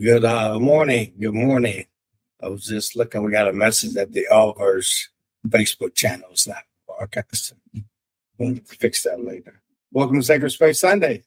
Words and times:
Good 0.00 0.24
uh, 0.24 0.58
morning. 0.58 1.12
Good 1.20 1.34
morning. 1.34 1.84
I 2.42 2.48
was 2.48 2.64
just 2.64 2.96
looking. 2.96 3.22
We 3.22 3.32
got 3.32 3.48
a 3.48 3.52
message 3.52 3.92
that 3.94 4.12
the 4.12 4.26
Allverse 4.32 5.08
Facebook 5.46 5.94
channel 5.94 6.30
is 6.32 6.48
not 6.48 6.62
broadcasting. 6.86 7.58
We'll 8.38 8.56
fix 8.64 9.02
that 9.02 9.22
later. 9.22 9.60
Welcome 9.92 10.20
to 10.20 10.22
Sacred 10.22 10.52
Space 10.52 10.80
Sunday. 10.80 11.24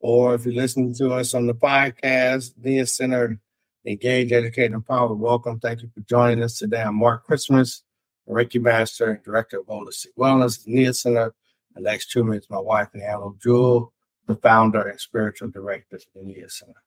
Or 0.00 0.34
if 0.34 0.44
you're 0.44 0.52
listening 0.52 0.94
to 0.94 1.12
us 1.12 1.32
on 1.32 1.46
the 1.46 1.54
podcast, 1.54 2.54
Nia 2.60 2.86
Center, 2.86 3.38
Engage, 3.86 4.32
Educate, 4.32 4.66
and 4.66 4.74
Empower, 4.74 5.14
welcome. 5.14 5.60
Thank 5.60 5.82
you 5.82 5.90
for 5.94 6.00
joining 6.00 6.42
us 6.42 6.58
today. 6.58 6.82
I'm 6.82 6.96
Marc 6.96 7.24
Christmas, 7.24 7.84
Reiki 8.28 8.60
Master, 8.60 9.22
Director 9.24 9.60
of 9.60 9.66
Holistic 9.66 10.08
Wellness, 10.18 10.66
Nia 10.66 10.92
Center. 10.92 11.32
And 11.76 11.84
next 11.84 12.16
me 12.16 12.36
is 12.36 12.50
my 12.50 12.58
wife, 12.58 12.88
Anna 12.96 13.30
Jewell, 13.40 13.92
the 14.26 14.34
founder 14.34 14.88
and 14.88 15.00
spiritual 15.00 15.50
director 15.50 15.94
of 15.94 16.02
the 16.16 16.22
Nia 16.24 16.50
Center. 16.50 16.82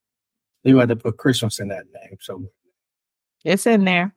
You 0.66 0.78
had 0.80 0.90
to 0.90 0.96
put 0.96 1.18
Christmas 1.18 1.60
in 1.60 1.68
that 1.68 1.86
name. 1.94 2.18
So 2.20 2.44
it's 3.44 3.68
in 3.68 3.86
there. 3.86 4.16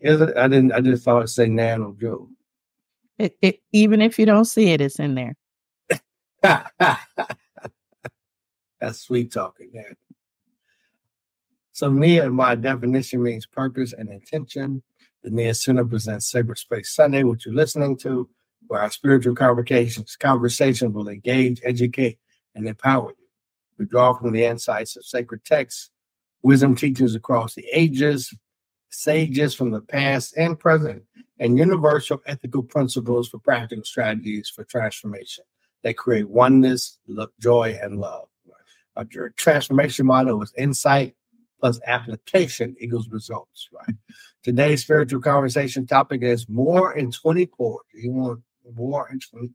Is 0.00 0.20
it? 0.20 0.36
I 0.36 0.48
didn't. 0.48 0.72
I 0.72 0.80
just 0.80 1.04
thought 1.04 1.22
it 1.22 1.28
said 1.28 1.50
Nan 1.50 1.82
or 1.82 1.94
Joe. 1.94 2.28
It, 3.18 3.36
it, 3.40 3.60
even 3.72 4.02
if 4.02 4.18
you 4.18 4.26
don't 4.26 4.46
see 4.46 4.72
it, 4.72 4.80
it's 4.80 4.98
in 4.98 5.14
there. 5.14 5.36
That's 8.80 8.98
sweet 9.00 9.30
talking, 9.30 9.70
man. 9.72 9.94
So 11.72 11.90
Nia, 11.90 12.30
my 12.30 12.54
definition 12.56 13.22
means 13.22 13.46
purpose 13.46 13.92
and 13.92 14.08
intention. 14.08 14.82
The 15.22 15.30
Nia 15.30 15.54
Center 15.54 15.84
presents 15.84 16.30
Sacred 16.30 16.58
Space 16.58 16.90
Sunday, 16.90 17.22
which 17.22 17.44
you're 17.44 17.54
listening 17.54 17.96
to, 17.98 18.28
where 18.66 18.80
our 18.80 18.90
spiritual 18.90 19.34
conversations, 19.34 20.16
conversation 20.16 20.92
will 20.92 21.08
engage, 21.08 21.60
educate, 21.62 22.18
and 22.54 22.66
empower 22.66 23.10
you. 23.10 23.19
Draw 23.86 24.14
from 24.14 24.32
the 24.32 24.44
insights 24.44 24.96
of 24.96 25.04
sacred 25.04 25.44
texts, 25.44 25.90
wisdom 26.42 26.74
teachers 26.74 27.14
across 27.14 27.54
the 27.54 27.64
ages, 27.72 28.34
sages 28.90 29.54
from 29.54 29.70
the 29.70 29.80
past 29.80 30.36
and 30.36 30.58
present, 30.58 31.02
and 31.38 31.56
universal 31.56 32.20
ethical 32.26 32.62
principles 32.62 33.28
for 33.28 33.38
practical 33.38 33.84
strategies 33.84 34.48
for 34.48 34.64
transformation 34.64 35.44
that 35.82 35.96
create 35.96 36.28
oneness, 36.28 36.98
joy, 37.40 37.78
and 37.82 37.98
love. 37.98 38.28
Uh, 38.96 39.04
Our 39.16 39.30
transformation 39.30 40.06
model 40.06 40.42
is 40.42 40.52
insight 40.58 41.14
plus 41.60 41.80
application 41.86 42.74
equals 42.80 43.08
results, 43.08 43.68
right? 43.72 43.94
Today's 44.42 44.82
spiritual 44.82 45.20
conversation 45.20 45.86
topic 45.86 46.22
is 46.22 46.48
more 46.48 46.94
in 46.96 47.12
24. 47.12 47.80
You 47.94 48.12
want 48.12 48.40
more 48.74 49.08
in 49.10 49.20
20. 49.20 49.50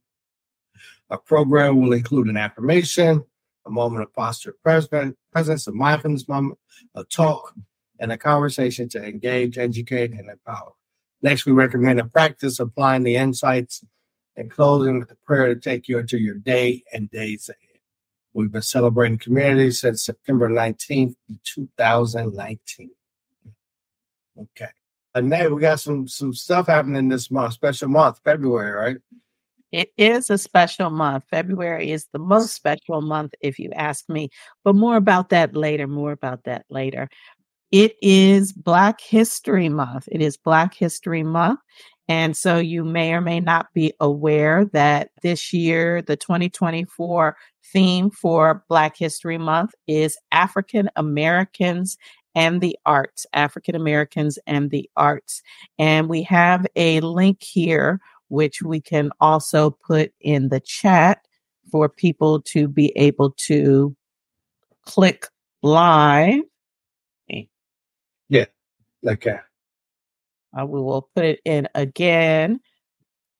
Our 1.09 1.17
program 1.17 1.81
will 1.81 1.93
include 1.93 2.27
an 2.27 2.37
affirmation, 2.37 3.23
a 3.65 3.71
moment 3.71 4.03
of 4.03 4.13
posture 4.13 4.55
presence, 4.63 5.15
presence, 5.31 5.67
a 5.67 5.71
mindfulness 5.71 6.27
moment, 6.27 6.59
a 6.95 7.03
talk, 7.03 7.53
and 7.99 8.11
a 8.11 8.17
conversation 8.17 8.89
to 8.89 9.03
engage, 9.03 9.57
educate, 9.57 10.11
and 10.11 10.29
empower. 10.29 10.73
Next, 11.21 11.45
we 11.45 11.53
recommend 11.53 11.99
a 11.99 12.05
practice 12.05 12.59
applying 12.59 13.03
the 13.03 13.15
insights 13.15 13.83
and 14.35 14.51
closing 14.51 14.99
with 14.99 15.11
a 15.11 15.17
prayer 15.25 15.53
to 15.53 15.59
take 15.59 15.87
you 15.87 15.97
into 15.99 16.17
your 16.17 16.35
day 16.35 16.83
and 16.93 17.09
days 17.09 17.49
ahead. 17.49 17.79
We've 18.33 18.51
been 18.51 18.61
celebrating 18.61 19.17
community 19.17 19.71
since 19.71 20.03
September 20.03 20.49
19th, 20.49 21.15
2019. 21.45 22.91
Okay. 24.41 24.67
And 25.13 25.29
now 25.29 25.47
we 25.47 25.61
got 25.61 25.79
some 25.79 26.09
some 26.09 26.33
stuff 26.33 26.67
happening 26.67 27.07
this 27.07 27.31
month, 27.31 27.53
special 27.53 27.87
month, 27.87 28.19
February, 28.25 28.71
right? 28.71 28.97
It 29.75 29.91
is 29.97 30.29
a 30.29 30.37
special 30.37 30.89
month. 30.89 31.25
February 31.29 31.91
is 31.91 32.07
the 32.13 32.19
most 32.19 32.53
special 32.53 33.01
month, 33.01 33.33
if 33.41 33.59
you 33.59 33.71
ask 33.73 34.07
me. 34.07 34.29
But 34.63 34.73
more 34.75 34.95
about 34.95 35.27
that 35.31 35.53
later. 35.53 35.85
More 35.85 36.13
about 36.13 36.45
that 36.45 36.65
later. 36.69 37.09
It 37.71 37.97
is 38.01 38.53
Black 38.53 39.01
History 39.01 39.67
Month. 39.67 40.07
It 40.09 40.21
is 40.21 40.37
Black 40.37 40.73
History 40.73 41.23
Month. 41.23 41.59
And 42.07 42.37
so 42.37 42.57
you 42.57 42.85
may 42.85 43.13
or 43.13 43.19
may 43.19 43.41
not 43.41 43.67
be 43.73 43.91
aware 43.99 44.63
that 44.71 45.09
this 45.23 45.51
year, 45.51 46.01
the 46.01 46.15
2024 46.15 47.35
theme 47.73 48.11
for 48.11 48.63
Black 48.69 48.95
History 48.95 49.37
Month 49.37 49.75
is 49.87 50.17
African 50.31 50.89
Americans 50.95 51.97
and 52.33 52.61
the 52.61 52.77
arts, 52.85 53.25
African 53.33 53.75
Americans 53.75 54.39
and 54.47 54.71
the 54.71 54.89
arts. 54.95 55.41
And 55.77 56.07
we 56.07 56.23
have 56.23 56.65
a 56.77 57.01
link 57.01 57.43
here 57.43 57.99
which 58.29 58.61
we 58.61 58.81
can 58.81 59.11
also 59.19 59.69
put 59.69 60.11
in 60.21 60.49
the 60.49 60.59
chat 60.59 61.19
for 61.71 61.89
people 61.89 62.41
to 62.41 62.67
be 62.67 62.91
able 62.95 63.31
to 63.31 63.95
click 64.85 65.27
live. 65.63 66.41
Yeah, 68.29 68.45
okay. 69.05 69.37
Uh, 70.57 70.65
we 70.65 70.79
will 70.79 71.09
put 71.15 71.25
it 71.25 71.39
in 71.45 71.67
again 71.75 72.59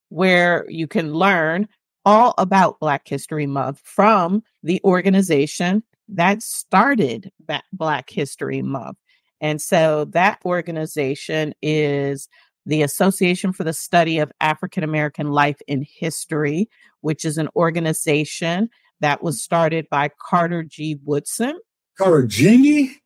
where 0.10 0.66
you 0.70 0.88
can 0.88 1.14
learn 1.14 1.68
all 2.06 2.34
about 2.38 2.80
Black 2.80 3.08
History 3.08 3.48
Month 3.48 3.82
from 3.84 4.44
the 4.64 4.80
organization 4.84 5.84
that 6.08 6.44
started 6.44 7.32
Black 7.74 8.10
History 8.10 8.62
Month. 8.62 8.98
And 9.42 9.62
so 9.62 10.06
that 10.06 10.40
organization 10.46 11.54
is 11.62 12.30
the 12.66 12.82
Association 12.82 13.54
for 13.54 13.64
the 13.64 13.74
Study 13.74 14.20
of 14.20 14.32
African 14.42 14.84
American 14.84 15.32
Life 15.32 15.62
in 15.68 15.86
History, 15.88 16.70
which 17.02 17.26
is 17.26 17.38
an 17.38 17.50
organization 17.56 18.70
that 19.02 19.22
was 19.22 19.42
started 19.42 19.88
by 19.90 20.10
Carter 20.20 20.64
G. 20.64 21.00
Woodson. 21.04 21.60
Carter 21.98 22.28
G. 22.28 22.98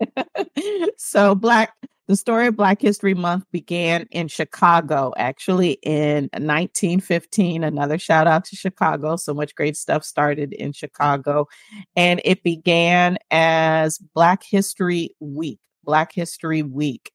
so 0.96 1.34
black 1.34 1.74
the 2.06 2.16
story 2.16 2.48
of 2.48 2.56
Black 2.56 2.82
History 2.82 3.14
Month 3.14 3.46
began 3.50 4.06
in 4.10 4.28
Chicago, 4.28 5.14
actually 5.16 5.78
in 5.82 6.24
1915. 6.32 7.64
Another 7.64 7.98
shout 7.98 8.26
out 8.26 8.44
to 8.46 8.56
Chicago. 8.56 9.16
So 9.16 9.32
much 9.32 9.54
great 9.54 9.74
stuff 9.74 10.04
started 10.04 10.52
in 10.52 10.72
Chicago. 10.72 11.48
And 11.96 12.20
it 12.22 12.42
began 12.42 13.16
as 13.30 13.96
Black 13.96 14.42
History 14.42 15.16
Week. 15.18 15.60
Black 15.82 16.12
History 16.12 16.62
Week. 16.62 17.10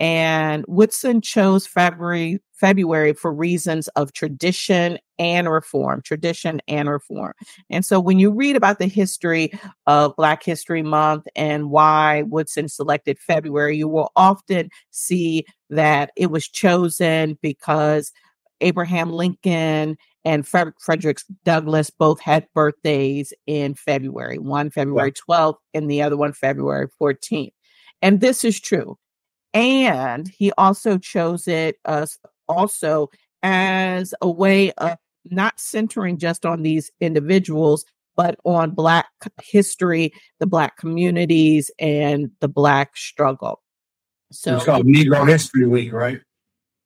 And 0.00 0.64
Woodson 0.66 1.20
chose 1.20 1.66
February 1.66 2.40
February 2.54 3.12
for 3.12 3.32
reasons 3.32 3.88
of 3.88 4.12
tradition 4.12 4.98
and 5.18 5.50
reform, 5.50 6.00
tradition 6.02 6.60
and 6.66 6.88
reform. 6.88 7.32
And 7.68 7.84
so 7.84 8.00
when 8.00 8.18
you 8.18 8.30
read 8.30 8.56
about 8.56 8.78
the 8.78 8.86
history 8.86 9.52
of 9.86 10.16
Black 10.16 10.42
History 10.42 10.82
Month 10.82 11.26
and 11.36 11.70
why 11.70 12.22
Woodson 12.22 12.68
selected 12.68 13.18
February, 13.18 13.76
you 13.76 13.88
will 13.88 14.12
often 14.16 14.70
see 14.90 15.44
that 15.68 16.10
it 16.16 16.30
was 16.30 16.48
chosen 16.48 17.38
because 17.42 18.12
Abraham 18.60 19.12
Lincoln 19.12 19.96
and 20.24 20.46
Frederick 20.46 21.18
Douglass 21.44 21.90
both 21.90 22.20
had 22.20 22.46
birthdays 22.54 23.32
in 23.46 23.74
February, 23.74 24.38
one 24.38 24.70
February 24.70 25.12
12th 25.12 25.56
and 25.74 25.90
the 25.90 26.00
other 26.00 26.16
one 26.16 26.32
February 26.32 26.88
14th. 27.00 27.52
And 28.00 28.20
this 28.20 28.42
is 28.44 28.58
true. 28.58 28.96
And 29.54 30.28
he 30.28 30.52
also 30.58 30.98
chose 30.98 31.46
it 31.48 31.78
uh, 31.84 32.06
also 32.48 33.08
as 33.42 34.14
a 34.20 34.28
way 34.28 34.72
of 34.72 34.98
not 35.24 35.58
centering 35.58 36.18
just 36.18 36.44
on 36.44 36.62
these 36.62 36.90
individuals, 37.00 37.84
but 38.16 38.36
on 38.44 38.72
Black 38.72 39.06
history, 39.42 40.12
the 40.40 40.46
Black 40.46 40.76
communities, 40.76 41.70
and 41.78 42.30
the 42.40 42.48
Black 42.48 42.96
struggle. 42.96 43.62
So 44.32 44.56
it's 44.56 44.64
called 44.64 44.86
Negro 44.86 45.26
History 45.28 45.66
Week, 45.66 45.92
right? 45.92 46.20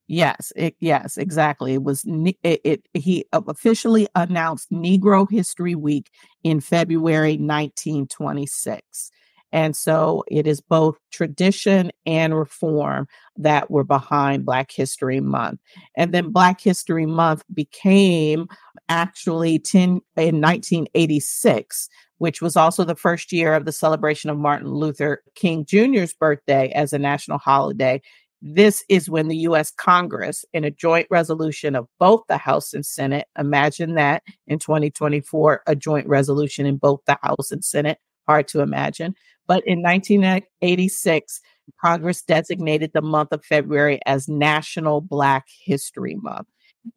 Yes, 0.06 0.52
it, 0.56 0.74
yes, 0.80 1.18
exactly. 1.18 1.74
It 1.74 1.82
was 1.82 2.02
it, 2.06 2.60
it, 2.64 2.88
He 2.94 3.26
officially 3.32 4.08
announced 4.14 4.70
Negro 4.70 5.30
History 5.30 5.74
Week 5.74 6.10
in 6.42 6.60
February 6.60 7.36
1926. 7.36 9.10
And 9.52 9.74
so 9.74 10.24
it 10.28 10.46
is 10.46 10.60
both 10.60 10.98
tradition 11.10 11.90
and 12.04 12.36
reform 12.36 13.06
that 13.36 13.70
were 13.70 13.84
behind 13.84 14.44
Black 14.44 14.70
History 14.70 15.20
Month. 15.20 15.60
And 15.96 16.12
then 16.12 16.30
Black 16.30 16.60
History 16.60 17.06
Month 17.06 17.44
became 17.54 18.46
actually 18.88 19.58
10 19.58 20.00
in 20.16 20.40
1986, 20.40 21.88
which 22.18 22.42
was 22.42 22.56
also 22.56 22.84
the 22.84 22.94
first 22.94 23.32
year 23.32 23.54
of 23.54 23.64
the 23.64 23.72
celebration 23.72 24.28
of 24.28 24.38
Martin 24.38 24.68
Luther 24.68 25.22
King 25.34 25.64
Jr.'s 25.64 26.14
birthday 26.14 26.70
as 26.70 26.92
a 26.92 26.98
national 26.98 27.38
holiday. 27.38 28.02
This 28.40 28.84
is 28.88 29.10
when 29.10 29.28
the 29.28 29.36
US 29.38 29.70
Congress, 29.70 30.44
in 30.52 30.62
a 30.62 30.70
joint 30.70 31.08
resolution 31.10 31.74
of 31.74 31.88
both 31.98 32.22
the 32.28 32.38
House 32.38 32.72
and 32.72 32.86
Senate, 32.86 33.26
imagine 33.36 33.94
that 33.94 34.22
in 34.46 34.58
2024, 34.58 35.62
a 35.66 35.74
joint 35.74 36.06
resolution 36.06 36.64
in 36.64 36.76
both 36.76 37.00
the 37.06 37.18
House 37.22 37.50
and 37.50 37.64
Senate, 37.64 37.98
hard 38.28 38.46
to 38.48 38.60
imagine, 38.60 39.14
but 39.48 39.66
in 39.66 39.82
1986, 39.82 41.40
Congress 41.82 42.22
designated 42.22 42.92
the 42.94 43.02
month 43.02 43.32
of 43.32 43.44
February 43.44 44.00
as 44.06 44.28
National 44.28 45.00
Black 45.00 45.46
History 45.64 46.16
Month. 46.16 46.46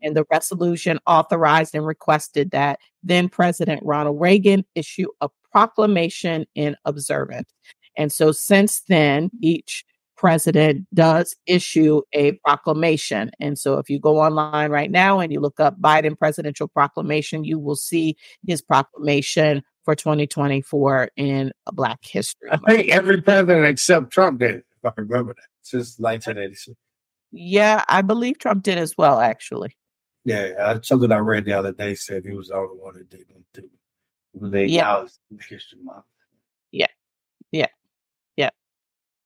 And 0.02 0.16
the 0.16 0.26
resolution 0.32 1.00
authorized 1.08 1.74
and 1.74 1.86
requested 1.86 2.52
that 2.52 2.80
then 3.04 3.30
President 3.30 3.82
Ronald 3.84 4.22
Reagan 4.22 4.64
issue 4.76 5.08
a 5.22 5.30
proclamation 5.52 6.46
in 6.56 6.76
observance. 6.86 7.50
And 7.98 8.12
so 8.12 8.32
since 8.32 8.82
then, 8.88 9.32
each 9.42 9.84
president 10.22 10.86
does 10.94 11.36
issue 11.48 12.02
a 12.14 12.34
proclamation. 12.46 13.32
And 13.40 13.58
so 13.58 13.80
if 13.80 13.90
you 13.90 14.00
go 14.00 14.20
online 14.22 14.70
right 14.70 14.92
now 14.92 15.20
and 15.20 15.34
you 15.34 15.40
look 15.40 15.60
up 15.60 15.82
Biden 15.82 16.16
presidential 16.16 16.68
proclamation, 16.68 17.44
you 17.44 17.58
will 17.58 17.76
see 17.76 18.16
his 18.46 18.62
proclamation 18.62 19.64
for 19.84 19.96
2024 19.96 21.10
in 21.18 21.52
Black 21.74 22.00
history. 22.04 22.50
I 22.52 22.58
think 22.58 22.90
every 22.90 23.22
president 23.22 23.66
except 23.66 24.12
Trump 24.12 24.40
did, 24.40 24.58
if 24.58 24.86
I 24.86 24.92
remember 24.98 25.34
that, 25.34 25.48
since 25.62 25.98
1986. 26.00 26.78
Yeah, 27.32 27.84
I 27.88 28.02
believe 28.02 28.40
Trump 28.40 28.64
did 28.64 28.78
as 28.78 28.98
well, 28.98 29.20
actually. 29.20 29.78
Yeah, 30.26 30.78
something 30.84 31.12
I 31.12 31.18
read 31.18 31.46
the 31.46 31.54
other 31.54 31.72
day 31.72 31.96
said 31.96 32.26
he 32.26 32.34
was 32.34 32.50
the 32.50 32.56
only 32.56 32.78
one 32.78 32.94
that 32.96 33.10
didn't 33.10 33.46
do. 33.54 33.70
They 34.34 34.66
Yeah. 34.66 35.06
History 35.50 35.80
Month. 35.84 36.06
Yeah. 36.72 36.88
Yeah. 37.52 37.68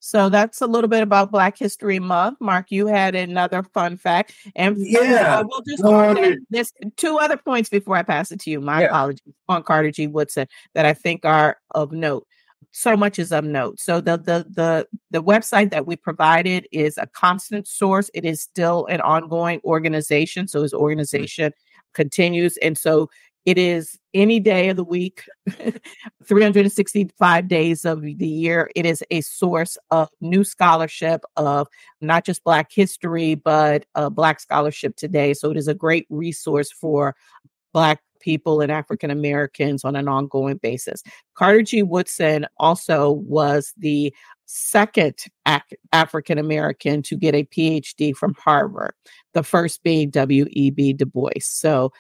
So 0.06 0.30
that's 0.30 0.62
a 0.62 0.68
little 0.68 0.88
bit 0.88 1.02
about 1.02 1.31
Black 1.31 1.57
History 1.57 1.98
Month. 1.98 2.38
Marc, 2.40 2.69
you 2.69 2.86
had 2.86 3.16
another 3.16 3.63
fun 3.63 3.98
fact. 3.98 4.36
And 4.56 4.78
Yeah. 4.78 5.40
uh, 5.40 5.44
we'll 5.48 5.63
just 5.68 5.81
Go 5.81 5.96
on 5.96 6.38
there's 6.52 6.72
two 6.96 7.18
other 7.18 7.38
points 7.38 7.69
before 7.69 7.98
I 7.98 8.04
pass 8.04 8.31
it 8.31 8.40
to 8.42 8.52
you. 8.52 8.62
My 8.62 8.81
Yeah. 8.81 8.88
apologies 8.90 9.34
on 9.50 9.63
Carter 9.63 9.90
G. 9.90 10.06
Woodson 10.06 10.48
that 10.75 10.86
I 10.86 10.94
think 10.94 11.25
are 11.25 11.57
of 11.72 11.92
note. 11.92 12.28
So 12.69 12.96
much 12.96 13.18
is 13.18 13.31
of 13.31 13.46
note. 13.46 13.80
So 13.80 14.00
the 14.00 14.18
the 14.18 14.46
the 14.48 14.88
the 15.10 15.24
website 15.24 15.72
that 15.72 15.88
we 15.88 15.96
provided 15.96 16.68
is 16.72 17.00
a 17.00 17.08
constant 17.08 17.68
source. 17.68 18.12
It 18.13 18.25
is 18.25 18.40
still 18.42 18.86
an 18.86 19.01
ongoing 19.01 19.60
organization. 19.66 20.48
So 20.48 20.62
his 20.62 20.74
organization 20.74 21.51
continues. 21.96 22.58
And 22.58 22.78
so 22.78 23.10
it 23.46 23.58
is 23.58 24.00
any 24.14 24.40
day 24.40 24.70
of 24.70 24.78
the 24.78 24.84
week, 24.84 25.24
365 26.26 27.48
days 27.48 27.86
of 27.86 28.02
the 28.02 28.28
year. 28.28 28.72
It 28.76 28.86
is 28.86 29.04
a 29.12 29.22
source 29.22 29.78
of 29.92 30.10
new 30.20 30.44
scholarship 30.44 31.22
of 31.38 31.68
not 32.02 32.26
just 32.26 32.44
Black 32.44 32.72
history, 32.72 33.36
but 33.36 33.86
uh, 33.94 34.10
Black 34.10 34.40
scholarship 34.40 34.96
today. 34.96 35.34
So 35.34 35.52
it 35.52 35.58
is 35.58 35.68
a 35.68 35.76
great 35.76 36.08
resource 36.10 36.72
for 36.72 37.16
Black 37.72 38.02
people 38.20 38.62
and 38.62 38.72
African 38.72 39.12
Americans 39.12 39.86
on 39.86 39.96
an 39.96 40.08
ongoing 40.08 40.58
basis. 40.58 41.04
Carter 41.36 41.62
G. 41.62 41.84
Woodson 41.84 42.48
also 42.58 43.12
was 43.12 43.74
the 43.78 44.12
second 44.46 45.26
African 45.92 46.38
American 46.38 47.02
to 47.04 47.16
get 47.16 47.36
a 47.36 47.44
PhD 47.44 48.16
from 48.16 48.34
Harvard, 48.36 48.94
the 49.34 49.44
first 49.44 49.84
being 49.84 50.10
W.E.B. 50.10 50.94
Du 50.94 51.06
Bois. 51.06 51.32
So 51.42 51.92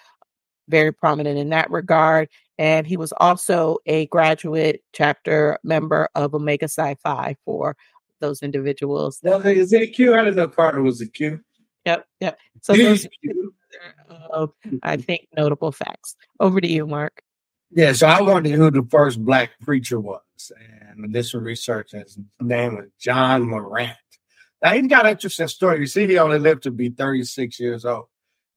very 0.69 0.91
prominent 0.91 1.37
in 1.37 1.49
that 1.49 1.69
regard. 1.69 2.29
And 2.57 2.87
he 2.87 2.97
was 2.97 3.11
also 3.17 3.79
a 3.85 4.05
graduate 4.07 4.83
chapter 4.93 5.59
member 5.63 6.09
of 6.15 6.33
Omega 6.33 6.67
Psi 6.67 6.95
Phi 6.95 7.35
for 7.43 7.75
those 8.21 8.41
individuals. 8.41 9.19
Now, 9.23 9.39
is 9.39 9.73
it 9.73 9.93
Q? 9.93 10.13
I 10.13 10.23
didn't 10.23 10.37
know 10.37 10.47
Carter 10.47 10.81
was 10.81 11.01
a 11.01 11.07
Q. 11.07 11.41
Yep, 11.85 12.07
yep. 12.19 12.39
So 12.61 12.73
those 12.73 13.05
are, 13.05 13.09
uh, 14.33 14.47
I 14.81 14.97
think, 14.97 15.27
notable 15.37 15.71
facts. 15.71 16.15
Over 16.39 16.59
to 16.59 16.67
you, 16.67 16.87
Marc. 16.87 17.21
Yeah, 17.71 17.93
so 17.93 18.07
I 18.07 18.21
wondered 18.21 18.53
who 18.53 18.71
the 18.71 18.87
first 18.89 19.23
black 19.23 19.51
preacher 19.61 19.99
was. 19.99 20.21
And 20.89 21.05
initial 21.05 21.41
research, 21.41 21.91
his 21.91 22.17
name 22.39 22.77
was 22.77 22.85
John 22.99 23.43
Morant. 23.43 23.97
Now, 24.63 24.73
he's 24.73 24.87
got 24.87 25.05
an 25.05 25.11
interesting 25.11 25.47
story. 25.47 25.79
You 25.79 25.85
see, 25.85 26.07
he 26.07 26.17
only 26.17 26.39
lived 26.39 26.63
to 26.63 26.71
be 26.71 26.89
36 26.89 27.59
years 27.59 27.85
old. 27.85 28.05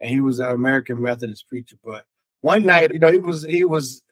And 0.00 0.10
he 0.10 0.20
was 0.20 0.38
an 0.38 0.50
American 0.50 1.02
Methodist 1.02 1.48
preacher. 1.48 1.76
But 1.84 2.04
one 2.40 2.64
night, 2.64 2.92
you 2.92 2.98
know, 2.98 3.10
he 3.10 3.18
was 3.18 3.44
he 3.44 3.64
was 3.64 4.02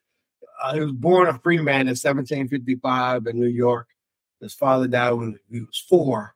uh, 0.63 0.75
he 0.75 0.81
was 0.81 0.93
born 0.93 1.29
a 1.29 1.39
free 1.39 1.59
man 1.59 1.83
in 1.83 1.95
1755 1.95 3.27
in 3.27 3.39
New 3.39 3.47
York. 3.47 3.89
His 4.41 4.55
father 4.55 4.89
died 4.89 5.13
when 5.13 5.39
he 5.51 5.61
was 5.61 5.85
four. 5.89 6.35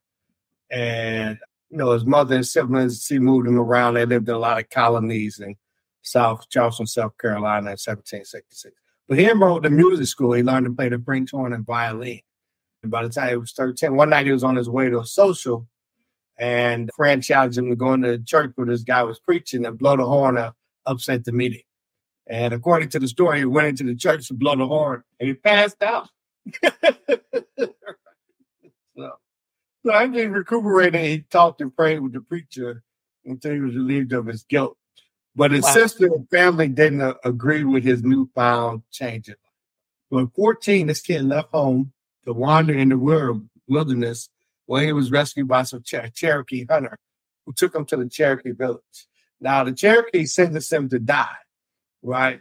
And 0.70 1.38
you 1.70 1.78
know, 1.78 1.92
his 1.92 2.04
mother 2.04 2.34
and 2.36 2.46
siblings, 2.46 3.04
she 3.04 3.18
moved 3.18 3.46
him 3.46 3.58
around. 3.58 3.94
They 3.94 4.06
lived 4.06 4.28
in 4.28 4.34
a 4.34 4.38
lot 4.38 4.58
of 4.58 4.70
colonies 4.70 5.40
in 5.40 5.56
South 6.02 6.48
Charleston, 6.48 6.86
South 6.86 7.16
Carolina 7.18 7.70
in 7.70 7.78
1766. 7.78 8.74
But 9.08 9.18
he 9.18 9.28
enrolled 9.28 9.66
in 9.66 9.76
music 9.76 10.06
school. 10.06 10.32
He 10.32 10.42
learned 10.42 10.66
to 10.66 10.72
play 10.72 10.88
the 10.88 10.98
French 10.98 11.32
horn 11.32 11.52
and 11.52 11.66
violin. 11.66 12.20
And 12.82 12.90
by 12.90 13.02
the 13.02 13.08
time 13.08 13.30
he 13.30 13.36
was 13.36 13.52
13, 13.52 13.94
one 13.94 14.10
night 14.10 14.26
he 14.26 14.32
was 14.32 14.44
on 14.44 14.56
his 14.56 14.68
way 14.68 14.88
to 14.88 15.00
a 15.00 15.06
social, 15.06 15.66
and 16.40 16.90
challenged 17.22 17.58
him 17.58 17.68
to 17.68 17.76
go 17.76 17.92
into 17.92 18.16
the 18.16 18.24
church 18.24 18.52
where 18.54 18.66
this 18.66 18.82
guy 18.82 19.02
was 19.02 19.20
preaching 19.20 19.66
and 19.66 19.78
blow 19.78 19.96
the 19.96 20.06
horn 20.06 20.38
up, 20.38 20.56
upset 20.86 21.24
the 21.24 21.32
meeting. 21.32 21.60
And 22.26 22.54
according 22.54 22.88
to 22.90 22.98
the 22.98 23.08
story, 23.08 23.40
he 23.40 23.44
went 23.44 23.68
into 23.68 23.84
the 23.84 23.94
church 23.94 24.28
to 24.28 24.34
blow 24.34 24.56
the 24.56 24.66
horn 24.66 25.02
and 25.20 25.28
he 25.28 25.34
passed 25.34 25.82
out. 25.82 26.08
so, 26.64 27.74
so 28.96 30.10
he 30.12 30.24
recuperated, 30.26 30.94
and 30.94 31.04
he 31.04 31.20
talked 31.30 31.60
and 31.60 31.74
prayed 31.76 32.00
with 32.00 32.14
the 32.14 32.22
preacher 32.22 32.82
until 33.26 33.52
he 33.52 33.60
was 33.60 33.74
relieved 33.74 34.14
of 34.14 34.26
his 34.26 34.44
guilt. 34.44 34.78
But 35.36 35.50
his 35.50 35.64
Wow. 35.64 35.74
sister 35.74 36.06
and 36.06 36.28
family 36.30 36.68
didn't 36.68 37.02
uh, 37.02 37.14
agree 37.24 37.64
with 37.64 37.84
his 37.84 38.02
newfound 38.02 38.82
change 38.90 39.28
in 39.28 39.34
life. 40.12 40.24
So 40.24 40.32
14, 40.34 40.86
this 40.86 41.02
kid 41.02 41.22
left 41.22 41.50
home 41.50 41.92
to 42.24 42.32
wander 42.32 42.72
in 42.72 42.88
the 42.88 42.98
wil- 42.98 43.42
wilderness 43.68 44.30
where 44.70 44.84
he 44.84 44.92
was 44.92 45.10
rescued 45.10 45.48
by 45.48 45.64
some 45.64 45.82
Cher- 45.84 46.12
Cherokee 46.14 46.64
hunter 46.70 46.96
who 47.44 47.52
took 47.52 47.74
him 47.74 47.84
to 47.86 47.96
the 47.96 48.08
Cherokee 48.08 48.52
village. 48.52 49.08
Now, 49.40 49.64
the 49.64 49.72
Cherokee 49.72 50.26
sentenced 50.26 50.72
him 50.72 50.88
to 50.90 51.00
die, 51.00 51.38
right? 52.04 52.40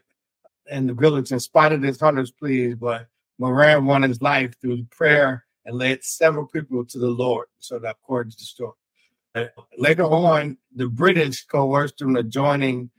In 0.70 0.86
the 0.86 0.94
village, 0.94 1.32
in 1.32 1.40
spite 1.40 1.72
of 1.72 1.82
his 1.82 2.00
hunter's 2.00 2.30
pleas, 2.30 2.76
but 2.76 3.08
Morant 3.40 3.84
won 3.84 4.04
his 4.04 4.22
life 4.22 4.54
through 4.62 4.84
prayer 4.92 5.44
and 5.66 5.76
led 5.76 6.04
several 6.04 6.46
people 6.46 6.86
to 6.86 7.00
the 7.00 7.08
Lord. 7.08 7.48
So 7.58 7.80
that 7.80 7.98
according 8.04 8.34
to 8.34 8.38
the 8.38 8.44
story. 8.44 8.74
Later 9.80 10.04
on, 10.04 10.60
the 10.76 10.88
British 10.88 11.48
coerced 11.48 12.00
him 12.00 12.14
to 12.14 12.22
joining 12.22 12.92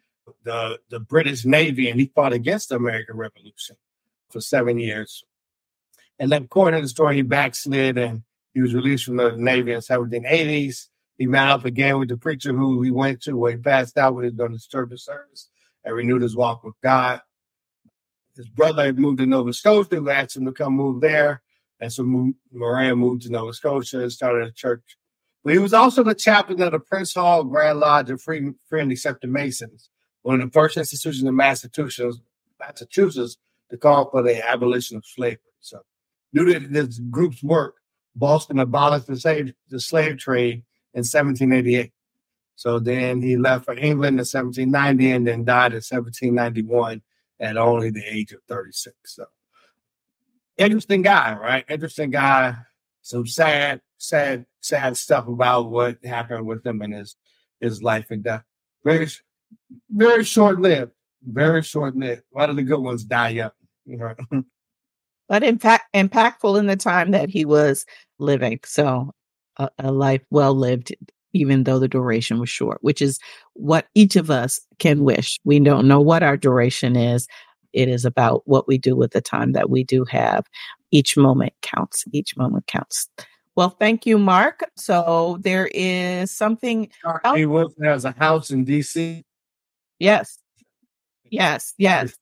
the, 0.42 0.80
the 0.88 0.98
British 0.98 1.44
Navy, 1.44 1.88
and 1.88 2.00
he 2.00 2.10
fought 2.16 2.32
against 2.32 2.70
the 2.70 2.74
American 2.74 3.16
Revolution 3.16 3.76
for 4.28 4.40
seven 4.40 4.80
years. 4.80 5.22
And 6.18 6.32
then, 6.32 6.42
according 6.42 6.78
to 6.78 6.82
the 6.82 6.88
story, 6.88 7.14
he 7.14 7.22
backslid 7.22 7.96
and 7.96 8.24
he 8.54 8.60
was 8.60 8.74
released 8.74 9.04
from 9.04 9.16
the 9.16 9.32
Navy 9.36 9.72
in 9.72 9.80
1780s. 9.80 10.88
He 11.18 11.26
met 11.26 11.48
up 11.48 11.64
again 11.64 11.98
with 11.98 12.08
the 12.08 12.16
preacher 12.16 12.52
who 12.52 12.82
he 12.82 12.90
went 12.90 13.22
to, 13.22 13.36
where 13.36 13.52
he 13.52 13.58
passed 13.58 13.98
out 13.98 14.14
when 14.14 14.24
he 14.24 14.30
was 14.30 14.36
going 14.36 14.52
to 14.52 14.56
disturb 14.56 14.90
the 14.90 14.98
service 14.98 15.48
and 15.84 15.94
renewed 15.94 16.22
his 16.22 16.36
walk 16.36 16.64
with 16.64 16.74
God. 16.82 17.20
His 18.36 18.48
brother 18.48 18.86
had 18.86 18.98
moved 18.98 19.18
to 19.18 19.26
Nova 19.26 19.52
Scotia, 19.52 19.96
who 19.96 20.08
asked 20.08 20.36
him 20.36 20.46
to 20.46 20.52
come 20.52 20.74
move 20.74 21.00
there. 21.00 21.42
And 21.78 21.92
so 21.92 22.02
Mo- 22.02 22.34
Morant 22.52 22.98
moved 22.98 23.22
to 23.22 23.30
Nova 23.30 23.52
Scotia 23.52 24.00
and 24.00 24.12
started 24.12 24.48
a 24.48 24.52
church. 24.52 24.96
But 25.44 25.54
he 25.54 25.58
was 25.58 25.72
also 25.72 26.02
the 26.02 26.14
chaplain 26.14 26.60
of 26.62 26.72
the 26.72 26.80
Prince 26.80 27.14
Hall 27.14 27.44
Grand 27.44 27.80
Lodge 27.80 28.10
of 28.10 28.20
Free, 28.20 28.52
Free 28.68 28.80
and 28.80 29.22
Masons, 29.24 29.90
one 30.22 30.40
of 30.40 30.46
the 30.46 30.52
first 30.52 30.76
institutions 30.76 31.26
in 31.26 31.34
Massachusetts, 31.34 32.18
Massachusetts 32.58 33.38
to 33.70 33.78
call 33.78 34.10
for 34.10 34.22
the 34.22 34.46
abolition 34.46 34.98
of 34.98 35.06
slavery. 35.06 35.38
So, 35.60 35.80
due 36.34 36.52
to 36.52 36.60
this 36.60 36.98
group's 36.98 37.42
work, 37.42 37.76
Boston 38.20 38.58
abolished 38.58 39.06
the 39.06 39.18
slave, 39.18 39.54
the 39.70 39.80
slave 39.80 40.18
trade 40.18 40.62
in 40.94 41.00
1788. 41.00 41.90
So 42.54 42.78
then 42.78 43.22
he 43.22 43.38
left 43.38 43.64
for 43.64 43.72
England 43.72 44.20
in 44.20 44.26
1790 44.26 45.10
and 45.12 45.26
then 45.26 45.44
died 45.44 45.72
in 45.72 45.76
1791 45.76 47.00
at 47.40 47.56
only 47.56 47.90
the 47.90 48.04
age 48.06 48.32
of 48.32 48.40
36. 48.48 48.94
So, 49.06 49.24
interesting 50.58 51.00
guy, 51.00 51.34
right? 51.34 51.64
Interesting 51.70 52.10
guy. 52.10 52.54
Some 53.00 53.26
sad, 53.26 53.80
sad, 53.96 54.44
sad 54.60 54.98
stuff 54.98 55.26
about 55.26 55.70
what 55.70 56.04
happened 56.04 56.46
with 56.46 56.64
him 56.64 56.82
and 56.82 56.92
his 56.92 57.16
his 57.60 57.82
life 57.82 58.10
and 58.10 58.22
death. 58.22 58.44
Very, 58.84 59.08
very 59.90 60.24
short 60.24 60.60
lived. 60.60 60.92
Very 61.22 61.62
short 61.62 61.96
lived. 61.96 62.22
A 62.34 62.38
lot 62.38 62.50
of 62.50 62.56
the 62.56 62.62
good 62.62 62.80
ones 62.80 63.04
die 63.04 63.30
young. 63.30 63.50
You 63.86 63.96
know? 63.96 64.44
But 65.30 65.44
impact 65.44 65.79
impactful 65.94 66.58
in 66.58 66.66
the 66.66 66.76
time 66.76 67.10
that 67.10 67.28
he 67.28 67.44
was 67.44 67.86
living. 68.18 68.60
So 68.64 69.12
a, 69.56 69.70
a 69.78 69.92
life 69.92 70.22
well 70.30 70.54
lived, 70.54 70.94
even 71.32 71.64
though 71.64 71.78
the 71.78 71.88
duration 71.88 72.38
was 72.38 72.48
short, 72.48 72.78
which 72.82 73.02
is 73.02 73.18
what 73.54 73.88
each 73.94 74.16
of 74.16 74.30
us 74.30 74.60
can 74.78 75.04
wish. 75.04 75.38
We 75.44 75.60
don't 75.60 75.88
know 75.88 76.00
what 76.00 76.22
our 76.22 76.36
duration 76.36 76.96
is. 76.96 77.26
It 77.72 77.88
is 77.88 78.04
about 78.04 78.42
what 78.46 78.66
we 78.66 78.78
do 78.78 78.96
with 78.96 79.12
the 79.12 79.20
time 79.20 79.52
that 79.52 79.70
we 79.70 79.84
do 79.84 80.04
have. 80.04 80.46
Each 80.90 81.16
moment 81.16 81.52
counts. 81.62 82.04
Each 82.12 82.36
moment 82.36 82.66
counts. 82.66 83.08
Well, 83.54 83.70
thank 83.70 84.06
you, 84.06 84.18
Marc. 84.18 84.62
So 84.76 85.38
there 85.42 85.68
is 85.72 86.30
something. 86.30 86.90
He 87.36 87.46
Wilson 87.46 87.84
has 87.84 88.04
a 88.04 88.12
house 88.12 88.50
in 88.50 88.64
D.C. 88.64 89.24
Yes. 89.98 90.38
Yes. 91.30 91.74
Yes. 91.78 92.16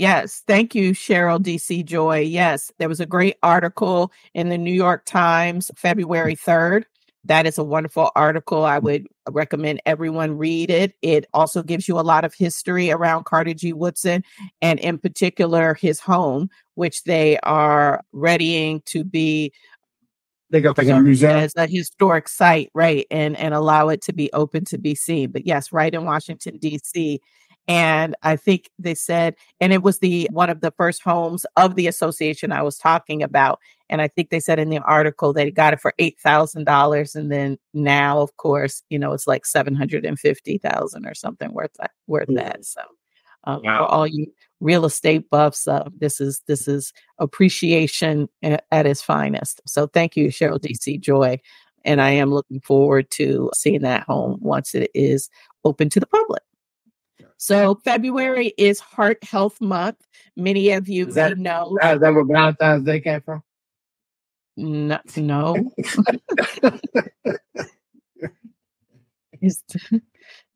Yes. 0.00 0.42
Thank 0.46 0.74
you, 0.74 0.92
Cheryl 0.92 1.38
DC 1.38 1.84
Joy. 1.84 2.20
Yes. 2.20 2.72
There 2.78 2.88
was 2.88 3.00
a 3.00 3.06
great 3.06 3.36
article 3.42 4.10
in 4.32 4.48
the 4.48 4.56
New 4.56 4.72
York 4.72 5.04
Times 5.04 5.70
February 5.76 6.34
3rd 6.34 6.84
That 7.24 7.44
is 7.44 7.58
a 7.58 7.64
wonderful 7.64 8.10
article. 8.16 8.64
I 8.64 8.78
would 8.78 9.06
recommend 9.28 9.82
everyone 9.84 10.38
read 10.38 10.70
it. 10.70 10.94
It 11.02 11.26
also 11.34 11.62
gives 11.62 11.86
you 11.86 12.00
a 12.00 12.00
lot 12.00 12.24
of 12.24 12.32
history 12.32 12.90
around 12.90 13.26
Carter 13.26 13.52
G. 13.52 13.74
Woodson 13.74 14.24
and, 14.62 14.80
in 14.80 14.96
particular, 14.96 15.74
his 15.74 16.00
home, 16.00 16.48
which 16.76 17.04
they 17.04 17.38
are 17.42 18.02
readying 18.12 18.80
to 18.86 19.04
be 19.04 19.52
they 20.48 20.62
go 20.62 20.72
a 20.76 21.00
museum 21.02 21.36
as 21.36 21.54
a 21.56 21.66
historic 21.66 22.26
site, 22.26 22.70
right? 22.74 23.06
And 23.10 23.36
and 23.36 23.52
allow 23.54 23.90
it 23.90 24.00
to 24.02 24.14
be 24.14 24.30
open 24.32 24.64
to 24.66 24.78
be 24.78 24.94
seen. 24.94 25.30
But 25.30 25.46
yes, 25.46 25.72
right 25.72 25.94
in 25.94 26.06
Washington 26.06 26.56
D.C. 26.58 27.20
And 27.68 28.16
I 28.22 28.36
think 28.36 28.68
they 28.78 28.94
said, 28.94 29.36
and 29.60 29.72
it 29.72 29.82
was 29.82 30.00
the 30.00 30.28
one 30.32 30.50
of 30.50 30.60
the 30.60 30.72
first 30.72 31.02
homes 31.02 31.46
of 31.56 31.76
the 31.76 31.86
association 31.86 32.52
I 32.52 32.62
was 32.62 32.76
talking 32.76 33.22
about. 33.22 33.60
And 33.88 34.00
I 34.00 34.08
think 34.08 34.30
they 34.30 34.40
said 34.40 34.58
in 34.58 34.70
the 34.70 34.78
article 34.78 35.32
they 35.32 35.50
got 35.50 35.72
it 35.72 35.80
for 35.80 35.94
eight 35.98 36.18
thousand 36.18 36.64
dollars, 36.64 37.14
and 37.14 37.30
then 37.30 37.58
now, 37.74 38.20
of 38.20 38.36
course, 38.36 38.82
you 38.90 38.98
know, 38.98 39.12
it's 39.12 39.26
like 39.26 39.46
seven 39.46 39.74
hundred 39.74 40.04
and 40.04 40.18
fifty 40.18 40.58
thousand 40.58 41.06
or 41.06 41.14
something 41.14 41.52
worth 41.52 41.72
that 41.78 41.92
worth 42.06 42.28
mm-hmm. 42.28 42.36
that. 42.36 42.64
So 42.64 42.82
uh, 43.44 43.58
wow. 43.62 43.78
for 43.78 43.84
all 43.84 44.06
you 44.06 44.26
real 44.60 44.84
estate 44.84 45.30
buffs, 45.30 45.66
uh, 45.66 45.88
this 45.96 46.20
is 46.20 46.42
this 46.46 46.68
is 46.68 46.92
appreciation 47.18 48.28
at, 48.42 48.64
at 48.70 48.86
its 48.86 49.02
finest. 49.02 49.60
So 49.66 49.86
thank 49.86 50.16
you, 50.16 50.28
Cheryl 50.28 50.60
DC 50.60 51.00
Joy, 51.00 51.40
and 51.84 52.00
I 52.00 52.10
am 52.10 52.32
looking 52.32 52.60
forward 52.60 53.10
to 53.12 53.50
seeing 53.54 53.82
that 53.82 54.02
home 54.02 54.38
once 54.40 54.74
it 54.74 54.90
is 54.94 55.30
open 55.64 55.88
to 55.90 56.00
the 56.00 56.06
public. 56.06 56.42
So 57.40 57.80
February 57.84 58.52
is 58.58 58.80
Heart 58.80 59.24
Health 59.24 59.62
Month. 59.62 59.96
Many 60.36 60.72
of 60.72 60.90
you 60.90 61.06
that, 61.06 61.38
know. 61.38 61.78
Is 61.82 61.98
that 62.00 62.12
where 62.12 62.22
Valentine's 62.22 62.84
Day 62.84 63.00
came 63.00 63.22
from? 63.22 63.42
No, 64.58 65.00
no. 65.16 65.56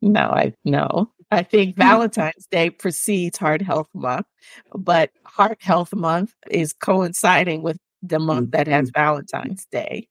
no, 0.03 0.21
I 0.21 0.53
no. 0.67 1.11
I 1.31 1.43
think 1.43 1.75
Valentine's 1.75 2.47
Day 2.51 2.69
precedes 2.69 3.39
Heart 3.39 3.63
Health 3.63 3.89
Month, 3.95 4.27
but 4.75 5.11
Heart 5.25 5.63
Health 5.63 5.95
Month 5.95 6.35
is 6.51 6.75
coinciding 6.75 7.63
with 7.63 7.79
the 8.03 8.19
month 8.19 8.51
that 8.51 8.67
has 8.67 8.91
mm-hmm. 8.91 9.01
Valentine's 9.01 9.65
Day. 9.73 10.07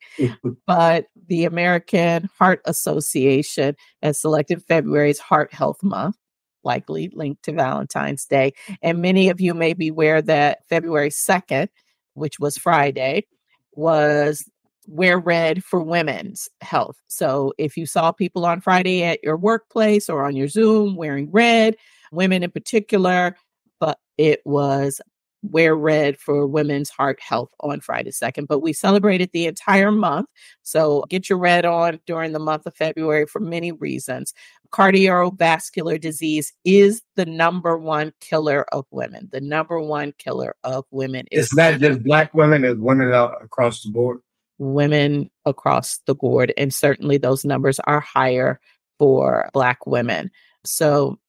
but 0.65 1.05
the 1.27 1.45
American 1.45 2.31
Heart 2.39 2.61
Association 2.65 3.75
has 4.01 4.19
selected 4.19 4.63
February's 4.63 5.19
Heart 5.19 5.53
Health 5.53 5.83
Month 5.83 6.15
likely 6.63 7.09
linked 7.13 7.43
to 7.43 7.51
Valentine's 7.51 8.25
Day. 8.25 8.53
And 8.81 9.01
many 9.01 9.29
of 9.29 9.41
you 9.41 9.53
may 9.53 9.73
be 9.73 9.89
aware 9.89 10.21
that 10.21 10.59
February 10.67 11.09
2nd, 11.09 11.67
which 12.13 12.39
was 12.39 12.57
Friday, 12.57 13.25
was 13.73 14.49
wear 14.87 15.17
red 15.17 15.63
for 15.63 15.81
women's 15.81 16.49
health. 16.61 16.97
So 17.07 17.53
if 17.57 17.77
you 17.77 17.85
saw 17.85 18.11
people 18.11 18.45
on 18.45 18.61
Friday 18.61 19.03
at 19.03 19.23
your 19.23 19.37
workplace 19.37 20.09
or 20.09 20.25
on 20.25 20.35
your 20.35 20.47
Zoom 20.47 20.95
wearing 20.95 21.31
red, 21.31 21.75
women 22.11 22.43
in 22.43 22.51
particular, 22.51 23.35
but 23.79 23.99
it 24.17 24.41
was 24.45 25.01
wear 25.43 25.75
red 25.75 26.17
for 26.17 26.47
women's 26.47 26.89
heart 26.89 27.19
health 27.19 27.53
on 27.59 27.79
Friday 27.81 28.11
2nd. 28.11 28.47
But 28.47 28.59
we 28.59 28.73
celebrated 28.73 29.29
the 29.33 29.45
entire 29.45 29.91
month. 29.91 30.27
So 30.63 31.03
get 31.09 31.29
your 31.29 31.37
red 31.37 31.65
on 31.65 31.99
during 32.05 32.31
the 32.31 32.39
month 32.39 32.65
of 32.65 32.75
February 32.75 33.25
for 33.25 33.39
many 33.39 33.71
reasons. 33.71 34.33
Cardiovascular 34.71 36.01
disease 36.01 36.53
is 36.63 37.01
the 37.15 37.25
number 37.25 37.77
one 37.77 38.13
killer 38.21 38.65
of 38.71 38.85
women. 38.89 39.29
The 39.31 39.41
number 39.41 39.79
one 39.79 40.13
killer 40.17 40.55
of 40.63 40.85
women 40.89 41.25
is 41.29 41.45
it's 41.45 41.55
not 41.55 41.79
just 41.79 42.03
black 42.03 42.33
women, 42.33 42.63
it's 42.63 42.79
women 42.79 43.11
across 43.13 43.83
the 43.83 43.91
board. 43.91 44.19
Women 44.57 45.29
across 45.45 45.99
the 46.07 46.15
board. 46.15 46.53
And 46.57 46.73
certainly 46.73 47.17
those 47.17 47.45
numbers 47.45 47.79
are 47.81 47.99
higher 47.99 48.59
for 48.97 49.49
black 49.53 49.85
women. 49.85 50.31
So 50.65 51.19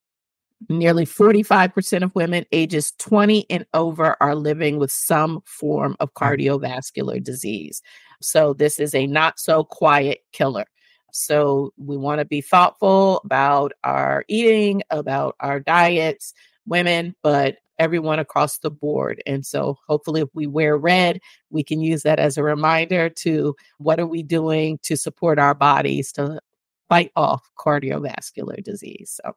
Nearly 0.68 1.04
45% 1.04 2.02
of 2.02 2.14
women 2.14 2.44
ages 2.52 2.92
20 2.99 3.47
and 3.50 3.66
over 3.75 4.16
are 4.21 4.35
living 4.35 4.78
with 4.78 4.90
some 4.90 5.42
form 5.44 5.97
of 6.00 6.14
cardiovascular 6.14 7.23
disease. 7.23 7.83
So, 8.23 8.54
this 8.54 8.78
is 8.78 8.94
a 8.94 9.06
not 9.06 9.38
so 9.38 9.64
quiet 9.64 10.21
killer. 10.33 10.66
So, 11.12 11.73
we 11.76 11.97
want 11.97 12.21
to 12.21 12.25
be 12.25 12.40
thoughtful 12.40 13.21
about 13.25 13.73
our 13.83 14.25
eating, 14.28 14.83
about 14.90 15.37
our 15.40 15.61
diets, 15.61 16.33
women, 16.66 17.14
but 17.23 17.56
everyone 17.78 18.18
across 18.18 18.59
the 18.59 18.71
board. 18.71 19.23
And 19.26 19.44
so, 19.44 19.76
hopefully, 19.87 20.23
if 20.23 20.28
we 20.35 20.47
wear 20.47 20.76
red, 20.76 21.21
we 21.50 21.62
can 21.62 21.80
use 21.80 22.02
that 22.04 22.18
as 22.18 22.38
a 22.38 22.42
reminder 22.42 23.11
to 23.11 23.54
what 23.78 24.00
are 24.00 24.06
we 24.06 24.23
doing 24.23 24.78
to 24.85 24.97
support 24.97 25.38
our 25.38 25.54
bodies 25.54 26.12
to 26.12 26.40
fight 26.88 27.11
off 27.16 27.50
cardiovascular 27.59 28.62
disease. 28.62 29.21
So, 29.23 29.35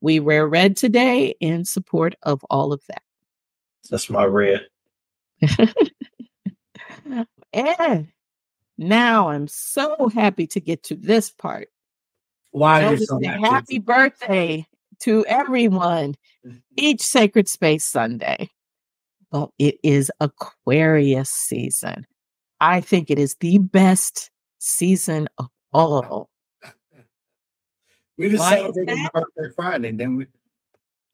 we 0.00 0.20
wear 0.20 0.46
red 0.46 0.76
today 0.76 1.34
in 1.40 1.64
support 1.64 2.14
of 2.22 2.44
all 2.50 2.72
of 2.72 2.82
that. 2.88 3.02
That's 3.90 4.10
my 4.10 4.24
red. 4.24 4.66
and 7.52 8.08
now 8.76 9.28
I'm 9.28 9.48
so 9.48 10.08
happy 10.08 10.46
to 10.48 10.60
get 10.60 10.82
to 10.84 10.94
this 10.94 11.30
part. 11.30 11.68
Why 12.50 12.84
are 12.84 12.94
you 12.94 13.04
so 13.06 13.20
happy? 13.22 13.42
happy 13.42 13.78
birthday 13.78 14.66
to 15.00 15.24
everyone 15.26 16.14
mm-hmm. 16.46 16.58
each 16.76 17.02
Sacred 17.02 17.48
Space 17.48 17.84
Sunday. 17.84 18.50
Well, 19.30 19.52
it 19.58 19.76
is 19.82 20.10
Aquarius 20.20 21.30
season. 21.30 22.06
I 22.60 22.80
think 22.80 23.10
it 23.10 23.18
is 23.18 23.36
the 23.40 23.58
best 23.58 24.30
season 24.58 25.28
of 25.38 25.48
all 25.72 26.30
we 28.18 28.30
just 28.30 28.40
Why 28.40 28.56
celebrated 28.56 28.98
my 28.98 29.10
birthday 29.14 29.54
Friday, 29.54 29.92
then 29.92 30.16
we 30.16 30.26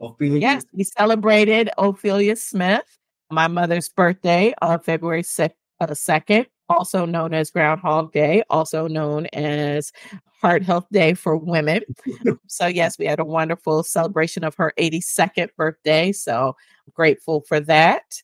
Ophelia. 0.01 0.41
Yes, 0.41 0.65
we 0.73 0.85
celebrated 0.85 1.71
Ophelia 1.79 2.37
Smith, 2.37 2.99
my 3.31 3.47
mother's 3.47 3.89
birthday 3.89 4.55
on 4.61 4.81
February 4.81 5.23
2nd, 5.23 5.53
uh, 5.81 6.45
also 6.69 7.05
known 7.05 7.35
as 7.35 7.51
Groundhog 7.51 8.13
Day, 8.13 8.43
also 8.51 8.89
known 8.89 9.27
as 9.27 9.93
Heart 10.41 10.63
Health 10.63 10.87
Day 10.91 11.15
for 11.15 11.37
Women. 11.37 11.83
so, 12.49 12.67
yes, 12.67 12.99
we 12.99 13.07
had 13.07 13.21
a 13.21 13.25
wonderful 13.25 13.83
celebration 13.83 14.45
of 14.45 14.55
her 14.57 14.73
82nd 14.79 15.51
birthday. 15.57 16.11
So, 16.13 16.57
grateful 16.93 17.43
for 17.43 17.61
that. 17.61 18.23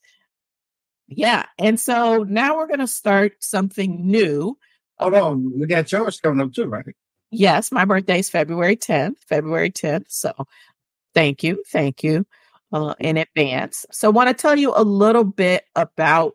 Yeah. 1.10 1.46
And 1.58 1.78
so 1.78 2.22
now 2.22 2.56
we're 2.56 2.68
going 2.68 2.80
to 2.80 2.86
start 2.86 3.32
something 3.40 4.06
new. 4.06 4.56
Hold 4.98 5.14
on. 5.14 5.58
We 5.58 5.66
got 5.66 5.90
yours 5.90 6.20
coming 6.20 6.40
up 6.40 6.52
too, 6.52 6.66
right? 6.66 6.94
Yes, 7.30 7.70
my 7.70 7.84
birthday 7.84 8.18
is 8.18 8.30
February 8.30 8.76
10th, 8.76 9.18
February 9.28 9.70
10th. 9.70 10.06
So 10.08 10.32
thank 11.14 11.42
you. 11.42 11.62
Thank 11.68 12.02
you 12.02 12.26
uh, 12.72 12.94
in 12.98 13.16
advance. 13.16 13.86
So 13.92 14.08
I 14.08 14.12
want 14.12 14.28
to 14.28 14.34
tell 14.34 14.58
you 14.58 14.72
a 14.74 14.82
little 14.82 15.24
bit 15.24 15.64
about 15.76 16.34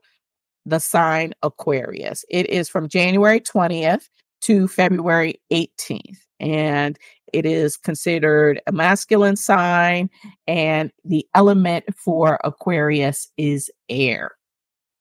the 0.65 0.79
sign 0.79 1.33
Aquarius. 1.43 2.25
It 2.29 2.49
is 2.49 2.69
from 2.69 2.87
January 2.87 3.39
20th 3.39 4.09
to 4.41 4.67
February 4.67 5.41
18th. 5.51 6.19
And 6.39 6.97
it 7.33 7.45
is 7.45 7.75
considered 7.77 8.61
a 8.67 8.71
masculine 8.71 9.35
sign, 9.35 10.09
and 10.47 10.91
the 11.03 11.27
element 11.33 11.85
for 11.95 12.39
Aquarius 12.43 13.29
is 13.37 13.69
air. 13.89 14.31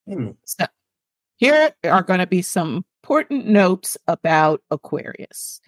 Hmm. 0.08 0.30
So, 0.44 0.66
here 1.36 1.70
are 1.84 2.02
going 2.02 2.20
to 2.20 2.26
be 2.26 2.42
some 2.42 2.84
important 3.02 3.46
notes 3.46 3.96
about 4.08 4.62
Aquarius 4.70 5.60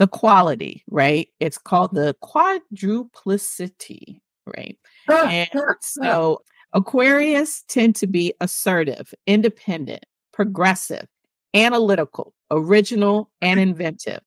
the 0.00 0.08
quality, 0.08 0.82
right? 0.90 1.28
It's 1.40 1.58
called 1.58 1.94
the 1.94 2.16
quadruplicity, 2.24 4.22
right? 4.46 4.78
and 5.10 5.50
so 5.82 6.42
Aquarius 6.72 7.62
tend 7.68 7.96
to 7.96 8.06
be 8.06 8.32
assertive, 8.40 9.12
independent, 9.26 10.06
progressive, 10.32 11.06
analytical, 11.52 12.32
original, 12.50 13.30
and 13.42 13.60
inventive, 13.60 14.22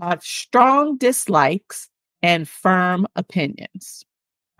have 0.00 0.22
strong 0.22 0.96
dislikes 0.96 1.88
and 2.22 2.48
firm 2.48 3.08
opinions. 3.16 4.04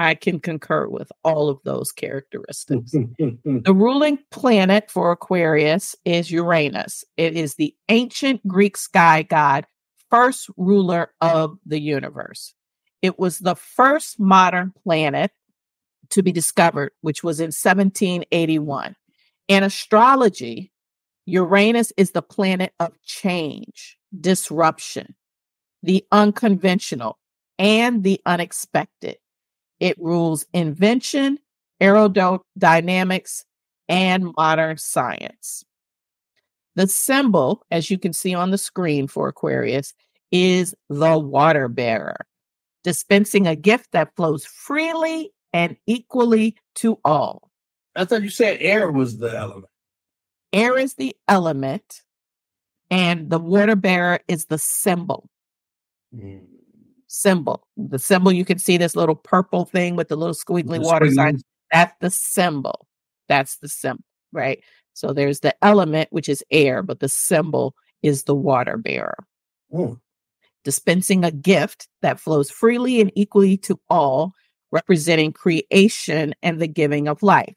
I 0.01 0.17
can 0.17 0.41
concur 0.41 0.89
with 0.89 1.13
all 1.23 1.49
of 1.49 1.61
those 1.65 1.93
characteristics. 1.93 2.91
the 3.19 3.75
ruling 3.75 4.19
planet 4.33 4.91
for 4.91 5.13
Aquarius 5.13 5.95
is 6.05 6.33
Uranus. 6.33 7.05
It 7.17 7.37
is 7.37 7.55
the 7.55 7.73
ancient 7.89 8.45
Greek 8.49 8.77
sky 8.77 9.23
god 9.23 9.65
first 10.11 10.49
ruler 10.57 11.13
of 11.21 11.59
the 11.65 11.81
universe. 11.81 12.55
It 13.03 13.19
was 13.19 13.39
the 13.39 13.55
first 13.55 14.21
modern 14.21 14.73
planet 14.83 15.31
to 16.11 16.23
be 16.23 16.33
discovered, 16.33 16.93
which 17.01 17.23
was 17.23 17.41
in 17.41 17.47
1781. 17.47 18.97
In 19.49 19.63
astrology, 19.63 20.73
Uranus 21.27 21.93
is 21.97 22.11
the 22.11 22.23
planet 22.23 22.73
of 22.81 23.01
change, 23.03 23.99
disruption, 24.19 25.15
the 25.83 26.05
unconventional, 26.11 27.19
and 27.59 28.03
the 28.03 28.21
unexpected. 28.27 29.17
It 29.79 29.97
rules 29.99 30.47
invention, 30.53 31.39
aerodynamics, 31.81 33.45
and 33.89 34.33
modern 34.37 34.77
science. 34.77 35.65
The 36.77 36.87
symbol, 36.87 37.65
as 37.71 37.91
you 37.91 37.99
can 37.99 38.13
see 38.13 38.35
on 38.35 38.51
the 38.51 38.59
screen 38.59 39.09
for 39.09 39.29
Aquarius, 39.29 39.93
is 40.31 40.75
the 40.89 41.19
water 41.19 41.69
bearer, 41.69 42.27
dispensing 42.85 43.47
a 43.47 43.57
gift 43.57 43.89
that 43.93 44.15
flows 44.17 44.45
freely 44.47 45.33
and 45.53 45.77
equally 45.87 46.57
to 46.77 46.99
all. 47.05 47.51
I 47.97 48.05
thought 48.05 48.23
you 48.23 48.31
said 48.31 48.59
air 48.61 48.91
was 48.91 49.19
the 49.19 49.37
element. 49.37 49.67
Air 50.53 50.79
is 50.79 50.95
the 50.95 51.15
element, 51.29 52.03
and 52.91 53.31
the 53.31 53.39
water 53.39 53.77
bearer 53.77 54.21
is 54.29 54.47
the 54.47 54.59
symbol. 54.59 55.29
Mm. 56.15 56.47
Symbol. 57.09 57.67
The 57.77 57.99
symbol, 57.99 58.33
you 58.33 58.45
can 58.45 58.59
see 58.59 58.77
this 58.77 58.95
little 58.95 59.17
purple 59.17 59.65
thing 59.65 59.97
with 59.97 60.09
the 60.09 60.17
little 60.17 60.35
squiggly 60.35 60.79
the 60.79 60.81
water 60.81 61.11
sign. 61.11 61.41
That's 61.73 61.95
the 62.01 62.11
symbol. 62.11 62.87
That's 63.29 63.57
the 63.59 63.69
symbol, 63.69 64.05
right? 64.33 64.63
So 64.95 65.13
there's 65.13 65.41
the 65.41 65.55
element, 65.65 66.09
which 66.11 66.29
is 66.29 66.45
air, 66.51 66.83
but 66.83 67.01
the 67.01 67.09
symbol 67.09 67.75
is 68.03 68.25
the 68.25 68.35
water 68.35 68.77
bearer. 68.77 69.27
Dispensing 70.65 71.25
a 71.25 71.31
gift 71.31 71.89
that 72.03 72.21
flows 72.21 72.51
freely 72.51 73.01
and 73.01 73.11
equally 73.15 73.57
to 73.59 73.81
all, 73.89 74.33
representing 74.73 75.33
creation 75.33 76.35
and 76.43 76.61
the 76.61 76.69
giving 76.69 77.09
of 77.09 77.23
life. 77.23 77.57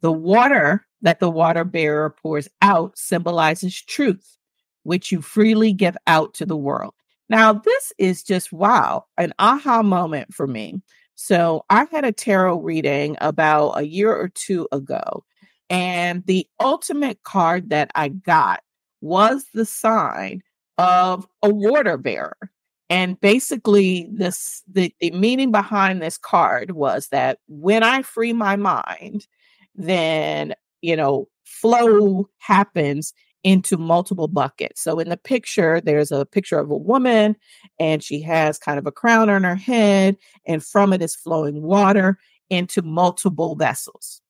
The 0.00 0.12
water 0.12 0.86
that 1.02 1.20
the 1.20 1.30
water 1.30 1.64
bearer 1.64 2.10
pours 2.10 2.48
out 2.62 2.96
symbolizes 2.98 3.80
truth, 3.82 4.36
which 4.82 5.12
you 5.12 5.20
freely 5.20 5.72
give 5.72 5.96
out 6.06 6.34
to 6.34 6.46
the 6.46 6.56
world. 6.56 6.94
Now, 7.28 7.52
this 7.52 7.92
is 7.98 8.22
just 8.22 8.52
wow, 8.52 9.04
an 9.16 9.32
aha 9.38 9.82
moment 9.82 10.34
for 10.34 10.46
me. 10.46 10.80
So, 11.14 11.64
I 11.68 11.86
had 11.92 12.04
a 12.04 12.12
tarot 12.12 12.60
reading 12.60 13.16
about 13.20 13.72
a 13.78 13.86
year 13.86 14.14
or 14.14 14.28
two 14.28 14.66
ago, 14.72 15.24
and 15.70 16.26
the 16.26 16.46
ultimate 16.58 17.22
card 17.22 17.70
that 17.70 17.90
I 17.94 18.08
got 18.08 18.62
was 19.00 19.46
the 19.54 19.64
sign 19.64 20.42
of 20.76 21.26
a 21.42 21.48
water 21.48 21.96
bearer. 21.96 22.36
And 22.90 23.20
basically, 23.20 24.08
this 24.12 24.62
the, 24.70 24.92
the 25.00 25.12
meaning 25.12 25.52
behind 25.52 26.02
this 26.02 26.18
card 26.18 26.72
was 26.72 27.08
that 27.12 27.38
when 27.46 27.84
I 27.84 28.02
free 28.02 28.32
my 28.32 28.56
mind, 28.56 29.28
then 29.76 30.54
you 30.82 30.96
know, 30.96 31.28
flow 31.44 32.28
happens 32.38 33.12
into 33.44 33.76
multiple 33.76 34.28
buckets. 34.28 34.82
So 34.82 34.98
in 34.98 35.08
the 35.08 35.16
picture, 35.16 35.80
there's 35.80 36.10
a 36.10 36.26
picture 36.26 36.58
of 36.58 36.70
a 36.70 36.76
woman 36.76 37.36
and 37.78 38.02
she 38.02 38.20
has 38.22 38.58
kind 38.58 38.78
of 38.78 38.86
a 38.86 38.92
crown 38.92 39.30
on 39.30 39.44
her 39.44 39.54
head, 39.54 40.16
and 40.46 40.64
from 40.64 40.92
it 40.92 41.00
is 41.00 41.14
flowing 41.14 41.62
water 41.62 42.18
into 42.50 42.82
multiple 42.82 43.54
vessels 43.54 44.20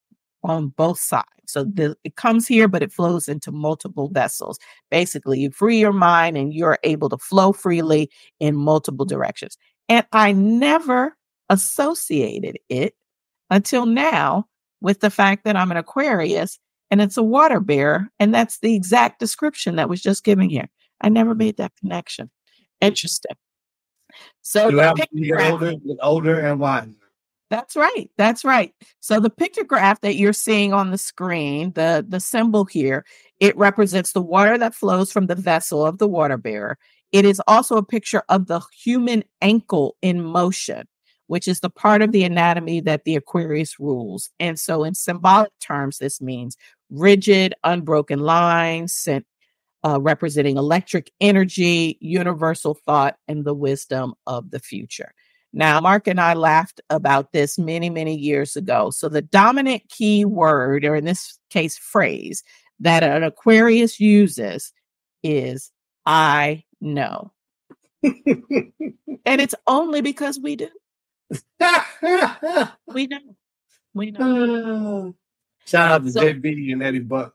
on 0.42 0.68
both 0.68 0.98
sides. 0.98 1.26
So 1.46 1.64
mm-hmm. 1.64 1.74
the, 1.74 1.96
it 2.04 2.16
comes 2.16 2.46
here, 2.46 2.68
but 2.68 2.82
it 2.82 2.92
flows 2.92 3.28
into 3.28 3.52
multiple 3.52 4.08
vessels. 4.08 4.58
Basically, 4.90 5.40
you 5.40 5.50
free 5.50 5.78
your 5.78 5.92
mind 5.92 6.36
and 6.36 6.54
you're 6.54 6.78
able 6.84 7.08
to 7.10 7.18
flow 7.18 7.52
freely 7.52 8.10
in 8.38 8.56
multiple 8.56 9.04
directions. 9.04 9.58
And 9.88 10.06
I 10.12 10.32
never 10.32 11.16
associated 11.48 12.58
it 12.68 12.94
until 13.50 13.86
now 13.86 14.46
with 14.80 15.00
the 15.00 15.10
fact 15.10 15.44
that 15.44 15.56
I'm 15.56 15.70
an 15.70 15.76
Aquarius 15.76 16.58
and 16.90 17.00
it's 17.00 17.16
a 17.16 17.22
water 17.22 17.60
bear. 17.60 18.10
And 18.18 18.32
that's 18.32 18.58
the 18.60 18.74
exact 18.74 19.20
description 19.20 19.76
that 19.76 19.88
was 19.88 20.00
just 20.00 20.24
given 20.24 20.48
here. 20.48 20.68
I 21.00 21.08
never 21.08 21.34
made 21.34 21.56
that 21.56 21.72
connection. 21.80 22.30
Interesting. 22.80 23.36
So 24.42 24.68
you 24.68 24.78
have 24.78 24.96
to 24.96 25.50
older, 25.50 25.74
older 26.02 26.40
and 26.40 26.60
wiser. 26.60 26.94
That's 27.50 27.74
right. 27.74 28.08
That's 28.16 28.44
right. 28.44 28.72
So 29.00 29.18
the 29.18 29.30
pictograph 29.30 30.00
that 30.00 30.14
you're 30.14 30.32
seeing 30.32 30.72
on 30.72 30.90
the 30.92 30.98
screen, 30.98 31.72
the 31.72 32.04
the 32.08 32.20
symbol 32.20 32.64
here, 32.64 33.04
it 33.40 33.56
represents 33.56 34.12
the 34.12 34.22
water 34.22 34.56
that 34.56 34.74
flows 34.74 35.10
from 35.12 35.26
the 35.26 35.34
vessel 35.34 35.84
of 35.84 35.98
the 35.98 36.06
water 36.08 36.36
bearer. 36.36 36.78
It 37.10 37.24
is 37.24 37.42
also 37.48 37.76
a 37.76 37.84
picture 37.84 38.22
of 38.28 38.46
the 38.46 38.60
human 38.82 39.24
ankle 39.42 39.96
in 40.02 40.22
motion 40.24 40.86
which 41.26 41.46
is 41.46 41.60
the 41.60 41.70
part 41.70 42.02
of 42.02 42.10
the 42.10 42.24
anatomy 42.24 42.80
that 42.80 43.04
the 43.04 43.14
Aquarius 43.14 43.78
rules. 43.78 44.30
And 44.40 44.58
so, 44.58 44.82
in 44.82 44.94
symbolic 44.94 45.52
terms, 45.60 45.98
this 45.98 46.20
means 46.20 46.56
rigid, 46.90 47.54
unbroken 47.62 48.18
lines 48.18 48.92
sent, 48.92 49.24
uh, 49.84 50.00
representing 50.00 50.56
electric 50.56 51.12
energy, 51.20 51.98
universal 52.00 52.74
thought, 52.86 53.16
and 53.28 53.44
the 53.44 53.54
wisdom 53.54 54.14
of 54.26 54.50
the 54.50 54.60
future. 54.60 55.12
Now, 55.52 55.80
Marc 55.80 56.06
and 56.06 56.20
I 56.20 56.34
laughed 56.34 56.80
about 56.90 57.32
this 57.32 57.58
many, 57.58 57.90
many 57.90 58.16
years 58.16 58.54
ago. 58.54 58.90
So, 58.90 59.08
the 59.08 59.22
dominant 59.22 59.82
key 59.88 60.24
word, 60.24 60.84
or 60.84 60.94
in 60.94 61.04
this 61.04 61.38
case, 61.50 61.76
phrase, 61.76 62.44
that 62.78 63.02
an 63.02 63.24
Aquarius 63.24 63.98
uses 63.98 64.72
is 65.22 65.72
I 66.06 66.64
know. 66.80 67.32
and 68.02 68.12
it's 69.26 69.54
only 69.66 70.00
because 70.00 70.38
we 70.40 70.56
do. 70.56 70.68
we 72.86 73.06
know. 73.06 73.36
We 73.94 74.10
know. 74.12 75.14
Ah. 75.14 75.16
Shout 75.66 75.90
out 75.92 76.04
to 76.04 76.12
so, 76.12 76.20
JB 76.20 76.72
and 76.72 76.82
Eddie 76.82 77.00
Buck. 77.00 77.34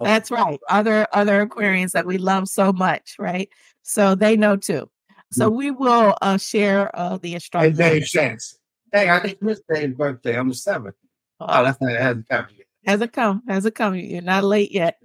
That's 0.00 0.30
right. 0.30 0.58
Other 0.68 1.06
other 1.12 1.46
Aquarians 1.46 1.92
that 1.92 2.06
we 2.06 2.18
love 2.18 2.48
so 2.48 2.72
much, 2.72 3.16
right? 3.18 3.48
So 3.82 4.14
they 4.14 4.36
know 4.36 4.56
too. 4.56 4.90
So 5.32 5.50
mm. 5.50 5.54
we 5.54 5.70
will 5.70 6.16
uh, 6.22 6.38
share 6.38 6.94
uh, 6.98 7.18
the 7.18 7.34
instructions. 7.34 7.78
Hey, 7.78 7.98
Dave 7.98 8.06
Chance. 8.06 8.58
Hey, 8.92 9.10
I 9.10 9.18
think 9.20 9.38
it's 9.42 9.60
Dave's 9.72 9.96
birthday. 9.96 10.38
I'm 10.38 10.48
the 10.48 10.54
seventh. 10.54 10.94
Oh, 11.40 11.64
that's 11.64 11.80
not, 11.80 11.92
it 11.92 12.00
hasn't 12.00 12.28
come 12.28 12.46
yet. 12.56 12.66
Hasn't 12.84 13.12
come. 13.12 13.42
Hasn't 13.48 13.74
come. 13.74 13.94
You're 13.94 14.22
not 14.22 14.44
late 14.44 14.70
yet. 14.70 14.98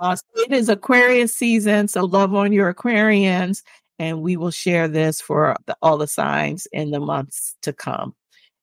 Uh, 0.00 0.16
so 0.16 0.24
it 0.36 0.52
is 0.52 0.70
Aquarius 0.70 1.34
season, 1.34 1.88
so 1.88 2.04
love 2.04 2.34
on 2.34 2.52
your 2.52 2.72
Aquarians 2.72 3.62
and 3.98 4.22
we 4.22 4.36
will 4.36 4.50
share 4.50 4.88
this 4.88 5.20
for 5.20 5.56
the, 5.66 5.76
all 5.82 5.98
the 5.98 6.06
signs 6.06 6.66
in 6.72 6.90
the 6.90 7.00
months 7.00 7.56
to 7.62 7.72
come. 7.72 8.14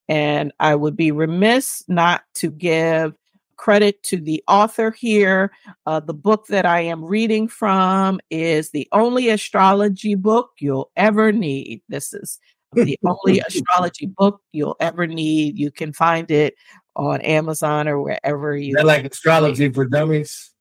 And 0.08 0.52
I 0.60 0.76
would 0.76 0.96
be 0.96 1.12
remiss 1.12 1.84
not 1.88 2.24
to 2.36 2.52
give 2.52 3.14
credit 3.62 4.02
to 4.02 4.18
the 4.18 4.44
author 4.48 4.90
here. 4.90 5.52
Uh, 5.86 6.00
the 6.00 6.16
book 6.16 6.48
that 6.48 6.66
I 6.66 6.82
am 6.82 7.06
reading 7.06 7.48
from 7.48 8.20
is 8.32 8.72
the 8.72 8.88
only 8.92 9.30
astrology 9.30 10.16
book 10.16 10.50
you'll 10.60 10.90
ever 10.96 11.32
need. 11.32 11.84
This 11.88 12.12
is 12.12 12.40
the 12.74 12.98
only 13.06 13.40
astrology 13.40 14.08
book 14.08 14.42
you'll 14.52 14.78
ever 14.80 15.06
need. 15.06 15.60
You 15.60 15.70
can 15.70 15.94
find 15.94 16.32
it 16.32 16.56
on 16.96 17.22
Amazon 17.22 17.88
or 17.88 18.02
wherever 18.02 18.58
you. 18.58 18.74
They're 18.74 18.84
like 18.84 19.06
astrology 19.06 19.70
for 19.70 19.86
dummies. 19.86 20.52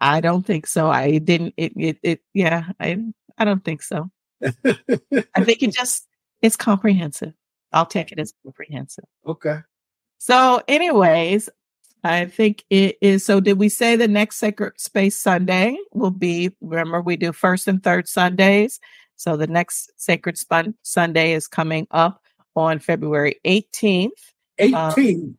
I 0.00 0.20
don't 0.20 0.46
think 0.46 0.68
so. 0.68 0.88
I 0.88 1.18
didn't. 1.18 1.54
It. 1.56 1.72
It. 1.76 1.98
it 2.04 2.20
yeah. 2.32 2.70
I. 2.78 3.02
I 3.38 3.44
don't 3.44 3.64
think 3.64 3.82
so. 3.82 4.08
I 4.44 5.44
think 5.44 5.62
it 5.62 5.72
just 5.72 6.06
it's 6.42 6.56
comprehensive. 6.56 7.32
I'll 7.72 7.86
take 7.86 8.12
it 8.12 8.20
as 8.20 8.32
comprehensive. 8.44 9.04
Okay. 9.26 9.58
So, 10.18 10.60
anyways, 10.66 11.48
I 12.04 12.26
think 12.26 12.64
it 12.70 12.96
is. 13.00 13.24
So, 13.24 13.40
did 13.40 13.58
we 13.58 13.68
say 13.68 13.96
the 13.96 14.08
next 14.08 14.36
Sacred 14.36 14.80
Space 14.80 15.16
Sunday 15.16 15.76
will 15.92 16.10
be? 16.10 16.50
Remember, 16.60 17.00
we 17.00 17.16
do 17.16 17.32
first 17.32 17.66
and 17.66 17.82
third 17.82 18.08
Sundays. 18.08 18.80
So, 19.16 19.36
the 19.36 19.46
next 19.46 19.92
Sacred 19.96 20.38
Spun- 20.38 20.74
Sunday 20.82 21.32
is 21.32 21.48
coming 21.48 21.86
up 21.90 22.22
on 22.54 22.78
February 22.78 23.36
18th. 23.44 24.10
18th. 24.60 24.98
Um, 24.98 25.38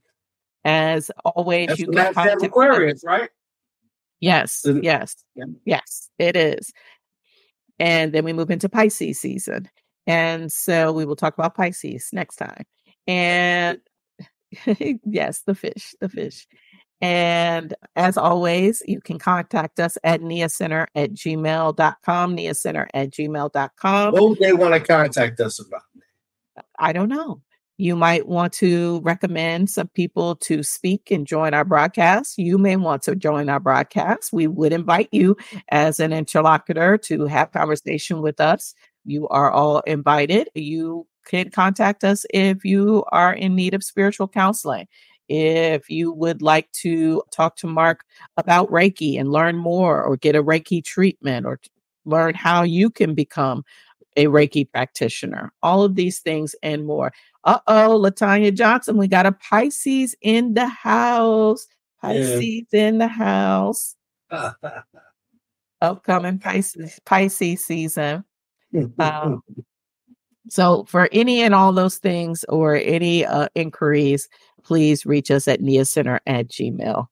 as 0.66 1.12
always, 1.24 1.68
That's 1.68 1.80
you 1.80 1.88
can 1.88 2.14
contact 2.14 2.44
Aquarius, 2.44 3.04
right? 3.06 3.30
Yes, 4.20 4.66
yes, 4.82 5.16
yes, 5.66 6.10
it 6.20 6.36
is. 6.36 6.74
And 7.80 8.12
then 8.12 8.26
we 8.26 8.34
move 8.34 8.52
into 8.52 8.68
Pisces 8.68 9.20
season. 9.20 9.70
And 10.06 10.52
so 10.52 10.92
we 10.92 11.06
will 11.06 11.16
talk 11.16 11.34
about 11.38 11.56
Pisces 11.56 12.10
next 12.12 12.36
time. 12.36 12.66
And 13.08 13.80
yes, 15.06 15.42
the 15.46 15.56
fish, 15.56 15.96
the 16.00 16.10
fish. 16.10 16.48
And 17.02 17.74
as 17.96 18.18
always, 18.18 18.84
you 18.86 19.00
can 19.00 19.20
contact 19.20 19.80
us 19.80 19.98
at 20.04 20.22
neacenter 20.22 20.88
at 20.96 21.14
gmail.com, 21.14 22.36
neacenter 22.36 22.88
at 22.94 23.12
gmail.com. 23.12 24.14
What 24.14 24.30
would 24.30 24.40
they 24.40 24.54
want 24.54 24.74
to 24.74 24.80
contact 24.82 25.40
us 25.40 25.60
about? 25.66 25.84
I 26.78 26.92
don't 26.92 27.10
know. 27.10 27.42
You 27.78 27.96
might 27.96 28.28
want 28.28 28.52
to 28.56 29.00
recommend 29.06 29.70
some 29.70 29.88
people 29.88 30.36
to 30.36 30.64
speak 30.64 31.12
and 31.12 31.26
join 31.26 31.54
our 31.54 31.64
broadcast. 31.64 32.38
You 32.38 32.58
may 32.58 32.76
want 32.76 33.04
to 33.04 33.16
join 33.16 33.48
our 33.48 33.62
broadcast. 33.62 34.34
We 34.34 34.48
would 34.48 34.74
invite 34.74 35.08
you 35.14 35.38
as 35.70 36.02
an 36.02 36.12
interlocutor 36.12 36.98
to 36.98 37.26
have 37.28 37.54
conversation 37.54 38.22
with 38.22 38.42
us. 38.42 38.74
You 39.10 39.28
are 39.30 39.50
all 39.52 39.80
invited. 39.82 40.50
You 40.54 41.08
can 41.26 41.50
contact 41.50 42.04
us 42.04 42.26
if 42.32 42.64
you 42.64 43.04
are 43.12 43.34
in 43.34 43.56
need 43.56 43.74
of 43.74 43.84
spiritual 43.84 44.28
counseling. 44.28 44.88
If 45.28 45.90
you 45.90 46.12
would 46.12 46.42
like 46.42 46.72
to 46.84 47.24
talk 47.32 47.56
to 47.58 47.68
Marc 47.68 48.04
about 48.38 48.70
Reiki 48.70 49.20
and 49.20 49.32
learn 49.32 49.58
more 49.58 50.04
or 50.04 50.16
get 50.16 50.36
a 50.36 50.44
Reiki 50.44 50.84
treatment 50.84 51.46
or 51.46 51.60
learn 52.06 52.36
how 52.36 52.64
you 52.64 52.92
can 52.92 53.16
become 53.16 53.64
a 54.16 54.26
Reiki 54.26 54.70
practitioner, 54.70 55.54
all 55.64 55.84
of 55.84 55.96
these 55.96 56.20
things 56.20 56.56
and 56.62 56.86
more. 56.86 57.12
Uh 57.44 57.60
oh, 57.68 58.00
Latanya 58.00 58.54
Johnson, 58.54 58.98
we 58.98 59.08
got 59.08 59.26
a 59.26 59.32
Pisces 59.32 60.16
in 60.22 60.54
the 60.54 60.68
house. 60.68 61.68
Pisces 62.02 62.66
yeah. 62.72 62.88
in 62.88 63.00
the 63.00 63.08
house. 63.08 63.96
Upcoming 65.82 66.38
Pisces 66.38 67.00
Pisces 67.06 67.66
season. 67.66 68.24
Um, 69.00 69.42
so 70.50 70.86
for 70.86 71.10
any 71.12 71.42
and 71.42 71.54
all 71.54 71.72
those 71.72 71.98
things 71.98 72.44
or 72.50 72.76
any 72.76 73.26
uh, 73.26 73.48
inquiries, 73.56 74.28
please 74.64 75.06
reach 75.06 75.32
us 75.32 75.48
at 75.48 75.62
neacenter 75.62 76.20
at 76.26 76.48
gmail.com. 76.48 77.08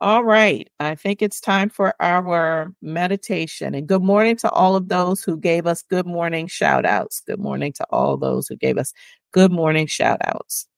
All 0.00 0.22
right. 0.22 0.70
I 0.78 0.94
think 0.94 1.22
it's 1.22 1.40
time 1.40 1.70
for 1.70 1.92
our 2.00 2.72
meditation. 2.80 3.74
And 3.74 3.88
good 3.88 4.02
morning 4.02 4.36
to 4.36 4.50
all 4.50 4.76
of 4.76 4.88
those 4.88 5.24
who 5.24 5.36
gave 5.36 5.66
us 5.66 5.82
good 5.82 6.06
morning 6.06 6.46
shout 6.46 6.86
outs. 6.86 7.20
Good 7.26 7.40
morning 7.40 7.72
to 7.74 7.86
all 7.90 8.16
those 8.16 8.46
who 8.46 8.56
gave 8.56 8.78
us 8.78 8.92
good 9.32 9.50
morning 9.50 9.88
shout 9.88 10.20
outs. 10.24 10.68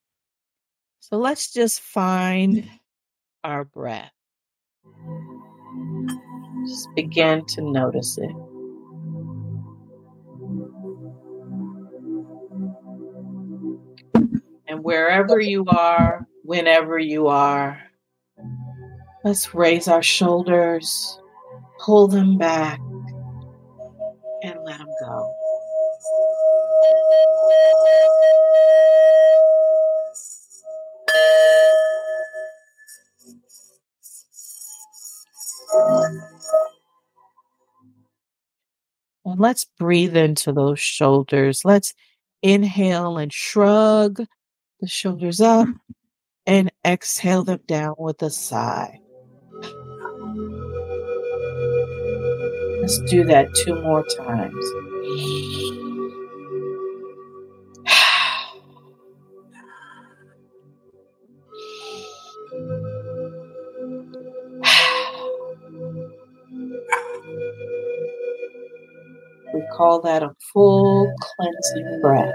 So 1.01 1.19
let's 1.19 1.53
just 1.53 1.81
find 1.81 2.67
our 3.45 3.65
breath. 3.65 4.13
Just 6.67 6.89
begin 6.95 7.45
to 7.47 7.61
notice 7.61 8.17
it. 8.17 8.31
Wherever 14.83 15.39
you 15.39 15.67
are, 15.67 16.27
whenever 16.43 16.99
you 16.99 17.27
are, 17.27 17.83
let's 19.25 19.55
raise 19.55 19.89
our 19.89 20.03
shoulders, 20.03 21.19
pull 21.81 22.09
them 22.09 22.39
back, 22.39 22.81
and 24.43 24.59
let 24.65 24.79
them 24.79 24.89
go. 25.03 25.35
And 39.27 39.39
let's 39.39 39.67
breathe 39.79 40.17
into 40.17 40.53
those 40.53 40.81
shoulders. 40.81 41.67
Let's 41.67 41.93
inhale 42.43 43.19
and 43.19 43.31
shrug 43.31 44.25
the 44.81 44.89
shoulders 44.89 45.41
up 45.41 45.69
and 46.47 46.71
exhale 46.85 47.45
them 47.45 47.61
down 47.67 47.95
with 47.99 48.23
a 48.23 48.31
sigh. 48.31 49.01
Let's 52.81 52.99
do 53.11 53.25
that 53.25 53.55
two 53.55 53.75
more 53.83 54.05
times. 54.05 54.55
We 69.53 69.63
call 69.77 70.01
that 70.03 70.23
a 70.23 70.35
full 70.53 71.13
cleansing 71.21 72.01
breath. 72.01 72.33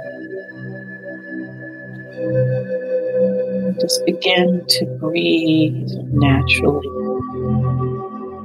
Just 3.81 4.05
begin 4.05 4.63
to 4.67 4.85
breathe 4.99 5.89
naturally 6.11 6.88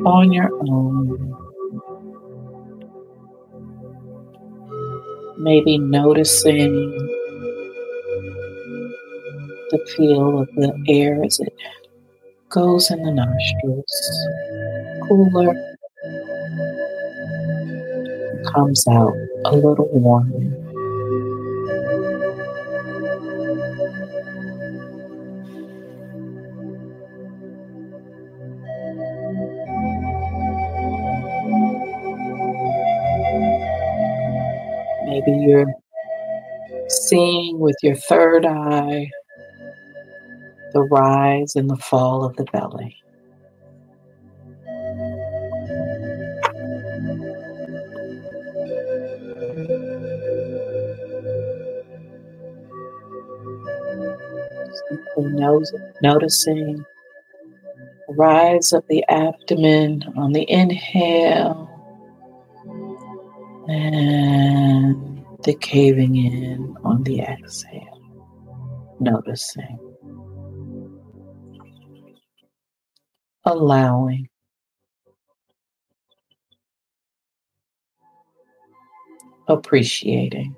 on 0.05 0.33
your 0.33 0.51
own. 0.69 1.37
Maybe 5.39 5.79
noticing 5.79 6.73
the 9.71 9.79
feel 9.97 10.41
of 10.41 10.49
the 10.57 10.73
air 10.89 11.23
as 11.25 11.39
it 11.41 11.55
goes 12.49 12.91
in 12.91 13.03
the 13.03 13.13
nostrils, 13.13 14.29
cooler, 15.09 15.55
comes 18.53 18.87
out 18.89 19.15
a 19.47 19.55
little 19.55 19.89
warmer. 19.93 20.60
Maybe 35.27 35.39
you're 35.39 35.67
seeing 36.89 37.59
with 37.59 37.77
your 37.83 37.95
third 37.95 38.47
eye 38.47 39.11
the 40.73 40.83
rise 40.83 41.57
and 41.57 41.69
the 41.69 41.77
fall 41.77 42.25
of 42.25 42.37
the 42.37 42.45
belly. 42.45 42.97
Noticing 56.03 56.85
the 58.09 58.15
rise 58.15 58.73
of 58.73 58.85
the 58.89 59.05
abdomen 59.09 60.03
on 60.17 60.33
the 60.33 60.51
inhale 60.51 61.60
the 65.45 65.55
caving 65.55 66.17
in 66.17 66.77
on 66.85 67.03
the 67.05 67.21
exhale, 67.21 68.11
noticing, 69.01 69.79
allowing. 73.45 74.29
Appreciating. 79.49 80.57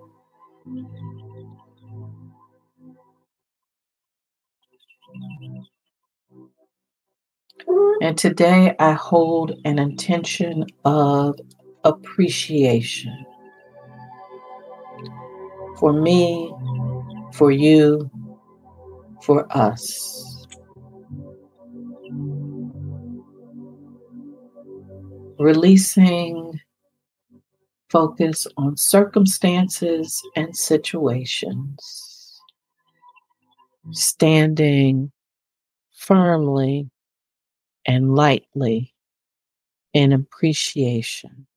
And 8.02 8.18
today 8.18 8.74
I 8.78 8.92
hold 8.92 9.54
an 9.64 9.78
intention 9.78 10.66
of 10.84 11.38
appreciation 11.84 13.26
for 15.82 15.92
me, 15.92 16.48
for 17.32 17.50
you, 17.50 18.08
for 19.20 19.44
us. 19.50 20.46
Releasing 25.40 26.60
focus 27.90 28.46
on 28.56 28.76
circumstances 28.76 30.22
and 30.36 30.56
situations. 30.56 32.40
Standing 33.90 35.10
firmly 35.96 36.88
and 37.86 38.14
lightly 38.14 38.94
in 39.94 40.12
appreciation 40.12 41.48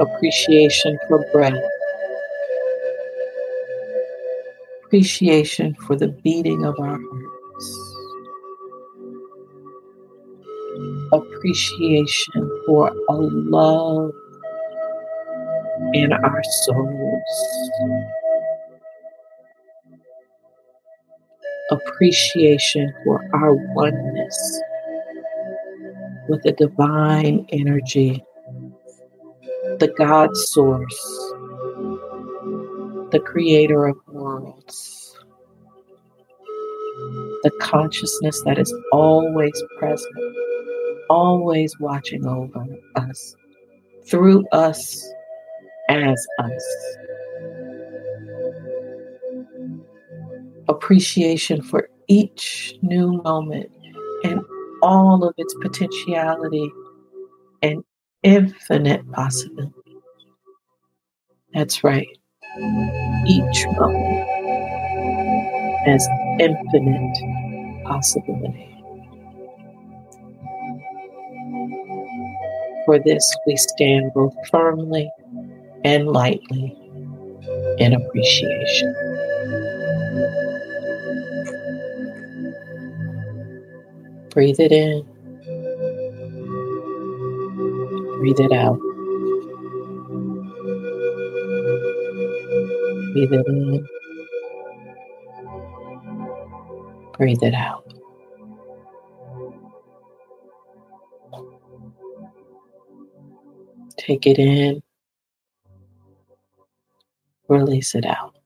appreciation 0.00 0.98
for 1.08 1.24
breath, 1.32 1.54
appreciation 4.88 5.74
for 5.86 5.96
the 5.96 6.08
beating 6.08 6.64
of 6.64 6.74
our 6.80 6.98
hearts, 6.98 7.94
appreciation 11.12 12.62
for 12.64 12.90
a 13.10 13.14
love 13.14 14.10
in 15.92 16.10
our 16.10 16.42
souls, 16.64 17.70
appreciation 21.70 22.90
for 23.04 23.22
our 23.34 23.52
oneness 23.74 24.60
with 26.30 26.42
the 26.44 26.52
divine 26.52 27.44
energy 27.50 28.24
the 29.80 29.88
God 29.96 30.36
source, 30.36 31.34
the 33.12 33.20
creator 33.24 33.86
of 33.86 33.96
worlds, 34.18 35.16
the 37.42 37.50
consciousness 37.60 38.42
that 38.44 38.58
is 38.58 38.74
always 38.92 39.62
present, 39.78 40.14
always 41.08 41.78
watching 41.78 42.26
over 42.26 42.64
us, 42.96 43.36
through 44.06 44.46
us, 44.48 45.08
as 45.88 46.26
us. 46.38 46.96
Appreciation 50.68 51.62
for 51.62 51.88
each 52.08 52.74
new 52.82 53.22
moment 53.22 53.70
and 54.24 54.40
all 54.82 55.24
of 55.24 55.34
its 55.38 55.54
potentiality 55.60 56.70
and 57.62 57.82
infinite 58.22 59.10
possibility. 59.12 59.72
That's 61.54 61.82
right. 61.82 62.17
Each 63.26 63.66
moment 63.66 64.28
has 65.86 66.08
infinite 66.40 67.84
possibility. 67.84 68.68
For 72.84 72.98
this 72.98 73.36
we 73.46 73.56
stand 73.56 74.12
both 74.14 74.34
firmly 74.50 75.10
and 75.84 76.08
lightly 76.08 76.76
in 77.78 77.94
appreciation. 77.94 78.94
Breathe 84.30 84.60
it 84.60 84.72
in. 84.72 85.06
Breathe 88.18 88.40
it 88.40 88.52
out. 88.52 88.80
Breathe 93.18 93.32
it 93.32 93.46
in. 93.48 93.88
Breathe 97.16 97.42
it 97.42 97.54
out. 97.54 97.92
Take 103.96 104.24
it 104.28 104.38
in. 104.38 104.84
Release 107.48 107.96
it 107.96 108.06
out. 108.06 108.36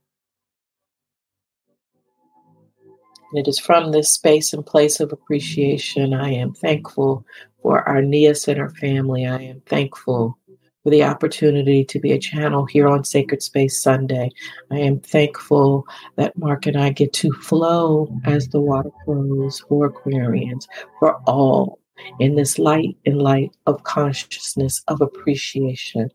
it 3.35 3.49
is 3.49 3.59
from 3.59 3.93
this 3.93 4.11
space 4.11 4.53
and 4.53 4.65
place 4.65 5.01
of 5.01 5.13
appreciation 5.13 6.15
I 6.15 6.33
am 6.33 6.53
thankful 6.55 7.27
for 7.63 7.87
our 7.89 8.03
NIA 8.03 8.35
Center 8.35 8.71
family. 8.71 9.27
I 9.27 9.43
am 9.43 9.61
thankful 9.67 10.39
for 10.83 10.91
the 10.91 11.05
opportunity 11.05 11.85
to 11.85 12.01
be 12.01 12.13
a 12.13 12.19
channel 12.19 12.65
here 12.67 12.89
on 12.89 13.05
Sacred 13.05 13.43
Space 13.43 13.81
Sunday. 13.81 14.31
I 14.71 14.79
am 14.79 15.01
thankful 15.01 15.87
that 16.17 16.37
Marc 16.37 16.67
and 16.67 16.77
I 16.77 16.91
get 16.91 17.13
to 17.15 17.33
flow 17.33 18.13
as 18.25 18.49
the 18.49 18.61
water 18.61 18.91
flows 19.05 19.61
for 19.61 19.91
Aquarians, 19.91 20.67
for 20.99 21.15
all 21.27 21.79
in 22.19 22.35
this 22.35 22.59
light 22.59 22.97
and 23.07 23.23
light 23.23 23.57
of 23.67 23.85
consciousness 23.85 24.83
of 24.89 25.01
appreciation. 25.01 26.11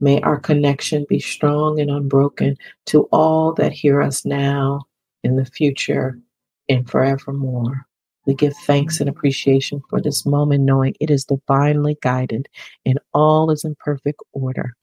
May 0.00 0.20
our 0.20 0.38
connection 0.38 1.04
be 1.08 1.18
strong 1.18 1.80
and 1.80 1.90
unbroken 1.90 2.56
to 2.86 3.02
all 3.12 3.52
that 3.54 3.72
hear 3.72 4.00
us 4.00 4.24
now, 4.24 4.82
in 5.24 5.36
the 5.36 5.44
future, 5.44 6.18
and 6.68 6.88
forevermore. 6.88 7.87
We 8.28 8.34
give 8.34 8.54
thanks 8.66 9.00
and 9.00 9.08
appreciation 9.08 9.82
for 9.88 10.02
this 10.02 10.26
moment, 10.26 10.64
knowing 10.64 10.94
it 11.00 11.10
is 11.10 11.24
divinely 11.24 11.96
guided 12.02 12.46
and 12.84 13.00
all 13.14 13.50
is 13.50 13.64
in 13.64 13.74
perfect 13.80 14.20
order. 14.34 14.74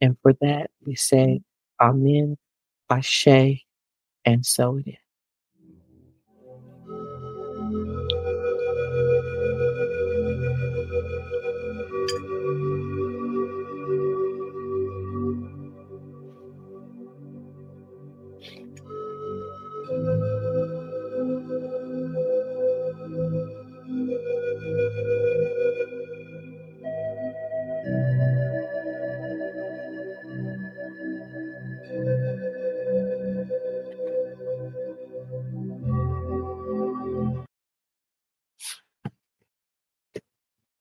And 0.00 0.16
for 0.22 0.32
that, 0.42 0.70
we 0.86 0.94
say, 0.94 1.40
Amen, 1.82 2.38
Ashe, 2.88 3.64
and 4.24 4.46
so 4.46 4.78
it 4.78 4.90
is. 4.90 5.07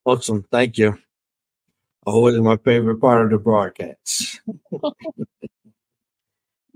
Awesome. 0.07 0.45
Thank 0.49 0.77
you. 0.77 0.97
Always 2.05 2.39
my 2.39 2.55
favorite 2.55 3.01
part 3.01 3.25
of 3.25 3.31
the 3.31 3.37
broadcast. 3.37 4.39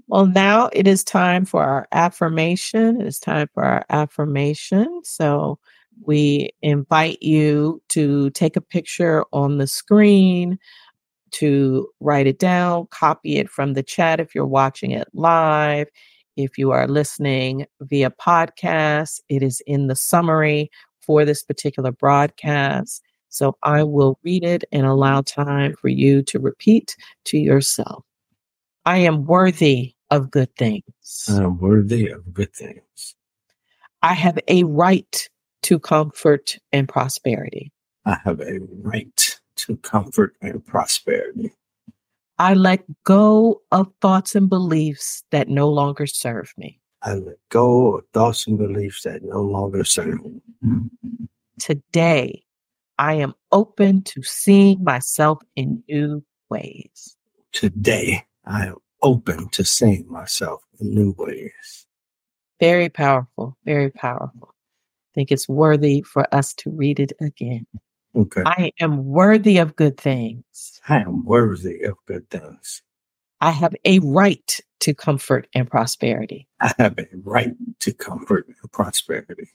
well, 0.10 0.26
now 0.26 0.70
it 0.74 0.86
is 0.86 1.06
time 1.06 1.46
for 1.46 1.64
our 1.64 1.88
affirmation. 1.94 3.00
It 3.00 3.08
is 3.08 3.20
time 3.20 3.48
for 3.54 3.64
our 3.64 3.86
affirmation. 3.90 5.00
So 5.06 5.60
we 6.02 6.50
invite 6.62 7.24
you 7.24 7.82
to 7.90 8.32
take 8.32 8.58
a 8.58 8.62
picture 8.62 9.24
on 9.32 9.60
the 9.60 9.68
screen, 9.68 10.60
to 11.32 11.88
write 12.02 12.28
it 12.28 12.38
down, 12.38 12.88
copy 12.88 13.38
it 13.38 13.50
from 13.50 13.76
the 13.76 13.84
chat 13.84 14.20
if 14.20 14.36
you're 14.36 14.46
watching 14.46 14.92
it 14.92 15.08
live. 15.14 15.88
If 16.36 16.58
you 16.58 16.72
are 16.72 16.86
listening 16.86 17.66
via 17.80 18.12
podcast, 18.12 19.22
it 19.30 19.42
is 19.42 19.62
in 19.66 19.88
the 19.88 19.96
summary 19.96 20.70
for 21.02 21.24
this 21.24 21.44
particular 21.44 21.94
broadcast. 21.94 23.02
So 23.32 23.58
I 23.64 23.84
will 23.84 24.20
read 24.24 24.44
it 24.44 24.66
and 24.74 24.86
allow 24.86 25.22
time 25.22 25.74
for 25.80 25.88
you 25.88 26.22
to 26.24 26.38
repeat 26.38 26.98
to 27.26 27.38
yourself. 27.38 28.04
I 28.86 28.98
am 28.98 29.26
worthy 29.26 29.96
of 30.10 30.30
good 30.30 30.54
things. 30.58 30.84
I 31.30 31.42
am 31.42 31.58
worthy 31.58 32.10
of 32.10 32.34
good 32.34 32.54
things. 32.54 33.16
I 34.04 34.14
have 34.14 34.38
a 34.50 34.66
right 34.66 35.30
to 35.64 35.80
comfort 35.80 36.58
and 36.74 36.90
prosperity. 36.90 37.72
I 38.06 38.18
have 38.26 38.42
a 38.42 38.60
right 38.84 39.40
to 39.58 39.78
comfort 39.78 40.36
and 40.42 40.66
prosperity. 40.66 41.54
I 42.38 42.56
let 42.56 42.84
go 43.06 43.62
of 43.72 43.94
thoughts 44.02 44.36
and 44.36 44.50
beliefs 44.50 45.24
that 45.32 45.48
no 45.48 45.70
longer 45.70 46.06
serve 46.06 46.54
me. 46.58 46.82
I 47.02 47.14
let 47.14 47.38
go 47.50 47.98
of 47.98 48.04
thoughts 48.14 48.46
and 48.46 48.58
beliefs 48.58 49.04
that 49.04 49.24
no 49.24 49.42
longer 49.42 49.86
serve 49.86 50.20
me. 50.26 50.42
Today, 51.60 52.44
I 53.02 53.16
am 53.16 53.34
open 53.52 54.04
to 54.04 54.22
seeing 54.22 54.84
myself 54.84 55.40
in 55.56 55.82
new 55.90 56.24
ways. 56.52 57.18
Today, 57.52 58.28
I 58.46 58.68
am 58.68 58.76
open 59.02 59.50
to 59.54 59.66
seeing 59.66 60.06
myself 60.08 60.62
in 60.80 60.94
new 60.94 61.16
ways. 61.18 61.88
Very 62.60 62.90
powerful, 62.90 63.58
very 63.66 63.90
powerful. 63.90 64.54
I 64.54 65.10
think 65.16 65.32
it's 65.32 65.50
worthy 65.50 66.04
for 66.04 66.28
us 66.32 66.54
to 66.58 66.70
read 66.70 67.00
it 67.00 67.12
again. 67.20 67.66
Okay. 68.16 68.44
I 68.46 68.72
am 68.80 69.04
worthy 69.04 69.58
of 69.58 69.76
good 69.76 69.98
things. 69.98 70.80
I 70.88 70.98
am 70.98 71.26
worthy 71.26 71.82
of 71.82 71.98
good 72.06 72.30
things. 72.30 72.84
I 73.42 73.50
have 73.50 73.74
a 73.84 73.98
right 73.98 74.60
to 74.82 74.94
comfort 74.94 75.48
and 75.56 75.68
prosperity. 75.68 76.48
I 76.60 76.72
have 76.78 77.00
a 77.00 77.08
right 77.24 77.56
to 77.80 77.94
comfort 77.94 78.46
and 78.48 78.72
prosperity. 78.72 79.50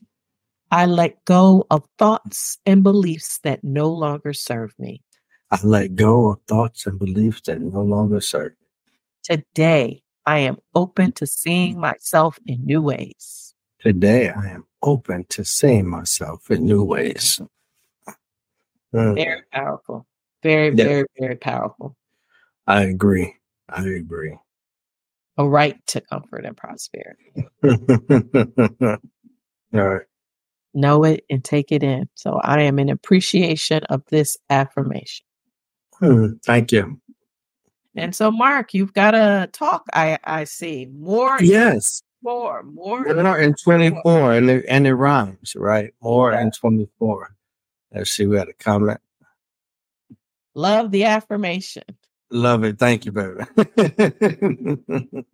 I 0.71 0.87
let 0.87 1.25
go 1.25 1.65
of 1.71 1.85
thoughts 1.97 2.59
and 2.67 2.83
beliefs 2.83 3.39
that 3.45 3.63
no 3.63 3.89
longer 3.89 4.33
serve 4.33 4.75
me. 4.79 5.03
I 5.51 5.59
let 5.63 5.95
go 5.95 6.31
of 6.33 6.41
thoughts 6.49 6.87
and 6.87 6.99
beliefs 6.99 7.43
that 7.43 7.61
no 7.61 7.83
longer 7.83 8.21
serve 8.21 8.53
me. 8.61 8.67
Today, 9.23 10.03
I 10.27 10.41
am 10.41 10.57
open 10.75 11.13
to 11.13 11.27
seeing 11.27 11.79
myself 11.79 12.39
in 12.47 12.65
new 12.65 12.83
ways. 12.83 13.55
Today, 13.79 14.31
I 14.31 14.49
am 14.49 14.65
open 14.83 15.25
to 15.31 15.45
seeing 15.45 15.89
myself 15.89 16.51
in 16.51 16.65
new 16.65 16.83
ways. 16.83 17.41
Mm. 18.93 19.15
Very 19.15 19.43
powerful. 19.53 20.07
Very, 20.43 20.75
yeah. 20.75 20.85
very, 20.85 21.07
very 21.19 21.37
powerful. 21.37 21.97
I 22.67 22.83
agree. 22.83 23.37
I 23.69 23.87
agree. 23.87 24.37
A 25.39 25.49
right 25.49 25.79
to 25.89 26.01
comfort 26.01 26.45
and 26.45 26.57
prosperity. 26.57 27.47
All 29.73 29.89
right 29.89 30.07
know 30.77 31.03
it 31.05 31.25
and 31.29 31.43
take 31.43 31.73
it 31.73 31.83
in. 31.83 32.09
So 32.15 32.41
I 32.45 32.63
am 32.63 32.79
in 32.79 32.89
appreciation 32.89 33.83
of 33.85 34.05
this 34.07 34.37
affirmation. 34.51 35.25
Hmm, 35.95 36.35
thank 36.45 36.71
you. 36.73 37.01
And 37.97 38.15
so, 38.15 38.31
Marc, 38.31 38.75
you've 38.75 38.93
got 38.93 39.13
to 39.13 39.49
talk. 39.53 39.85
I 39.95 40.19
I 40.25 40.45
see 40.45 40.87
more. 40.93 41.39
Yes, 41.41 42.03
more, 42.23 42.63
more. 42.63 43.03
More 43.15 43.39
in 43.39 43.55
twenty 43.55 43.91
four, 44.03 44.35
and 44.35 44.51
it, 44.51 44.65
and 44.69 44.87
it 44.87 44.95
rhymes, 44.95 45.57
right? 45.57 45.95
More 46.03 46.33
yeah. 46.33 46.43
in 46.43 46.51
twenty 46.51 46.89
four. 46.99 47.35
Let's 47.95 48.11
see. 48.11 48.27
We 48.27 48.37
had 48.37 48.49
a 48.49 48.53
comment. 48.53 49.01
Love 50.55 50.91
the 50.91 51.05
affirmation. 51.05 51.85
Love 52.31 52.65
it. 52.65 52.79
Thank 52.79 53.07
you, 53.07 53.13
baby. 53.13 53.45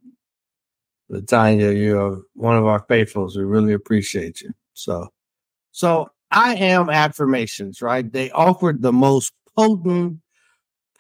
Latanya, 1.11 1.77
you're 1.79 2.23
one 2.35 2.57
of 2.57 2.67
our 2.67 2.85
faithfuls. 2.89 3.37
We 3.37 3.45
really 3.45 3.73
appreciate 3.73 4.41
you. 4.41 4.53
So 4.75 5.09
so 5.73 6.11
I 6.31 6.55
am 6.55 6.89
affirmations, 6.89 7.83
right? 7.83 8.11
They 8.11 8.31
offer 8.31 8.75
the 8.79 8.93
most 8.93 9.33
potent 9.57 10.19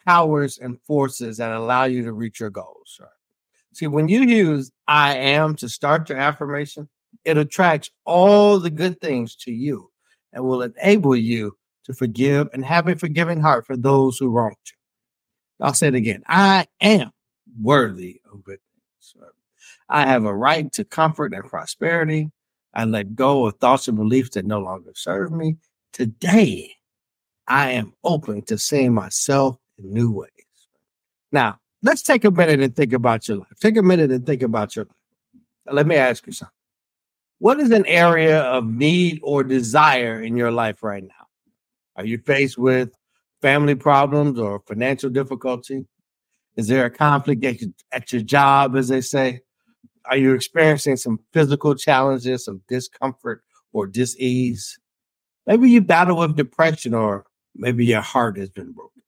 powers 0.05 0.59
and 0.59 0.81
forces 0.83 1.37
that 1.37 1.53
allow 1.53 1.85
you 1.85 2.03
to 2.05 2.13
reach 2.13 2.41
your 2.41 2.51
goals, 2.51 2.99
right? 3.01 3.09
See, 3.75 3.87
when 3.87 4.09
you 4.09 4.23
use 4.23 4.71
I 4.87 5.17
am 5.17 5.55
to 5.57 5.69
start 5.69 6.09
your 6.09 6.19
affirmation, 6.19 6.89
it 7.25 7.39
attracts 7.39 7.91
all 8.05 8.59
the 8.59 8.71
good 8.71 9.01
things 9.01 9.37
to 9.37 9.53
you 9.53 9.91
and 10.33 10.45
will 10.45 10.63
enable 10.63 11.17
you 11.17 11.57
to 11.85 11.95
forgive 11.95 12.49
and 12.53 12.65
have 12.65 12.89
a 12.89 12.97
forgiving 12.97 13.41
heart 13.41 13.67
for 13.67 13.77
those 13.77 14.19
who 14.19 14.31
wronged 14.31 14.57
you. 14.67 15.65
I'll 15.65 15.75
say 15.75 15.89
it 15.89 15.95
again. 15.95 16.23
I 16.27 16.67
am 16.81 17.11
worthy 17.61 18.21
of 18.31 18.45
good 18.45 18.59
things. 18.59 19.25
I 19.89 20.07
have 20.07 20.25
a 20.25 20.35
right 20.35 20.73
to 20.73 20.85
comfort 20.85 21.35
and 21.35 21.45
prosperity. 21.45 22.31
I 22.75 22.85
let 22.85 23.15
go 23.15 23.47
of 23.47 23.57
thoughts 23.57 23.89
and 23.89 23.97
beliefs 23.97 24.31
that 24.31 24.47
no 24.47 24.61
longer 24.61 24.93
serve 24.95 25.33
me. 25.33 25.57
Today, 25.93 26.75
I 27.47 27.73
am 27.73 27.93
open 28.03 28.43
to 28.43 28.57
seeing 28.57 28.95
myself 28.95 29.59
in 29.79 29.93
new 29.93 30.11
ways. 30.11 30.31
Now, 31.33 31.59
let's 31.83 32.03
take 32.03 32.25
a 32.25 32.31
minute 32.31 32.61
and 32.61 32.75
think 32.75 32.93
about 32.93 33.29
your 33.29 33.39
life. 33.39 33.59
Take 33.61 33.77
a 33.77 33.83
minute 33.83 34.11
and 34.11 34.25
think 34.25 34.43
about 34.43 34.75
your 34.75 34.87
life. 34.87 35.43
Now, 35.67 35.73
let 35.75 35.87
me 35.87 35.97
ask 35.97 36.27
you 36.27 36.33
something. 36.33 36.53
What 37.39 37.61
is 37.61 37.73
an 37.73 37.85
area 37.87 38.41
of 38.41 38.67
need 38.67 39.21
or 39.23 39.43
desire 39.43 40.23
in 40.23 40.37
your 40.37 40.53
life 40.53 40.83
right 40.83 41.03
now? 41.03 41.27
Are 41.97 42.05
you 42.05 42.19
faced 42.19 42.57
with 42.57 42.91
family 43.43 43.75
problems 43.75 44.39
or 44.39 44.63
financial 44.67 45.11
difficulty? 45.11 45.85
Is 46.57 46.69
there 46.69 46.85
a 46.85 46.91
conflict 46.91 47.45
at 47.45 47.61
your, 47.61 47.71
at 47.91 48.13
your 48.13 48.23
job, 48.23 48.77
as 48.77 48.89
they 48.89 49.01
say? 49.01 49.41
Are 50.07 50.17
you 50.17 50.35
experiencing 50.35 50.97
some 50.97 51.21
physical 51.33 51.75
challenges, 51.75 52.45
some 52.45 52.61
discomfort 52.69 53.43
or 53.73 53.87
dis-ease? 53.87 54.79
Maybe 55.47 55.71
you 55.71 55.81
battle 55.81 56.19
with 56.19 56.37
depression 56.37 56.95
or 56.95 57.25
maybe 57.55 57.85
your 57.85 58.01
heart 58.01 58.37
has 58.39 58.49
been 58.51 58.73
broken. 58.73 59.03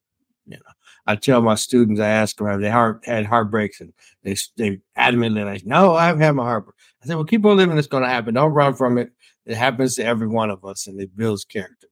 You 0.46 0.56
know, 0.56 0.72
I 1.06 1.16
tell 1.16 1.40
my 1.42 1.54
students, 1.54 2.00
I 2.00 2.08
ask 2.08 2.36
them, 2.36 2.46
have 2.46 2.60
they 2.60 2.70
heart, 2.70 3.02
had 3.04 3.24
heartbreaks? 3.26 3.80
And 3.80 3.92
they, 4.22 4.36
they 4.56 4.80
adamantly 4.98 5.44
like, 5.44 5.64
no, 5.64 5.94
I 5.94 6.06
haven't 6.06 6.22
had 6.22 6.32
my 6.32 6.44
heartbreak. 6.44 6.74
I 7.02 7.06
said, 7.06 7.16
well, 7.16 7.24
keep 7.24 7.44
on 7.44 7.56
living. 7.56 7.78
It's 7.78 7.86
going 7.86 8.02
to 8.02 8.08
happen. 8.08 8.34
Don't 8.34 8.52
run 8.52 8.74
from 8.74 8.98
it. 8.98 9.10
It 9.46 9.56
happens 9.56 9.94
to 9.96 10.04
every 10.04 10.28
one 10.28 10.50
of 10.50 10.64
us 10.64 10.86
and 10.86 11.00
it 11.00 11.16
builds 11.16 11.44
character. 11.44 11.88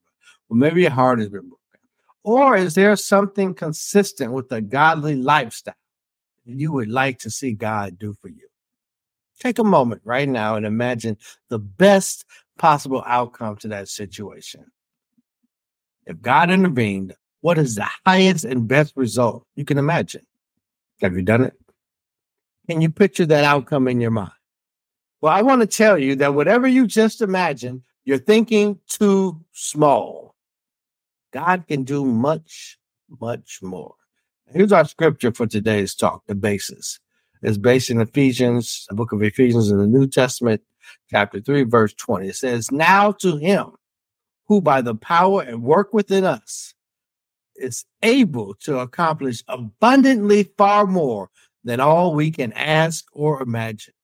Well, 0.48 0.58
maybe 0.58 0.82
your 0.82 0.90
heart 0.90 1.18
has 1.18 1.28
been 1.28 1.48
broken. 1.48 1.58
Or 2.24 2.56
is 2.56 2.74
there 2.74 2.94
something 2.96 3.54
consistent 3.54 4.32
with 4.32 4.52
a 4.52 4.60
godly 4.60 5.16
lifestyle 5.16 5.74
that 6.46 6.54
you 6.54 6.72
would 6.72 6.88
like 6.88 7.18
to 7.20 7.30
see 7.30 7.52
God 7.52 7.98
do 7.98 8.14
for 8.20 8.28
you? 8.28 8.48
Take 9.42 9.58
a 9.58 9.64
moment 9.64 10.02
right 10.04 10.28
now 10.28 10.54
and 10.54 10.64
imagine 10.64 11.18
the 11.48 11.58
best 11.58 12.24
possible 12.58 13.02
outcome 13.04 13.56
to 13.56 13.68
that 13.68 13.88
situation. 13.88 14.66
If 16.06 16.22
God 16.22 16.48
intervened, 16.48 17.16
what 17.40 17.58
is 17.58 17.74
the 17.74 17.88
highest 18.06 18.44
and 18.44 18.68
best 18.68 18.92
result 18.94 19.44
you 19.56 19.64
can 19.64 19.78
imagine? 19.78 20.24
Have 21.00 21.16
you 21.16 21.22
done 21.22 21.42
it? 21.42 21.54
Can 22.70 22.80
you 22.80 22.88
picture 22.88 23.26
that 23.26 23.42
outcome 23.42 23.88
in 23.88 24.00
your 24.00 24.12
mind? 24.12 24.30
Well, 25.20 25.32
I 25.32 25.42
want 25.42 25.60
to 25.62 25.66
tell 25.66 25.98
you 25.98 26.14
that 26.16 26.34
whatever 26.34 26.68
you 26.68 26.86
just 26.86 27.20
imagined, 27.20 27.82
you're 28.04 28.18
thinking 28.18 28.78
too 28.86 29.44
small. 29.50 30.36
God 31.32 31.66
can 31.66 31.82
do 31.82 32.04
much, 32.04 32.78
much 33.20 33.58
more. 33.60 33.96
Here's 34.46 34.70
our 34.70 34.84
scripture 34.84 35.32
for 35.32 35.48
today's 35.48 35.96
talk, 35.96 36.22
the 36.28 36.36
basis. 36.36 37.00
It's 37.42 37.58
based 37.58 37.90
in 37.90 38.00
Ephesians, 38.00 38.86
the 38.88 38.94
book 38.94 39.12
of 39.12 39.22
Ephesians 39.22 39.70
in 39.70 39.78
the 39.78 39.86
New 39.86 40.06
Testament, 40.06 40.62
chapter 41.10 41.40
3, 41.40 41.64
verse 41.64 41.92
20. 41.94 42.28
It 42.28 42.36
says, 42.36 42.70
Now 42.70 43.12
to 43.12 43.36
him 43.36 43.72
who 44.46 44.60
by 44.60 44.80
the 44.80 44.94
power 44.94 45.42
and 45.42 45.62
work 45.62 45.92
within 45.92 46.24
us 46.24 46.74
is 47.56 47.84
able 48.02 48.54
to 48.60 48.78
accomplish 48.78 49.42
abundantly 49.48 50.44
far 50.56 50.86
more 50.86 51.30
than 51.64 51.80
all 51.80 52.14
we 52.14 52.30
can 52.30 52.52
ask 52.52 53.06
or 53.12 53.42
imagine. 53.42 53.94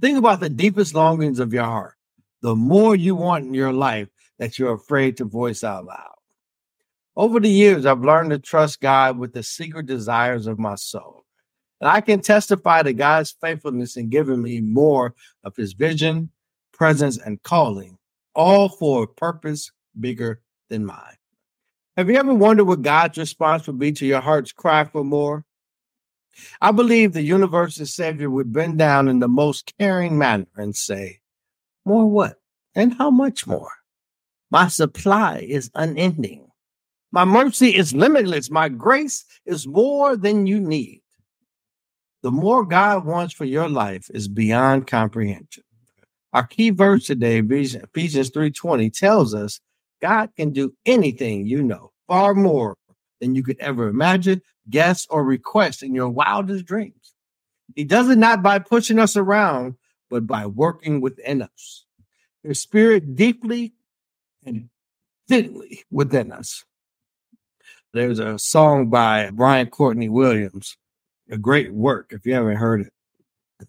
Think 0.00 0.18
about 0.18 0.40
the 0.40 0.48
deepest 0.48 0.94
longings 0.94 1.38
of 1.38 1.52
your 1.52 1.64
heart, 1.64 1.94
the 2.40 2.56
more 2.56 2.96
you 2.96 3.14
want 3.14 3.46
in 3.46 3.54
your 3.54 3.72
life 3.72 4.08
that 4.38 4.58
you're 4.58 4.74
afraid 4.74 5.18
to 5.18 5.24
voice 5.24 5.62
out 5.62 5.84
loud. 5.84 6.14
Over 7.14 7.40
the 7.40 7.50
years, 7.50 7.84
I've 7.84 8.00
learned 8.00 8.30
to 8.30 8.38
trust 8.38 8.80
God 8.80 9.18
with 9.18 9.34
the 9.34 9.42
secret 9.42 9.84
desires 9.84 10.46
of 10.46 10.58
my 10.58 10.76
soul. 10.76 11.21
And 11.82 11.90
I 11.90 12.00
can 12.00 12.20
testify 12.20 12.84
to 12.84 12.92
God's 12.92 13.32
faithfulness 13.32 13.96
in 13.96 14.08
giving 14.08 14.40
me 14.40 14.60
more 14.60 15.16
of 15.42 15.56
his 15.56 15.72
vision, 15.72 16.30
presence, 16.72 17.18
and 17.18 17.42
calling, 17.42 17.98
all 18.36 18.68
for 18.68 19.02
a 19.02 19.08
purpose 19.08 19.72
bigger 19.98 20.40
than 20.70 20.86
mine. 20.86 21.16
Have 21.96 22.08
you 22.08 22.16
ever 22.18 22.34
wondered 22.34 22.66
what 22.66 22.82
God's 22.82 23.18
response 23.18 23.66
would 23.66 23.80
be 23.80 23.90
to 23.92 24.06
your 24.06 24.20
heart's 24.20 24.52
cry 24.52 24.84
for 24.84 25.02
more? 25.02 25.44
I 26.60 26.70
believe 26.70 27.14
the 27.14 27.22
universe's 27.22 27.92
Savior 27.92 28.30
would 28.30 28.52
bend 28.52 28.78
down 28.78 29.08
in 29.08 29.18
the 29.18 29.26
most 29.26 29.74
caring 29.76 30.16
manner 30.16 30.46
and 30.54 30.76
say, 30.76 31.18
More 31.84 32.08
what? 32.08 32.36
And 32.76 32.94
how 32.94 33.10
much 33.10 33.44
more? 33.44 33.72
My 34.52 34.68
supply 34.68 35.44
is 35.48 35.68
unending. 35.74 36.46
My 37.10 37.24
mercy 37.24 37.74
is 37.74 37.92
limitless. 37.92 38.52
My 38.52 38.68
grace 38.68 39.24
is 39.44 39.66
more 39.66 40.16
than 40.16 40.46
you 40.46 40.60
need. 40.60 41.01
The 42.22 42.30
more 42.30 42.64
God 42.64 43.04
wants 43.04 43.34
for 43.34 43.44
your 43.44 43.68
life 43.68 44.08
is 44.14 44.28
beyond 44.28 44.86
comprehension. 44.86 45.64
Our 46.32 46.46
key 46.46 46.70
verse 46.70 47.06
today, 47.06 47.38
Ephesians 47.38 48.30
3:20, 48.30 48.90
tells 48.90 49.34
us 49.34 49.60
God 50.00 50.30
can 50.36 50.50
do 50.50 50.74
anything 50.86 51.46
you 51.46 51.62
know, 51.62 51.92
far 52.06 52.34
more 52.34 52.76
than 53.20 53.34
you 53.34 53.42
could 53.42 53.58
ever 53.58 53.88
imagine, 53.88 54.40
guess, 54.70 55.06
or 55.10 55.24
request 55.24 55.82
in 55.82 55.94
your 55.94 56.08
wildest 56.08 56.64
dreams. 56.64 57.14
He 57.74 57.84
does 57.84 58.08
it 58.08 58.18
not 58.18 58.42
by 58.42 58.58
pushing 58.60 58.98
us 58.98 59.16
around, 59.16 59.74
but 60.08 60.26
by 60.26 60.46
working 60.46 61.00
within 61.00 61.42
us. 61.42 61.84
His 62.42 62.60
spirit 62.60 63.16
deeply 63.16 63.74
and 64.44 64.68
fitly 65.28 65.84
within 65.90 66.32
us. 66.32 66.64
There's 67.92 68.18
a 68.18 68.38
song 68.38 68.90
by 68.90 69.30
Brian 69.30 69.68
Courtney 69.68 70.08
Williams, 70.08 70.76
a 71.32 71.38
great 71.38 71.72
work. 71.72 72.12
If 72.12 72.24
you 72.26 72.34
haven't 72.34 72.56
heard 72.56 72.82
it, 72.82 72.92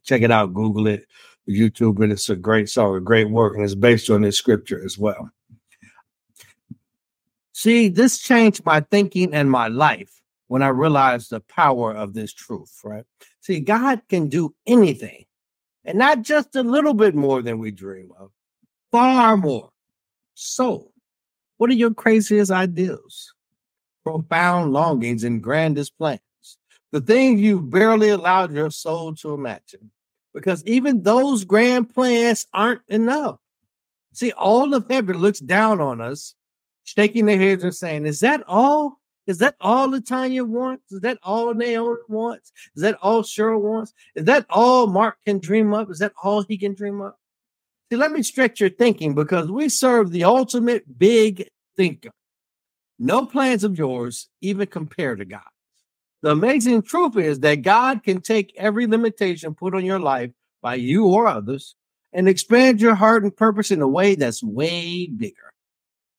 check 0.03 0.21
it 0.21 0.31
out, 0.31 0.53
Google 0.53 0.87
it, 0.87 1.07
YouTube 1.49 2.03
it. 2.03 2.11
It's 2.11 2.29
a 2.29 2.35
great 2.35 2.69
song, 2.69 2.95
a 2.95 2.99
great 2.99 3.29
work, 3.29 3.55
and 3.55 3.63
it's 3.63 3.75
based 3.75 4.09
on 4.09 4.21
this 4.21 4.37
scripture 4.37 4.83
as 4.83 4.97
well. 4.97 5.29
See, 7.53 7.87
this 7.87 8.19
changed 8.19 8.65
my 8.65 8.81
thinking 8.81 9.33
and 9.33 9.49
my 9.49 9.67
life 9.67 10.21
when 10.47 10.61
I 10.61 10.67
realized 10.67 11.29
the 11.29 11.39
power 11.39 11.93
of 11.93 12.13
this 12.13 12.33
truth, 12.33 12.79
right? 12.83 13.05
See, 13.41 13.59
God 13.59 14.01
can 14.09 14.27
do 14.27 14.53
anything, 14.67 15.25
and 15.85 15.97
not 15.97 16.21
just 16.21 16.55
a 16.55 16.63
little 16.63 16.93
bit 16.93 17.15
more 17.15 17.41
than 17.41 17.59
we 17.59 17.71
dream 17.71 18.11
of, 18.19 18.31
far 18.91 19.37
more. 19.37 19.69
So, 20.35 20.91
what 21.57 21.69
are 21.69 21.73
your 21.73 21.93
craziest 21.93 22.51
ideas? 22.51 23.33
profound 24.03 24.73
longings 24.73 25.23
and 25.23 25.41
grandest 25.41 25.97
plans, 25.97 26.19
the 26.93 27.01
things 27.01 27.41
you 27.41 27.59
barely 27.59 28.09
allowed 28.09 28.53
your 28.53 28.69
soul 28.69 29.15
to 29.15 29.33
imagine. 29.33 29.89
Because 30.31 30.63
even 30.65 31.01
those 31.01 31.43
grand 31.43 31.91
plans 31.91 32.45
aren't 32.53 32.83
enough. 32.87 33.39
See, 34.13 34.31
all 34.31 34.75
of 34.75 34.87
heaven 34.87 35.17
looks 35.17 35.39
down 35.39 35.81
on 35.81 35.99
us, 35.99 36.35
shaking 36.83 37.25
their 37.25 37.39
heads 37.39 37.63
and 37.63 37.73
saying, 37.73 38.05
Is 38.05 38.19
that 38.19 38.43
all? 38.47 38.99
Is 39.25 39.39
that 39.39 39.55
all 39.59 39.87
Latanya 39.87 40.45
wants? 40.45 40.91
Is 40.91 40.99
that 41.01 41.17
all 41.23 41.51
Naomi 41.55 41.97
wants? 42.09 42.51
Is 42.75 42.83
that 42.83 42.97
all 43.01 43.23
Cheryl 43.23 43.61
wants? 43.61 43.91
Is 44.15 44.25
that 44.25 44.45
all 44.51 44.85
Marc 44.85 45.15
can 45.25 45.39
dream 45.39 45.73
up? 45.73 45.89
Is 45.89 45.99
that 45.99 46.13
all 46.21 46.43
he 46.43 46.59
can 46.59 46.75
dream 46.75 47.01
up? 47.01 47.17
See, 47.91 47.97
let 47.97 48.11
me 48.11 48.21
stretch 48.21 48.59
your 48.59 48.69
thinking 48.69 49.15
because 49.15 49.49
we 49.49 49.67
serve 49.67 50.11
the 50.11 50.25
ultimate 50.25 50.99
big 50.99 51.47
thinker. 51.75 52.11
No 52.99 53.25
plans 53.25 53.63
of 53.63 53.79
yours 53.79 54.29
even 54.41 54.67
compare 54.67 55.15
to 55.15 55.25
God's. 55.25 55.45
The 56.23 56.31
amazing 56.31 56.83
truth 56.83 57.17
is 57.17 57.41
that 57.41 57.63
God 57.63 58.01
can 58.01 58.21
take 58.21 58.53
every 58.55 58.87
limitation 58.87 59.53
put 59.53 59.75
on 59.75 59.83
your 59.83 59.99
life 59.99 60.31
by 60.61 60.75
you 60.75 61.05
or 61.05 61.27
others 61.27 61.75
and 62.13 62.29
expand 62.29 62.79
your 62.79 62.95
heart 62.95 63.23
and 63.23 63.35
purpose 63.35 63.71
in 63.71 63.81
a 63.81 63.87
way 63.89 64.15
that's 64.15 64.41
way 64.41 65.07
bigger, 65.07 65.51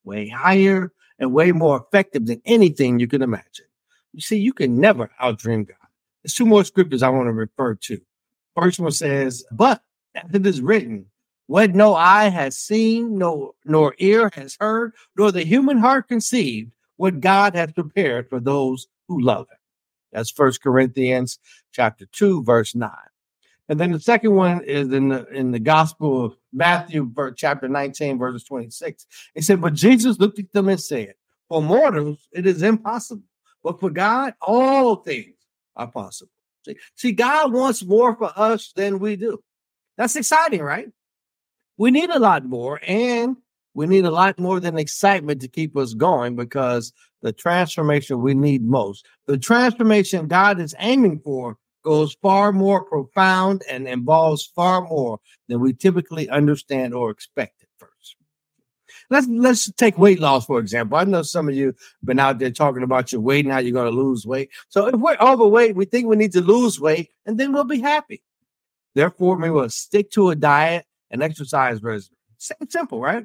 way 0.05 0.29
higher, 0.29 0.93
and 1.19 1.33
way 1.33 1.53
more 1.53 1.79
effective 1.79 2.27
than 2.27 2.43
anything 2.45 3.01
you 3.01 3.09
can 3.09 3.23
imagine. 3.23 3.65
You 4.13 4.21
see, 4.21 4.37
you 4.37 4.53
can 4.53 4.79
never 4.79 5.11
outdream 5.23 5.67
God. 5.67 5.89
There's 6.23 6.35
two 6.35 6.45
more 6.45 6.65
scriptures 6.65 7.03
I 7.03 7.09
want 7.09 7.29
to 7.29 7.33
refer 7.33 7.75
to. 7.75 7.99
First 8.55 8.81
one 8.81 8.93
says, 8.93 9.43
But 9.53 9.81
as 10.15 10.35
it 10.35 10.47
is 10.47 10.61
written, 10.61 11.07
what 11.47 11.75
no 11.75 11.95
eye 11.95 12.29
has 12.29 12.59
seen, 12.59 13.17
no 13.17 13.55
nor 13.65 13.95
ear 13.97 14.31
has 14.35 14.59
heard, 14.61 14.93
nor 15.17 15.33
the 15.33 15.45
human 15.45 15.79
heart 15.79 16.09
conceived, 16.09 16.73
what 16.97 17.21
God 17.21 17.55
has 17.55 17.73
prepared 17.73 18.29
for 18.29 18.39
those 18.39 18.87
who 19.09 19.23
love 19.23 19.47
him. 19.51 19.59
That's 20.15 20.31
First 20.31 20.63
Corinthians 20.63 21.39
chapter 21.73 22.07
2, 22.07 22.45
verse 22.45 22.75
9. 22.75 22.91
And 23.69 23.81
then 23.81 23.93
the 23.93 24.01
second 24.01 24.35
one 24.35 24.63
is 24.63 24.93
in 24.93 25.09
the 25.09 25.27
in 25.29 25.51
the 25.51 25.59
Gospel 25.59 26.25
of 26.25 26.37
Matthew, 26.53 27.13
chapter 27.37 27.69
19, 27.69 28.19
verses 28.19 28.45
26. 28.45 29.07
It 29.35 29.43
said, 29.43 29.61
But 29.61 29.75
Jesus 29.75 30.19
looked 30.19 30.39
at 30.39 30.53
them 30.53 30.69
and 30.69 30.81
said, 30.81 31.15
For 31.49 31.63
mortals 31.63 32.29
it 32.33 32.47
is 32.47 32.63
impossible, 32.63 33.25
but 33.63 33.81
for 33.81 33.91
God 33.91 34.35
all 34.41 34.97
things 34.97 35.37
are 35.77 35.91
possible. 35.91 36.31
See, 36.67 36.77
see, 36.95 37.13
God 37.13 37.53
wants 37.53 37.85
more 37.85 38.15
for 38.17 38.33
us 38.37 38.73
than 38.77 38.99
we 38.99 39.17
do. 39.17 39.43
That's 39.97 40.17
exciting, 40.17 40.63
right? 40.63 40.89
We 41.77 41.91
need 41.91 42.11
a 42.11 42.19
lot 42.19 42.45
more, 42.45 42.81
and 42.87 43.37
we 43.75 43.87
need 43.87 44.05
a 44.05 44.11
lot 44.11 44.39
more 44.39 44.61
than 44.61 44.79
excitement 44.79 45.41
to 45.41 45.49
keep 45.49 45.77
us 45.77 45.95
going 45.95 46.37
because 46.37 46.93
the 47.25 47.33
transformation 47.33 48.21
we 48.21 48.35
need 48.35 48.63
most, 48.63 49.07
the 49.27 49.39
transformation 49.39 50.29
God 50.29 50.61
is 50.61 50.75
aiming 50.79 51.21
for, 51.21 51.57
goes 51.83 52.15
far 52.21 52.53
more 52.53 52.85
profound 52.85 53.63
and 53.69 53.89
involves 53.89 54.45
far 54.45 54.83
more 54.83 55.19
than 55.49 55.59
we 55.61 55.73
typically 55.73 56.29
understand 56.29 56.93
or 56.95 57.11
expect 57.11 57.63
at 57.63 57.69
first. 57.79 58.17
let's 59.11 59.27
let's 59.27 59.73
take 59.73 59.99
weight 59.99 60.21
loss 60.21 60.45
for 60.47 60.61
example. 60.61 60.99
I 60.99 61.05
know 61.05 61.23
some 61.23 61.49
of 61.49 61.55
you 61.55 61.69
have 61.69 61.77
been 62.05 62.19
out 62.19 62.39
there 62.39 62.51
talking 62.51 62.83
about 62.83 63.11
your 63.11 63.23
weight 63.23 63.47
and 63.47 63.53
how 63.53 63.59
you're 63.59 63.73
going 63.73 63.91
to 63.91 64.03
lose 64.03 64.27
weight. 64.27 64.51
So 64.69 64.87
if 64.89 64.95
we're 64.95 65.17
overweight, 65.19 65.77
we 65.77 65.87
think 65.87 66.07
we 66.07 66.17
need 66.17 66.33
to 66.33 66.43
lose 66.43 66.79
weight, 66.79 67.11
and 67.25 67.41
then 67.41 67.53
we'll 67.55 67.65
be 67.65 67.81
happy. 67.81 68.23
Therefore, 68.95 69.37
we 69.37 69.51
will 69.51 69.71
stick 69.71 70.11
to 70.13 70.29
a 70.29 70.37
diet 70.37 70.85
and 71.11 71.23
exercise 71.23 71.83
regimen. 71.83 72.19
Simple, 72.69 73.01
right? 73.01 73.25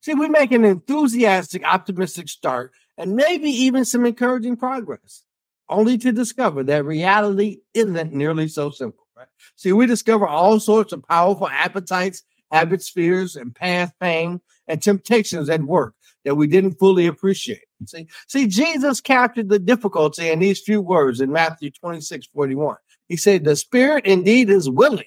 See, 0.00 0.14
we 0.14 0.28
make 0.28 0.52
an 0.52 0.64
enthusiastic, 0.64 1.64
optimistic 1.64 2.28
start 2.28 2.72
and 2.98 3.14
maybe 3.14 3.48
even 3.48 3.84
some 3.84 4.04
encouraging 4.04 4.56
progress, 4.56 5.24
only 5.70 5.96
to 5.98 6.12
discover 6.12 6.62
that 6.64 6.84
reality 6.84 7.60
isn't 7.72 8.12
nearly 8.12 8.48
so 8.48 8.70
simple. 8.70 9.06
Right? 9.16 9.28
See, 9.56 9.72
we 9.72 9.86
discover 9.86 10.26
all 10.26 10.60
sorts 10.60 10.92
of 10.92 11.06
powerful 11.06 11.48
appetites, 11.48 12.24
habits, 12.50 12.90
fears, 12.90 13.36
and 13.36 13.54
past 13.54 13.94
pain 14.00 14.40
and 14.66 14.82
temptations 14.82 15.48
at 15.48 15.62
work 15.62 15.94
that 16.24 16.34
we 16.34 16.46
didn't 16.46 16.78
fully 16.78 17.06
appreciate. 17.06 17.62
See, 17.86 18.08
see, 18.26 18.46
Jesus 18.48 19.00
captured 19.00 19.48
the 19.48 19.60
difficulty 19.60 20.28
in 20.28 20.40
these 20.40 20.60
few 20.60 20.80
words 20.80 21.20
in 21.20 21.30
Matthew 21.30 21.70
26, 21.70 22.26
41. 22.34 22.76
He 23.08 23.16
said, 23.16 23.44
The 23.44 23.56
spirit 23.56 24.04
indeed 24.04 24.50
is 24.50 24.68
willing, 24.68 25.04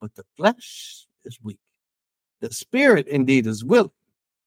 but 0.00 0.14
the 0.14 0.24
flesh 0.36 1.06
is 1.24 1.38
weak. 1.42 1.58
The 2.40 2.52
spirit 2.52 3.06
indeed 3.06 3.46
is 3.46 3.62
willing, 3.62 3.90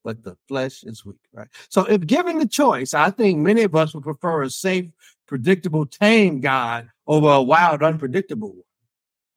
but 0.04 0.24
the 0.24 0.36
flesh 0.47 0.84
is 0.84 1.06
weak, 1.06 1.18
right? 1.34 1.47
So, 1.70 1.86
if 1.86 2.06
given 2.06 2.39
the 2.39 2.47
choice, 2.47 2.93
I 2.93 3.10
think 3.10 3.39
many 3.39 3.64
of 3.64 3.76
us 3.76 3.93
would 3.93 4.04
prefer 4.04 4.43
a 4.43 4.49
safe, 4.49 4.89
predictable, 5.28 5.86
tame 5.86 6.41
God 6.41 6.89
over 7.08 7.30
a 7.30 7.41
wild, 7.41 7.84
unpredictable 7.84 8.49
one. 8.49 8.64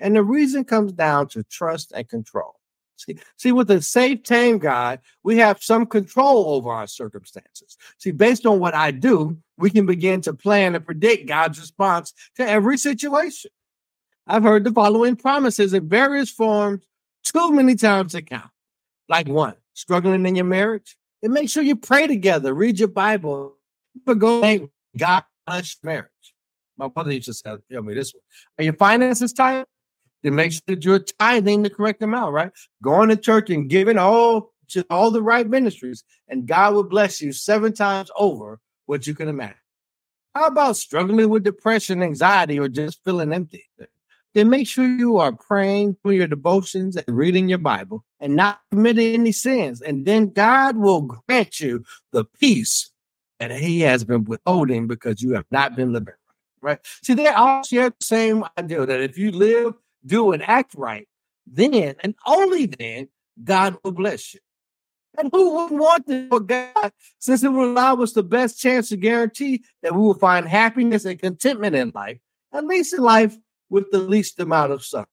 And 0.00 0.16
the 0.16 0.22
reason 0.22 0.64
comes 0.64 0.92
down 0.92 1.28
to 1.28 1.42
trust 1.44 1.92
and 1.94 2.08
control. 2.08 2.56
See, 2.96 3.18
see, 3.36 3.52
with 3.52 3.70
a 3.70 3.82
safe, 3.82 4.22
tame 4.22 4.58
God, 4.58 5.00
we 5.22 5.36
have 5.38 5.62
some 5.62 5.86
control 5.86 6.54
over 6.54 6.70
our 6.70 6.86
circumstances. 6.86 7.76
See, 7.98 8.10
based 8.10 8.46
on 8.46 8.58
what 8.58 8.74
I 8.74 8.90
do, 8.90 9.36
we 9.58 9.70
can 9.70 9.86
begin 9.86 10.22
to 10.22 10.34
plan 10.34 10.74
and 10.74 10.84
predict 10.84 11.28
God's 11.28 11.60
response 11.60 12.14
to 12.36 12.48
every 12.48 12.78
situation. 12.78 13.50
I've 14.26 14.42
heard 14.42 14.64
the 14.64 14.72
following 14.72 15.16
promises 15.16 15.72
in 15.74 15.88
various 15.88 16.30
forms 16.30 16.82
too 17.22 17.52
many 17.52 17.74
times 17.74 18.12
to 18.12 18.22
count. 18.22 18.50
Like 19.08 19.28
one, 19.28 19.54
struggling 19.76 20.26
in 20.26 20.34
your 20.34 20.44
marriage, 20.44 20.96
and 21.22 21.32
make 21.32 21.50
sure 21.50 21.62
you 21.62 21.76
pray 21.76 22.06
together, 22.06 22.54
read 22.54 22.78
your 22.78 22.88
Bible, 22.88 23.56
but 24.04 24.18
go 24.18 24.40
thank 24.40 24.70
God 24.96 25.22
bless 25.46 25.76
marriage. 25.82 26.10
My 26.76 26.88
brother 26.88 27.12
used 27.12 27.42
to 27.42 27.60
tell 27.70 27.82
me 27.82 27.94
this 27.94 28.12
one. 28.12 28.22
Are 28.58 28.64
your 28.64 28.72
finances 28.72 29.32
tight? 29.32 29.66
Then 30.22 30.34
make 30.34 30.52
sure 30.52 30.62
that 30.66 30.84
you're 30.84 30.98
tithing 30.98 31.62
the 31.62 31.70
correct 31.70 32.02
amount, 32.02 32.32
right? 32.32 32.50
Going 32.82 33.10
to 33.10 33.16
church 33.16 33.50
and 33.50 33.68
giving 33.68 33.98
all 33.98 34.52
to 34.68 34.84
all 34.90 35.10
the 35.10 35.22
right 35.22 35.48
ministries, 35.48 36.04
and 36.28 36.46
God 36.46 36.74
will 36.74 36.84
bless 36.84 37.20
you 37.20 37.32
seven 37.32 37.72
times 37.72 38.10
over 38.16 38.58
what 38.86 39.06
you 39.06 39.14
can 39.14 39.28
imagine. 39.28 39.56
How 40.34 40.46
about 40.46 40.76
struggling 40.76 41.28
with 41.28 41.44
depression, 41.44 42.02
anxiety, 42.02 42.58
or 42.58 42.68
just 42.68 43.04
feeling 43.04 43.32
empty? 43.32 43.64
Then 44.36 44.50
make 44.50 44.68
sure 44.68 44.86
you 44.86 45.16
are 45.16 45.32
praying 45.32 45.96
for 46.02 46.12
your 46.12 46.26
devotions 46.26 46.94
and 46.94 47.16
reading 47.16 47.48
your 47.48 47.56
Bible 47.56 48.04
and 48.20 48.36
not 48.36 48.60
committing 48.70 49.14
any 49.14 49.32
sins. 49.32 49.80
And 49.80 50.04
then 50.04 50.28
God 50.28 50.76
will 50.76 51.00
grant 51.00 51.58
you 51.58 51.84
the 52.12 52.26
peace 52.38 52.90
that 53.40 53.50
He 53.50 53.80
has 53.80 54.04
been 54.04 54.24
withholding 54.24 54.88
because 54.88 55.22
you 55.22 55.32
have 55.32 55.46
not 55.50 55.74
been 55.74 55.94
living 55.94 56.08
right. 56.60 56.60
Right? 56.60 56.78
See, 57.02 57.14
they 57.14 57.28
all 57.28 57.62
share 57.62 57.88
the 57.88 58.04
same 58.04 58.44
idea 58.58 58.84
that 58.84 59.00
if 59.00 59.16
you 59.16 59.32
live, 59.32 59.72
do, 60.04 60.32
and 60.32 60.42
act 60.42 60.74
right, 60.76 61.08
then 61.46 61.72
and 62.00 62.14
only 62.26 62.66
then 62.66 63.08
God 63.42 63.78
will 63.82 63.92
bless 63.92 64.34
you. 64.34 64.40
And 65.16 65.30
who 65.32 65.54
wouldn't 65.54 65.80
want 65.80 66.06
this 66.06 66.28
for 66.28 66.40
God 66.40 66.92
since 67.20 67.42
it 67.42 67.48
will 67.48 67.70
allow 67.70 67.96
us 68.02 68.12
the 68.12 68.22
best 68.22 68.60
chance 68.60 68.90
to 68.90 68.98
guarantee 68.98 69.64
that 69.82 69.94
we 69.94 70.00
will 70.00 70.12
find 70.12 70.46
happiness 70.46 71.06
and 71.06 71.18
contentment 71.18 71.74
in 71.74 71.90
life, 71.94 72.18
at 72.52 72.66
least 72.66 72.92
in 72.92 73.00
life 73.00 73.34
with 73.68 73.90
the 73.90 73.98
least 73.98 74.38
amount 74.40 74.72
of 74.72 74.84
suffering. 74.84 75.08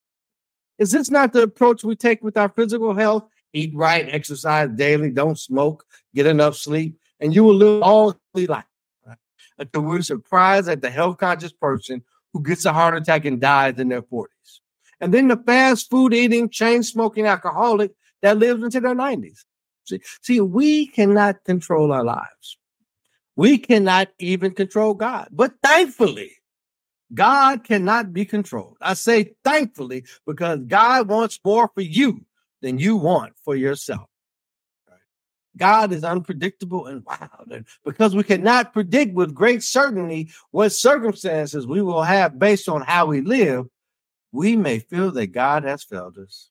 Is 0.79 0.91
this 0.91 1.09
not 1.09 1.33
the 1.33 1.43
approach 1.43 1.83
we 1.83 1.95
take 1.95 2.23
with 2.23 2.37
our 2.37 2.49
physical 2.49 2.93
health? 2.93 3.27
Eat 3.53 3.71
right, 3.75 4.07
exercise 4.09 4.69
daily, 4.75 5.11
don't 5.11 5.37
smoke, 5.37 5.85
get 6.15 6.25
enough 6.25 6.55
sleep, 6.55 6.97
and 7.19 7.33
you 7.33 7.43
will 7.43 7.55
live 7.55 7.83
all 7.83 8.19
life. 8.33 8.65
Right? 9.05 9.17
Until 9.59 9.81
we're 9.81 10.01
surprised 10.01 10.67
at 10.67 10.81
the 10.81 10.89
health 10.89 11.17
conscious 11.17 11.51
person 11.51 12.03
who 12.33 12.41
gets 12.41 12.65
a 12.65 12.73
heart 12.73 12.97
attack 12.97 13.25
and 13.25 13.39
dies 13.39 13.77
in 13.77 13.89
their 13.89 14.01
40s. 14.01 14.27
And 14.99 15.13
then 15.13 15.27
the 15.27 15.37
fast 15.37 15.89
food 15.89 16.13
eating, 16.13 16.49
chain 16.49 16.81
smoking 16.81 17.27
alcoholic 17.27 17.91
that 18.21 18.39
lives 18.39 18.63
into 18.63 18.79
their 18.79 18.95
90s. 18.95 19.45
See, 19.85 20.01
see, 20.21 20.39
we 20.39 20.87
cannot 20.87 21.43
control 21.43 21.91
our 21.91 22.03
lives. 22.03 22.57
We 23.35 23.57
cannot 23.57 24.09
even 24.19 24.51
control 24.51 24.93
God. 24.93 25.27
But 25.31 25.53
thankfully, 25.61 26.31
God 27.13 27.63
cannot 27.63 28.13
be 28.13 28.25
controlled. 28.25 28.77
I 28.81 28.93
say 28.93 29.35
thankfully 29.43 30.05
because 30.25 30.59
God 30.67 31.07
wants 31.07 31.39
more 31.43 31.69
for 31.73 31.81
you 31.81 32.25
than 32.61 32.79
you 32.79 32.95
want 32.95 33.33
for 33.43 33.55
yourself. 33.55 34.09
God 35.55 35.91
is 35.91 36.03
unpredictable 36.03 36.87
and 36.87 37.03
wild. 37.05 37.51
And 37.51 37.65
because 37.85 38.15
we 38.15 38.23
cannot 38.23 38.73
predict 38.73 39.13
with 39.13 39.35
great 39.35 39.63
certainty 39.63 40.31
what 40.51 40.71
circumstances 40.71 41.67
we 41.67 41.81
will 41.81 42.03
have 42.03 42.39
based 42.39 42.67
on 42.67 42.81
how 42.81 43.05
we 43.05 43.21
live, 43.21 43.65
we 44.31 44.55
may 44.55 44.79
feel 44.79 45.11
that 45.11 45.27
God 45.27 45.63
has 45.63 45.83
failed 45.83 46.17
us, 46.17 46.49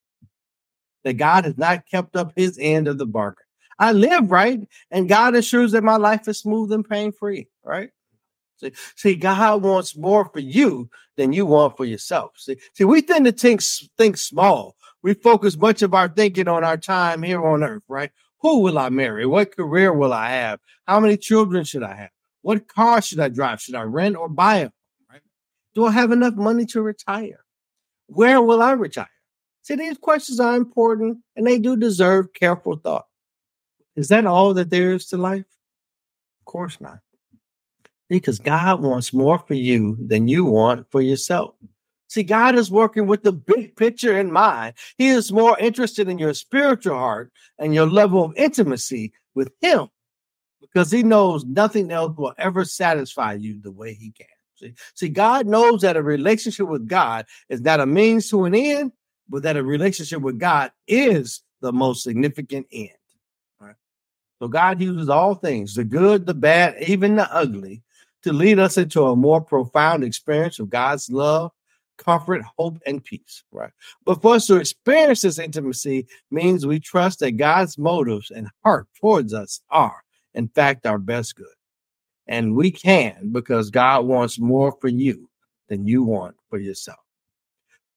that 1.02 1.14
God 1.14 1.44
has 1.44 1.58
not 1.58 1.86
kept 1.90 2.14
up 2.14 2.32
his 2.36 2.58
end 2.60 2.86
of 2.86 2.98
the 2.98 3.06
bargain. 3.06 3.44
I 3.78 3.90
live 3.90 4.30
right, 4.30 4.60
and 4.92 5.08
God 5.08 5.34
assures 5.34 5.72
that 5.72 5.82
my 5.82 5.96
life 5.96 6.28
is 6.28 6.38
smooth 6.38 6.70
and 6.70 6.88
pain 6.88 7.10
free, 7.10 7.48
right? 7.64 7.90
See, 8.62 8.72
see, 8.94 9.14
God 9.16 9.62
wants 9.62 9.96
more 9.96 10.26
for 10.26 10.38
you 10.38 10.88
than 11.16 11.32
you 11.32 11.46
want 11.46 11.76
for 11.76 11.84
yourself. 11.84 12.32
See, 12.36 12.56
see, 12.74 12.84
we 12.84 13.02
tend 13.02 13.24
to 13.24 13.32
think 13.32 13.62
think 13.98 14.16
small. 14.16 14.76
We 15.02 15.14
focus 15.14 15.56
much 15.56 15.82
of 15.82 15.94
our 15.94 16.08
thinking 16.08 16.46
on 16.46 16.62
our 16.62 16.76
time 16.76 17.22
here 17.22 17.44
on 17.44 17.64
earth, 17.64 17.82
right? 17.88 18.10
Who 18.40 18.60
will 18.60 18.78
I 18.78 18.88
marry? 18.88 19.26
What 19.26 19.56
career 19.56 19.92
will 19.92 20.12
I 20.12 20.30
have? 20.30 20.60
How 20.86 21.00
many 21.00 21.16
children 21.16 21.64
should 21.64 21.82
I 21.82 21.94
have? 21.94 22.10
What 22.42 22.68
car 22.68 23.02
should 23.02 23.20
I 23.20 23.28
drive? 23.28 23.60
Should 23.60 23.74
I 23.74 23.82
rent 23.82 24.16
or 24.16 24.28
buy 24.28 24.58
a 24.58 24.70
right? 25.10 25.22
Do 25.74 25.86
I 25.86 25.92
have 25.92 26.12
enough 26.12 26.34
money 26.34 26.66
to 26.66 26.82
retire? 26.82 27.44
Where 28.06 28.40
will 28.40 28.62
I 28.62 28.72
retire? 28.72 29.08
See, 29.62 29.74
these 29.74 29.98
questions 29.98 30.40
are 30.40 30.56
important 30.56 31.18
and 31.36 31.46
they 31.46 31.58
do 31.58 31.76
deserve 31.76 32.32
careful 32.32 32.76
thought. 32.76 33.06
Is 33.94 34.08
that 34.08 34.26
all 34.26 34.54
that 34.54 34.70
there 34.70 34.92
is 34.92 35.06
to 35.08 35.16
life? 35.16 35.46
Of 36.40 36.44
course 36.46 36.80
not 36.80 36.98
because 38.08 38.38
God 38.38 38.82
wants 38.82 39.12
more 39.12 39.38
for 39.38 39.54
you 39.54 39.96
than 40.00 40.28
you 40.28 40.44
want 40.44 40.90
for 40.90 41.00
yourself. 41.00 41.54
See, 42.08 42.22
God 42.22 42.56
is 42.56 42.70
working 42.70 43.06
with 43.06 43.22
the 43.22 43.32
big 43.32 43.74
picture 43.74 44.18
in 44.18 44.30
mind. 44.30 44.74
He 44.98 45.08
is 45.08 45.32
more 45.32 45.58
interested 45.58 46.08
in 46.10 46.18
your 46.18 46.34
spiritual 46.34 46.94
heart 46.94 47.32
and 47.58 47.74
your 47.74 47.86
level 47.86 48.22
of 48.22 48.36
intimacy 48.36 49.14
with 49.34 49.50
Him 49.62 49.88
because 50.60 50.90
He 50.90 51.02
knows 51.02 51.46
nothing 51.46 51.90
else 51.90 52.14
will 52.18 52.34
ever 52.36 52.66
satisfy 52.66 53.32
you 53.32 53.62
the 53.62 53.72
way 53.72 53.94
He 53.94 54.10
can. 54.10 54.26
See, 54.56 54.74
see, 54.94 55.08
God 55.08 55.46
knows 55.46 55.80
that 55.80 55.96
a 55.96 56.02
relationship 56.02 56.68
with 56.68 56.86
God 56.86 57.24
is 57.48 57.62
not 57.62 57.80
a 57.80 57.86
means 57.86 58.28
to 58.28 58.44
an 58.44 58.54
end, 58.54 58.92
but 59.26 59.42
that 59.44 59.56
a 59.56 59.62
relationship 59.62 60.20
with 60.20 60.38
God 60.38 60.70
is 60.86 61.42
the 61.62 61.72
most 61.72 62.02
significant 62.02 62.66
end. 62.70 62.90
Right? 63.58 63.76
So 64.38 64.48
God 64.48 64.82
uses 64.82 65.08
all 65.08 65.34
things, 65.34 65.74
the 65.74 65.84
good, 65.84 66.26
the 66.26 66.34
bad, 66.34 66.76
even 66.82 67.16
the 67.16 67.34
ugly, 67.34 67.82
to 68.22 68.32
lead 68.32 68.58
us 68.58 68.78
into 68.78 69.04
a 69.04 69.16
more 69.16 69.40
profound 69.40 70.04
experience 70.04 70.58
of 70.58 70.70
God's 70.70 71.10
love, 71.10 71.50
comfort, 71.98 72.42
hope, 72.56 72.78
and 72.86 73.02
peace, 73.02 73.44
right? 73.52 73.72
But 74.04 74.22
for 74.22 74.36
us 74.36 74.46
to 74.46 74.56
experience 74.56 75.22
this 75.22 75.38
intimacy 75.38 76.06
means 76.30 76.66
we 76.66 76.80
trust 76.80 77.20
that 77.20 77.32
God's 77.32 77.78
motives 77.78 78.30
and 78.30 78.48
heart 78.64 78.88
towards 79.00 79.34
us 79.34 79.60
are, 79.70 80.02
in 80.34 80.48
fact, 80.48 80.86
our 80.86 80.98
best 80.98 81.36
good. 81.36 81.46
And 82.26 82.54
we 82.54 82.70
can 82.70 83.30
because 83.32 83.70
God 83.70 84.06
wants 84.06 84.38
more 84.38 84.74
for 84.80 84.88
you 84.88 85.28
than 85.68 85.86
you 85.86 86.02
want 86.02 86.36
for 86.48 86.58
yourself. 86.58 86.98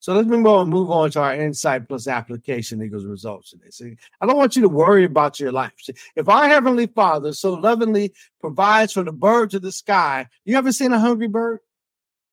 So 0.05 0.13
let's 0.13 0.27
move 0.27 0.45
on, 0.45 0.69
move 0.69 0.91
on 0.91 1.09
to 1.09 1.19
our 1.19 1.33
insight 1.33 1.87
plus 1.87 2.07
application 2.07 2.79
equals 2.79 3.07
results 3.07 3.49
today. 3.49 3.71
See, 3.71 3.95
I 4.21 4.27
don't 4.27 4.37
want 4.37 4.55
you 4.55 4.61
to 4.61 4.69
worry 4.69 5.03
about 5.03 5.39
your 5.39 5.51
life. 5.51 5.71
See, 5.81 5.95
if 6.15 6.29
our 6.29 6.47
heavenly 6.47 6.85
Father 6.85 7.33
so 7.33 7.55
lovingly 7.55 8.13
provides 8.39 8.93
for 8.93 9.01
the 9.01 9.11
birds 9.11 9.55
of 9.55 9.63
the 9.63 9.71
sky, 9.71 10.27
you 10.43 10.55
ever 10.59 10.71
seen 10.71 10.93
a 10.93 10.99
hungry 10.99 11.27
bird? 11.27 11.57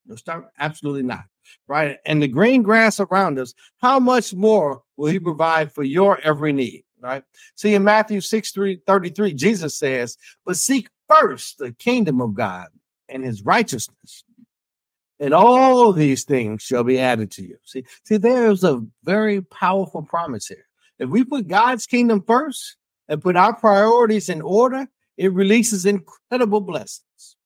No, 0.04 0.44
absolutely 0.58 1.04
not. 1.04 1.24
Right. 1.66 1.96
And 2.04 2.22
the 2.22 2.28
green 2.28 2.62
grass 2.62 3.00
around 3.00 3.38
us, 3.38 3.54
how 3.78 3.98
much 3.98 4.34
more 4.34 4.82
will 4.98 5.10
he 5.10 5.18
provide 5.18 5.72
for 5.72 5.82
your 5.82 6.20
every 6.20 6.52
need? 6.52 6.84
Right. 7.00 7.24
See, 7.54 7.72
in 7.72 7.84
Matthew 7.84 8.20
6 8.20 8.50
3, 8.50 8.82
33, 8.86 9.32
Jesus 9.32 9.78
says, 9.78 10.18
But 10.44 10.58
seek 10.58 10.90
first 11.08 11.56
the 11.56 11.72
kingdom 11.72 12.20
of 12.20 12.34
God 12.34 12.66
and 13.08 13.24
his 13.24 13.40
righteousness 13.40 14.24
and 15.22 15.32
all 15.32 15.92
these 15.92 16.24
things 16.24 16.62
shall 16.62 16.82
be 16.82 16.98
added 16.98 17.30
to 17.30 17.42
you. 17.42 17.56
See, 17.64 17.84
see, 18.02 18.16
there's 18.16 18.64
a 18.64 18.84
very 19.04 19.40
powerful 19.40 20.02
promise 20.02 20.48
here. 20.48 20.66
If 20.98 21.10
we 21.10 21.22
put 21.22 21.46
God's 21.46 21.86
kingdom 21.86 22.24
first 22.26 22.76
and 23.08 23.22
put 23.22 23.36
our 23.36 23.54
priorities 23.54 24.28
in 24.28 24.42
order, 24.42 24.88
it 25.16 25.32
releases 25.32 25.86
incredible 25.86 26.60
blessings. 26.60 27.36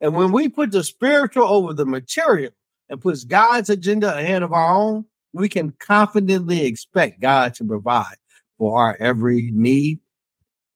And 0.00 0.14
when 0.14 0.30
we 0.30 0.48
put 0.48 0.70
the 0.70 0.84
spiritual 0.84 1.48
over 1.48 1.74
the 1.74 1.84
material 1.84 2.52
and 2.88 3.00
puts 3.00 3.24
God's 3.24 3.68
agenda 3.68 4.16
ahead 4.16 4.44
of 4.44 4.52
our 4.52 4.72
own, 4.72 5.04
we 5.32 5.48
can 5.48 5.72
confidently 5.80 6.66
expect 6.66 7.20
God 7.20 7.52
to 7.54 7.64
provide 7.64 8.16
for 8.58 8.80
our 8.80 8.96
every 9.00 9.50
need, 9.52 9.98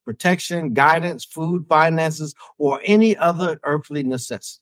protection, 0.05 0.75
guidance, 0.75 1.25
food, 1.25 1.67
finances, 1.69 2.35
or 2.59 2.81
any 2.85 3.17
other 3.17 3.61
earthly 3.63 4.03
necessity. 4.03 4.62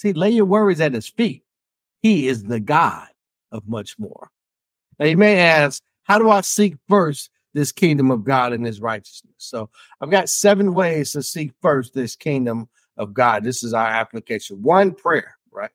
See, 0.00 0.14
lay 0.14 0.30
your 0.30 0.46
worries 0.46 0.80
at 0.80 0.94
his 0.94 1.08
feet. 1.08 1.44
He 2.00 2.26
is 2.26 2.42
the 2.42 2.58
God 2.58 3.06
of 3.52 3.68
much 3.68 3.98
more. 3.98 4.30
Now 4.98 5.04
you 5.04 5.18
may 5.18 5.38
ask, 5.38 5.82
how 6.04 6.18
do 6.18 6.30
I 6.30 6.40
seek 6.40 6.76
first 6.88 7.28
this 7.52 7.70
kingdom 7.70 8.10
of 8.10 8.24
God 8.24 8.54
and 8.54 8.64
his 8.64 8.80
righteousness? 8.80 9.34
So 9.36 9.68
I've 10.00 10.10
got 10.10 10.30
seven 10.30 10.72
ways 10.72 11.12
to 11.12 11.22
seek 11.22 11.52
first 11.60 11.92
this 11.92 12.16
kingdom 12.16 12.70
of 12.96 13.12
God. 13.12 13.44
This 13.44 13.62
is 13.62 13.74
our 13.74 13.88
application. 13.88 14.62
One, 14.62 14.92
prayer, 14.94 15.36
right? 15.52 15.70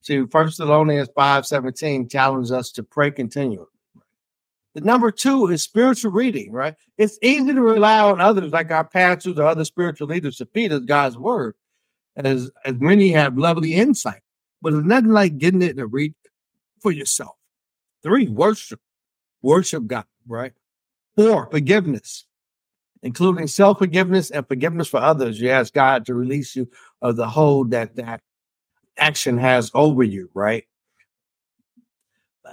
See, 0.00 0.24
First 0.24 0.56
Thessalonians 0.56 1.10
5 1.14 1.44
17 1.44 2.08
challenges 2.08 2.52
us 2.52 2.72
to 2.72 2.82
pray 2.82 3.10
continually. 3.10 3.66
The 4.74 4.80
number 4.80 5.10
two 5.10 5.48
is 5.48 5.62
spiritual 5.62 6.12
reading, 6.12 6.50
right? 6.50 6.76
It's 6.96 7.18
easy 7.20 7.52
to 7.52 7.60
rely 7.60 8.00
on 8.00 8.22
others 8.22 8.52
like 8.52 8.70
our 8.70 8.84
pastors 8.84 9.38
or 9.38 9.44
other 9.44 9.66
spiritual 9.66 10.08
leaders 10.08 10.38
to 10.38 10.46
feed 10.46 10.72
us 10.72 10.80
God's 10.86 11.18
word, 11.18 11.56
as, 12.24 12.50
as 12.64 12.74
many 12.78 13.10
have 13.10 13.36
lovely 13.36 13.74
insight. 13.74 14.22
But 14.62 14.74
it's 14.74 14.86
nothing 14.86 15.10
like 15.10 15.38
getting 15.38 15.62
it 15.62 15.76
to 15.76 15.86
read 15.86 16.14
for 16.80 16.90
yourself. 16.90 17.36
Three, 18.02 18.28
worship. 18.28 18.80
Worship 19.42 19.86
God, 19.86 20.06
right? 20.26 20.52
Four, 21.16 21.48
forgiveness, 21.50 22.24
including 23.02 23.46
self 23.46 23.78
forgiveness 23.78 24.30
and 24.30 24.46
forgiveness 24.46 24.88
for 24.88 24.98
others. 24.98 25.40
You 25.40 25.50
ask 25.50 25.72
God 25.72 26.06
to 26.06 26.14
release 26.14 26.56
you 26.56 26.68
of 27.02 27.16
the 27.16 27.28
hold 27.28 27.70
that 27.72 27.96
that 27.96 28.22
action 28.98 29.38
has 29.38 29.70
over 29.74 30.02
you, 30.02 30.30
right? 30.34 30.64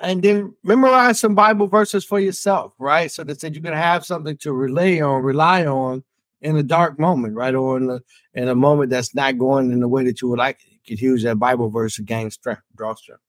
and 0.01 0.22
then 0.24 0.55
memorize 0.64 1.20
some 1.20 1.36
Bible 1.36 1.68
verses 1.68 2.05
for 2.05 2.20
yourself, 2.20 2.74
right? 2.80 3.11
So 3.11 3.24
that 3.24 3.43
you're 3.43 3.61
gonna 3.61 3.78
have 3.78 4.05
something 4.05 4.38
to 4.38 4.53
relay 4.53 5.01
on, 5.01 5.24
rely 5.24 5.66
on 5.66 6.03
in 6.43 6.57
a 6.57 6.63
dark 6.63 6.99
moment, 6.99 7.35
right? 7.35 7.55
Or 7.55 7.77
in 7.77 7.89
a, 7.89 7.99
in 8.33 8.49
a 8.49 8.55
moment 8.55 8.89
that's 8.89 9.15
not 9.15 9.37
going 9.37 9.71
in 9.71 9.79
the 9.79 9.87
way 9.87 10.03
that 10.03 10.21
you 10.21 10.27
would 10.27 10.39
like. 10.39 10.59
You 10.69 10.77
could 10.85 11.01
use 11.01 11.23
that 11.23 11.39
Bible 11.39 11.69
verse 11.69 11.95
to 11.95 12.03
gain 12.03 12.29
strength, 12.29 12.61
draw 12.75 12.93
strength. 12.95 13.21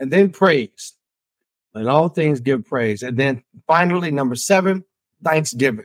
And 0.00 0.12
then 0.12 0.30
praise. 0.30 0.94
Let 1.74 1.86
all 1.86 2.08
things 2.08 2.40
give 2.40 2.66
praise. 2.66 3.02
And 3.02 3.16
then 3.16 3.44
finally, 3.66 4.10
number 4.10 4.34
seven, 4.34 4.84
thanksgiving. 5.22 5.84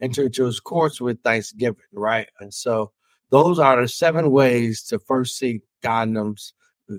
Enter 0.00 0.24
into 0.24 0.46
his 0.46 0.60
courts 0.60 1.00
with 1.00 1.22
thanksgiving, 1.22 1.84
right? 1.92 2.28
And 2.40 2.54
so 2.54 2.92
those 3.30 3.58
are 3.58 3.80
the 3.80 3.88
seven 3.88 4.30
ways 4.30 4.82
to 4.84 4.98
first 4.98 5.36
seek 5.36 5.60
God's, 5.82 6.54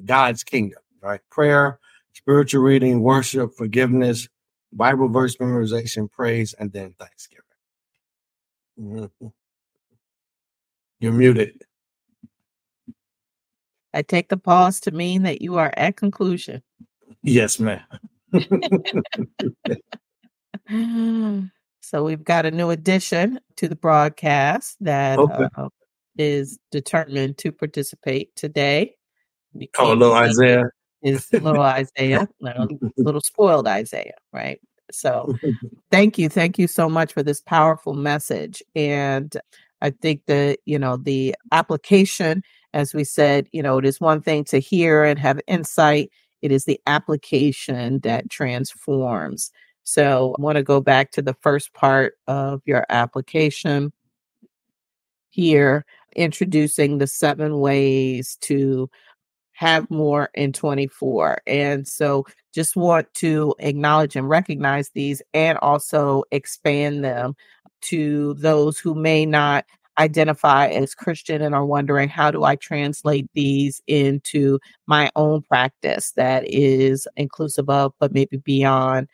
God's 0.06 0.44
kingdom, 0.44 0.82
right? 1.02 1.22
Prayer, 1.32 1.80
spiritual 2.14 2.62
reading, 2.62 3.02
worship, 3.02 3.56
forgiveness, 3.58 4.28
Bible 4.72 5.10
verse 5.10 5.38
memorization, 5.38 6.12
praise, 6.12 6.54
and 6.54 6.72
then 6.72 6.94
thanksgiving. 7.00 7.41
Mm-hmm. 8.82 9.28
You're 11.00 11.14
muted. 11.14 11.62
I 13.94 14.02
take 14.02 14.30
the 14.30 14.38
pause 14.38 14.80
to 14.82 14.92
mean 14.92 15.24
that 15.24 15.42
you 15.42 15.58
are 15.58 15.74
at 15.76 15.98
conclusion. 15.98 16.62
Yes, 17.24 17.60
ma'am. 17.60 17.82
so 21.82 22.04
we've 22.04 22.24
got 22.24 22.46
a 22.46 22.52
new 22.52 22.70
addition 22.70 23.40
to 23.58 23.68
the 23.68 23.76
broadcast 23.76 24.78
that 24.80 25.20
okay. 25.20 25.48
uh, 25.56 25.70
is 26.18 26.58
determined 26.72 27.38
to 27.40 27.52
participate 27.52 28.34
today. 28.36 28.96
Oh, 29.78 29.94
little 29.94 30.14
Isaiah 30.14 30.70
is 31.04 31.28
little 31.34 31.62
Isaiah, 31.62 32.28
little, 32.40 32.68
little 32.98 33.22
spoiled 33.22 33.68
Isaiah, 33.68 34.16
right? 34.32 34.62
So 34.94 35.36
thank 35.92 36.18
you. 36.18 36.30
Thank 36.30 36.58
you 36.58 36.68
so 36.68 36.90
much 36.90 37.14
for 37.14 37.24
this 37.24 37.42
powerful 37.42 37.94
message. 37.94 38.62
And 38.76 39.36
I 39.82 39.90
think 39.90 40.26
that, 40.28 40.60
you 40.66 40.78
know, 40.78 40.98
the 40.98 41.36
application, 41.52 42.44
as 42.74 42.94
we 42.94 43.04
said, 43.04 43.48
you 43.52 43.64
know, 43.64 43.78
it 43.78 43.86
is 43.86 44.00
one 44.00 44.22
thing 44.22 44.44
to 44.46 44.60
hear 44.60 45.04
and 45.04 45.18
have 45.20 45.40
insight, 45.48 46.12
it 46.42 46.52
is 46.52 46.66
the 46.66 46.80
application 46.88 48.00
that 48.00 48.30
transforms. 48.30 49.52
So 49.84 50.36
I 50.38 50.42
want 50.42 50.58
to 50.58 50.64
go 50.64 50.80
back 50.80 51.12
to 51.12 51.22
the 51.22 51.36
first 51.42 51.74
part 51.74 52.14
of 52.28 52.62
your 52.66 52.86
application 52.90 53.92
here, 55.32 55.86
introducing 56.16 56.98
the 56.98 57.08
seven 57.08 57.60
ways 57.60 58.38
to 58.42 58.90
have 59.62 59.88
more 59.92 60.28
in 60.34 60.52
24. 60.52 61.38
And 61.46 61.88
so 61.88 62.26
just 62.52 62.76
want 62.76 63.14
to 63.14 63.54
acknowledge 63.60 64.16
and 64.16 64.28
recognize 64.28 64.90
these 64.90 65.22
and 65.36 65.56
also 65.60 66.24
expand 66.32 67.04
them 67.04 67.36
to 67.82 68.34
those 68.40 68.80
who 68.80 68.96
may 68.96 69.24
not 69.24 69.66
identify 70.00 70.66
as 70.70 70.96
Christian 70.96 71.44
and 71.44 71.54
are 71.54 71.64
wondering 71.64 72.10
how 72.10 72.32
do 72.32 72.44
I 72.44 72.56
translate 72.56 73.30
these 73.36 73.84
into 73.86 74.58
my 74.88 75.12
own 75.16 75.44
practice 75.44 76.14
that 76.14 76.44
is 76.48 77.08
inclusive 77.16 77.70
of, 77.70 77.94
but 78.00 78.12
maybe 78.12 78.38
beyond 78.38 79.10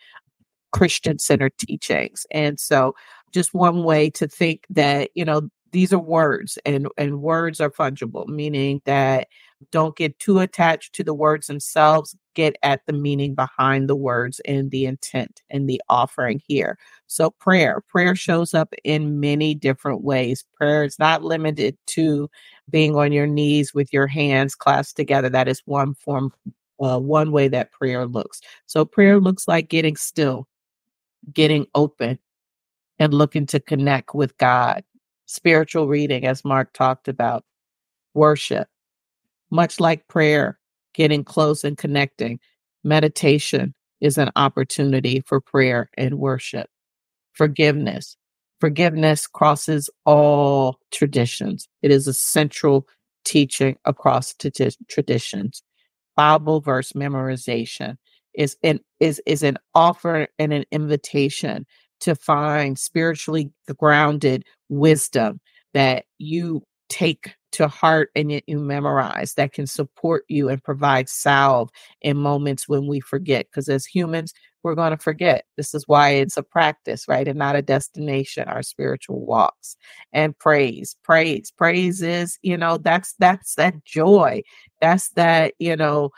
Christian 0.72 1.20
centered 1.20 1.58
teachings. 1.58 2.26
And 2.32 2.58
so 2.58 2.95
just 3.34 3.54
one 3.54 3.84
way 3.84 4.10
to 4.12 4.30
think 4.30 4.66
that, 4.70 5.10
you 5.14 5.26
know, 5.26 5.50
these 5.78 5.93
are 5.93 5.99
words 5.99 6.57
and 6.65 6.88
and 6.97 7.21
words 7.21 7.61
are 7.61 7.69
fungible 7.69 8.25
meaning 8.28 8.82
that 8.86 9.28
don't 9.71 9.95
get 9.95 10.17
too 10.17 10.39
attached 10.39 10.93
to 10.95 11.03
the 11.03 11.13
words 11.13 11.45
themselves. 11.45 12.15
Get 12.34 12.55
at 12.63 12.84
the 12.88 12.93
meaning 12.93 13.36
behind 13.36 13.88
the 13.88 13.95
words 13.95 14.41
and 14.45 14.71
the 14.71 14.86
intent 14.86 15.43
and 15.51 15.69
the 15.69 15.80
offering 15.88 16.41
here. 16.47 16.80
So, 17.05 17.30
prayer, 17.30 17.84
prayer 17.88 18.15
shows 18.15 18.55
up 18.55 18.73
in 18.84 19.19
many 19.19 19.53
different 19.53 20.01
ways. 20.03 20.43
Prayer 20.55 20.84
is 20.84 20.97
not 20.97 21.23
limited 21.23 21.78
to 21.88 22.28
being 22.71 22.95
on 22.95 23.11
your 23.11 23.28
knees 23.28 23.71
with 23.75 23.93
your 23.93 24.07
hands 24.07 24.55
clasped 24.55 24.97
together. 24.97 25.30
That 25.30 25.47
is 25.47 25.61
one 25.65 25.93
form, 25.93 26.34
uh, 26.80 26.99
one 26.99 27.32
way 27.32 27.49
that 27.49 27.71
prayer 27.71 28.07
looks. 28.07 28.41
So, 28.65 28.84
prayer 28.84 29.19
looks 29.19 29.47
like 29.47 29.69
getting 29.69 29.95
still, 29.95 30.47
getting 31.32 31.67
open, 31.75 32.17
and 32.97 33.13
looking 33.13 33.45
to 33.47 33.59
connect 33.59 34.15
with 34.15 34.36
God. 34.39 34.84
Spiritual 35.28 35.88
reading, 35.88 36.25
as 36.25 36.45
Marc 36.45 36.73
talked 36.73 37.07
about, 37.07 37.43
worship, 38.13 38.67
much 39.51 39.80
like 39.80 40.07
prayer, 40.07 40.57
getting 40.93 41.23
close 41.23 41.63
and 41.63 41.78
connecting, 41.78 42.39
meditation 42.84 43.73
is 44.01 44.17
an 44.17 44.32
opportunity 44.36 45.21
for 45.25 45.41
prayer 45.41 45.89
and 45.97 46.17
worship. 46.17 46.69
Forgiveness. 47.34 48.17
Forgiveness 48.59 49.28
crosses 49.28 49.89
all 50.05 50.80
traditions. 50.91 51.67
It 51.82 51.91
is 51.91 52.07
a 52.07 52.13
central 52.13 52.88
teaching 53.25 53.78
across 53.86 54.34
t- 54.34 54.51
traditions. 54.88 55.61
Bible 56.15 56.61
verse 56.61 56.93
memorization 56.93 57.97
is 58.34 58.57
an 58.63 58.80
is 58.99 59.21
is 59.28 59.43
an 59.43 59.57
offer 59.75 60.28
and 60.39 60.53
an 60.53 60.65
invitation 60.71 61.65
to 61.99 62.15
find 62.15 62.80
spiritually 62.80 63.51
grounded 63.78 64.43
wisdom 64.70 65.39
that 65.74 66.05
you 66.18 66.63
take 66.89 67.36
to 67.51 67.68
heart 67.68 68.09
and 68.15 68.32
yet 68.32 68.43
you 68.47 68.59
memorize 68.59 69.34
that 69.34 69.53
can 69.53 69.68
support 69.68 70.24
you 70.28 70.49
and 70.49 70.63
provide 70.63 71.09
salve 71.09 71.70
in 72.01 72.18
moments 72.18 72.68
when 72.68 72.88
we 72.88 72.99
forget. 72.99 73.47
Because 73.49 73.68
as 73.70 73.86
humans, 73.86 74.34
we're 74.63 74.76
going 74.76 74.91
to 74.91 74.97
forget. 74.97 75.45
This 75.55 75.74
is 75.74 75.84
why 75.88 76.09
it's 76.11 76.38
a 76.38 76.43
practice, 76.43 77.07
right? 77.07 77.28
And 77.28 77.39
not 77.39 77.55
a 77.55 77.61
destination, 77.61 78.47
our 78.47 78.63
spiritual 78.63 79.26
walks. 79.26 79.78
And 80.13 80.38
praise, 80.38 80.95
praise, 81.03 81.51
praise 81.51 82.01
is, 82.01 82.38
you 82.41 82.57
know, 82.57 82.78
that's 82.78 83.13
that's 83.20 83.55
that 83.55 83.84
joy. 83.86 84.43
That's 84.82 85.09
that, 85.11 85.53
you 85.59 85.76
know, 85.76 86.11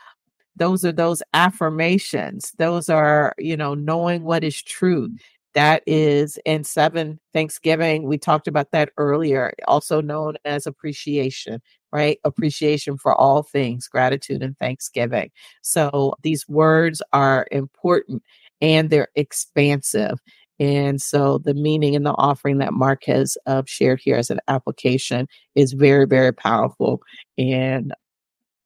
those 0.55 0.83
are 0.83 0.91
those 0.91 1.23
affirmations 1.33 2.51
those 2.57 2.89
are 2.89 3.33
you 3.39 3.55
know 3.55 3.73
knowing 3.73 4.23
what 4.23 4.43
is 4.43 4.61
true 4.61 5.09
that 5.53 5.83
is 5.87 6.37
in 6.45 6.63
seven 6.63 7.19
Thanksgiving. 7.33 8.03
We 8.03 8.17
talked 8.17 8.47
about 8.47 8.71
that 8.71 8.91
earlier, 8.97 9.53
also 9.67 10.01
known 10.01 10.35
as 10.45 10.67
appreciation, 10.67 11.61
right? 11.91 12.19
Appreciation 12.23 12.97
for 12.97 13.15
all 13.15 13.43
things, 13.43 13.87
gratitude 13.87 14.43
and 14.43 14.57
thanksgiving. 14.57 15.31
So 15.61 16.13
these 16.21 16.47
words 16.47 17.01
are 17.13 17.47
important 17.51 18.23
and 18.61 18.89
they're 18.89 19.09
expansive. 19.15 20.19
And 20.59 21.01
so 21.01 21.37
the 21.37 21.53
meaning 21.53 21.95
and 21.95 22.05
the 22.05 22.15
offering 22.17 22.57
that 22.57 22.73
Marc 22.73 23.05
has 23.05 23.37
uh, 23.45 23.63
shared 23.65 24.01
here 24.03 24.17
as 24.17 24.29
an 24.29 24.41
application 24.47 25.27
is 25.55 25.73
very, 25.73 26.05
very 26.05 26.33
powerful. 26.33 27.01
And 27.37 27.93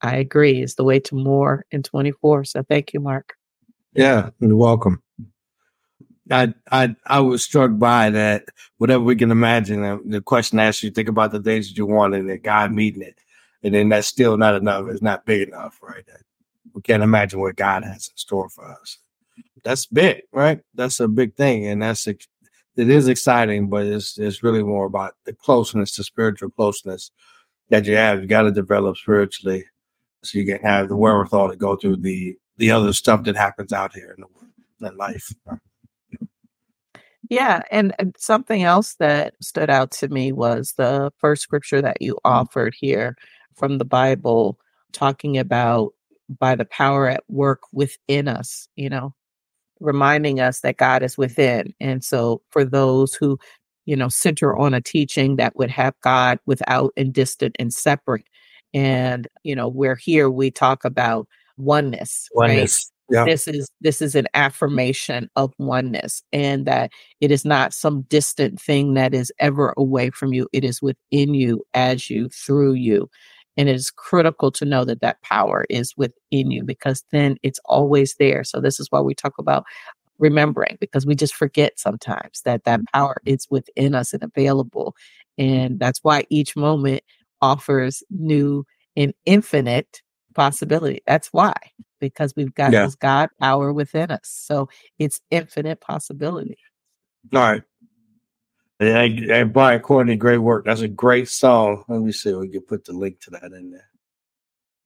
I 0.02 0.16
agree, 0.16 0.60
is 0.60 0.74
the 0.74 0.84
way 0.84 1.00
to 1.00 1.14
more 1.14 1.64
in 1.70 1.82
24. 1.82 2.44
So 2.44 2.62
thank 2.68 2.92
you, 2.92 3.00
Marc. 3.00 3.34
Yeah, 3.94 4.30
you're 4.40 4.56
welcome. 4.56 5.02
I 6.30 6.54
I 6.70 6.96
I 7.06 7.20
was 7.20 7.42
struck 7.44 7.78
by 7.78 8.10
that. 8.10 8.44
Whatever 8.78 9.04
we 9.04 9.16
can 9.16 9.30
imagine, 9.30 9.84
uh, 9.84 9.98
the 10.04 10.20
question 10.20 10.58
asks 10.58 10.82
you 10.82 10.90
think 10.90 11.08
about 11.08 11.32
the 11.32 11.42
things 11.42 11.68
that 11.68 11.76
you 11.76 11.86
want, 11.86 12.14
and 12.14 12.28
that 12.30 12.42
God 12.42 12.72
meeting 12.72 13.02
it, 13.02 13.18
and 13.62 13.74
then 13.74 13.88
that's 13.90 14.08
still 14.08 14.36
not 14.36 14.54
enough. 14.54 14.86
It's 14.88 15.02
not 15.02 15.26
big 15.26 15.48
enough, 15.48 15.78
right? 15.82 16.04
We 16.72 16.82
can't 16.82 17.02
imagine 17.02 17.40
what 17.40 17.56
God 17.56 17.84
has 17.84 18.08
in 18.08 18.16
store 18.16 18.48
for 18.48 18.64
us. 18.64 18.98
That's 19.62 19.86
big, 19.86 20.22
right? 20.32 20.60
That's 20.74 21.00
a 21.00 21.08
big 21.08 21.36
thing, 21.36 21.66
and 21.66 21.82
that's 21.82 22.06
it 22.76 22.90
is 22.90 23.06
exciting, 23.08 23.68
but 23.68 23.86
it's 23.86 24.18
it's 24.18 24.42
really 24.42 24.62
more 24.62 24.86
about 24.86 25.14
the 25.24 25.32
closeness, 25.32 25.96
the 25.96 26.04
spiritual 26.04 26.50
closeness 26.50 27.10
that 27.68 27.86
you 27.86 27.96
have. 27.96 28.20
You 28.20 28.26
got 28.26 28.42
to 28.42 28.50
develop 28.50 28.96
spiritually, 28.96 29.64
so 30.22 30.38
you 30.38 30.46
can 30.46 30.58
have 30.62 30.88
the 30.88 30.96
wherewithal 30.96 31.50
to 31.50 31.56
go 31.56 31.76
through 31.76 31.98
the 31.98 32.36
the 32.56 32.70
other 32.70 32.92
stuff 32.92 33.24
that 33.24 33.36
happens 33.36 33.72
out 33.72 33.94
here 33.94 34.14
in 34.16 34.22
the 34.22 34.26
world, 34.34 34.92
in 34.92 34.96
life. 34.96 35.32
Yeah, 37.30 37.62
and 37.70 37.94
something 38.18 38.62
else 38.62 38.96
that 38.96 39.34
stood 39.40 39.70
out 39.70 39.90
to 39.92 40.08
me 40.08 40.32
was 40.32 40.74
the 40.76 41.10
first 41.18 41.42
scripture 41.42 41.80
that 41.80 42.00
you 42.00 42.14
mm. 42.14 42.20
offered 42.24 42.74
here 42.78 43.16
from 43.54 43.78
the 43.78 43.84
Bible, 43.84 44.58
talking 44.92 45.38
about 45.38 45.92
by 46.38 46.54
the 46.54 46.64
power 46.64 47.08
at 47.08 47.24
work 47.28 47.60
within 47.72 48.28
us, 48.28 48.68
you 48.76 48.88
know, 48.88 49.14
reminding 49.80 50.40
us 50.40 50.60
that 50.60 50.76
God 50.76 51.02
is 51.02 51.18
within. 51.18 51.74
And 51.80 52.02
so 52.04 52.42
for 52.50 52.64
those 52.64 53.14
who, 53.14 53.38
you 53.86 53.96
know, 53.96 54.08
center 54.08 54.56
on 54.56 54.74
a 54.74 54.80
teaching 54.80 55.36
that 55.36 55.56
would 55.56 55.70
have 55.70 55.94
God 56.00 56.38
without 56.46 56.92
and 56.96 57.12
distant 57.12 57.56
and 57.58 57.72
separate. 57.72 58.26
And, 58.72 59.28
you 59.42 59.54
know, 59.54 59.68
we're 59.68 59.96
here, 59.96 60.30
we 60.30 60.50
talk 60.50 60.84
about 60.84 61.28
oneness. 61.56 62.28
Oneness. 62.32 62.90
Right? 62.90 62.93
Yeah. 63.10 63.24
This 63.24 63.46
is 63.46 63.70
this 63.80 64.00
is 64.00 64.14
an 64.14 64.26
affirmation 64.32 65.28
of 65.36 65.52
oneness 65.58 66.22
and 66.32 66.66
that 66.66 66.90
it 67.20 67.30
is 67.30 67.44
not 67.44 67.74
some 67.74 68.02
distant 68.02 68.60
thing 68.60 68.94
that 68.94 69.12
is 69.12 69.30
ever 69.38 69.74
away 69.76 70.10
from 70.10 70.32
you. 70.32 70.48
It 70.52 70.64
is 70.64 70.80
within 70.80 71.34
you, 71.34 71.62
as 71.74 72.08
you, 72.08 72.28
through 72.30 72.74
you. 72.74 73.10
And 73.56 73.68
it 73.68 73.76
is 73.76 73.90
critical 73.90 74.50
to 74.52 74.64
know 74.64 74.84
that 74.84 75.00
that 75.00 75.22
power 75.22 75.66
is 75.68 75.94
within 75.96 76.50
you 76.50 76.64
because 76.64 77.04
then 77.12 77.36
it's 77.42 77.60
always 77.66 78.14
there. 78.18 78.42
So 78.42 78.60
this 78.60 78.80
is 78.80 78.88
why 78.90 79.00
we 79.00 79.14
talk 79.14 79.34
about 79.38 79.64
remembering 80.18 80.76
because 80.80 81.04
we 81.06 81.14
just 81.14 81.34
forget 81.34 81.78
sometimes 81.78 82.42
that 82.44 82.64
that 82.64 82.80
mm-hmm. 82.80 82.98
power 82.98 83.16
is 83.26 83.46
within 83.50 83.94
us 83.94 84.12
and 84.14 84.22
available. 84.22 84.96
And 85.36 85.78
that's 85.78 86.00
why 86.02 86.24
each 86.30 86.56
moment 86.56 87.02
offers 87.42 88.02
new 88.10 88.64
and 88.96 89.12
infinite 89.26 90.02
possibility. 90.34 91.00
That's 91.06 91.28
why, 91.28 91.54
because 92.00 92.34
we've 92.36 92.54
got 92.54 92.72
yeah. 92.72 92.84
this 92.84 92.94
God 92.94 93.30
power 93.40 93.72
within 93.72 94.10
us. 94.10 94.28
So 94.28 94.68
it's 94.98 95.20
infinite 95.30 95.80
possibility. 95.80 96.58
All 97.32 97.40
right. 97.40 97.62
And, 98.80 99.30
and 99.30 99.52
Brian 99.52 99.80
Courtney, 99.80 100.16
great 100.16 100.38
work. 100.38 100.64
That's 100.66 100.80
a 100.80 100.88
great 100.88 101.28
song. 101.28 101.84
Let 101.88 102.02
me 102.02 102.12
see 102.12 102.30
if 102.30 102.36
we 102.36 102.48
can 102.48 102.62
put 102.62 102.84
the 102.84 102.92
link 102.92 103.20
to 103.20 103.30
that 103.30 103.44
in 103.44 103.70
there. 103.70 103.88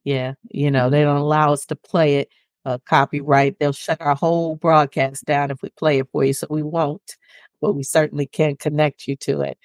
Yeah, 0.04 0.34
you 0.50 0.70
know, 0.70 0.88
they 0.88 1.02
don't 1.02 1.16
allow 1.16 1.52
us 1.52 1.66
to 1.66 1.76
play 1.76 2.18
it 2.18 2.28
uh, 2.64 2.78
copyright. 2.86 3.58
They'll 3.58 3.72
shut 3.72 4.00
our 4.00 4.14
whole 4.14 4.56
broadcast 4.56 5.24
down 5.24 5.50
if 5.50 5.60
we 5.62 5.70
play 5.70 5.98
it 5.98 6.08
for 6.12 6.24
you, 6.24 6.32
so 6.32 6.46
we 6.48 6.62
won't. 6.62 7.16
But 7.60 7.74
we 7.74 7.82
certainly 7.82 8.26
can 8.26 8.56
connect 8.56 9.06
you 9.06 9.16
to 9.16 9.40
it. 9.40 9.58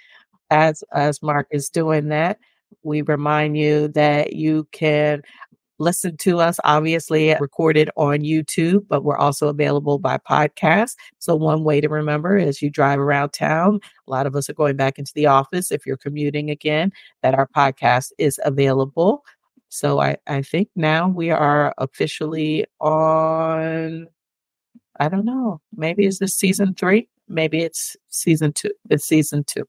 As 0.50 0.84
as 0.94 1.22
Marc 1.22 1.48
is 1.52 1.70
doing 1.70 2.10
that, 2.10 2.40
we 2.82 3.02
remind 3.04 3.58
you 3.58 3.90
that 3.90 4.34
you 4.34 4.68
can 4.72 5.22
listen 5.84 6.18
to 6.18 6.40
us, 6.40 6.60
obviously 6.64 7.36
recorded 7.40 7.90
on 7.96 8.20
YouTube, 8.20 8.88
but 8.88 9.04
we're 9.04 9.18
also 9.18 9.48
available 9.48 10.00
by 10.00 10.18
podcast. 10.18 10.96
So, 11.20 11.36
one 11.36 11.64
way 11.64 11.82
to 11.82 11.90
remember 11.90 12.38
as 12.38 12.62
you 12.62 12.70
drive 12.70 13.00
around 13.00 13.32
town, 13.32 13.80
a 14.08 14.12
lot 14.12 14.26
of 14.26 14.36
us 14.36 14.50
are 14.50 14.54
going 14.54 14.78
back 14.78 14.98
into 14.98 15.12
the 15.14 15.28
office. 15.28 15.72
If 15.72 15.86
you're 15.86 15.98
commuting 15.98 16.50
again, 16.50 16.92
that 17.22 17.36
our 17.36 17.48
podcast 17.48 18.12
is 18.18 18.40
available. 18.44 19.24
So, 19.70 20.00
I, 20.00 20.18
I 20.28 20.42
think 20.42 20.70
now 20.76 21.10
we 21.10 21.30
are 21.30 21.74
officially 21.78 22.66
on, 22.80 24.08
I 25.00 25.10
don't 25.10 25.26
know, 25.26 25.62
maybe 25.76 26.06
is 26.06 26.20
this 26.20 26.36
season 26.36 26.74
three? 26.74 27.10
Maybe 27.28 27.60
it's 27.64 27.96
season 28.10 28.54
two. 28.54 28.72
It's 28.90 29.06
season 29.06 29.44
two. 29.46 29.66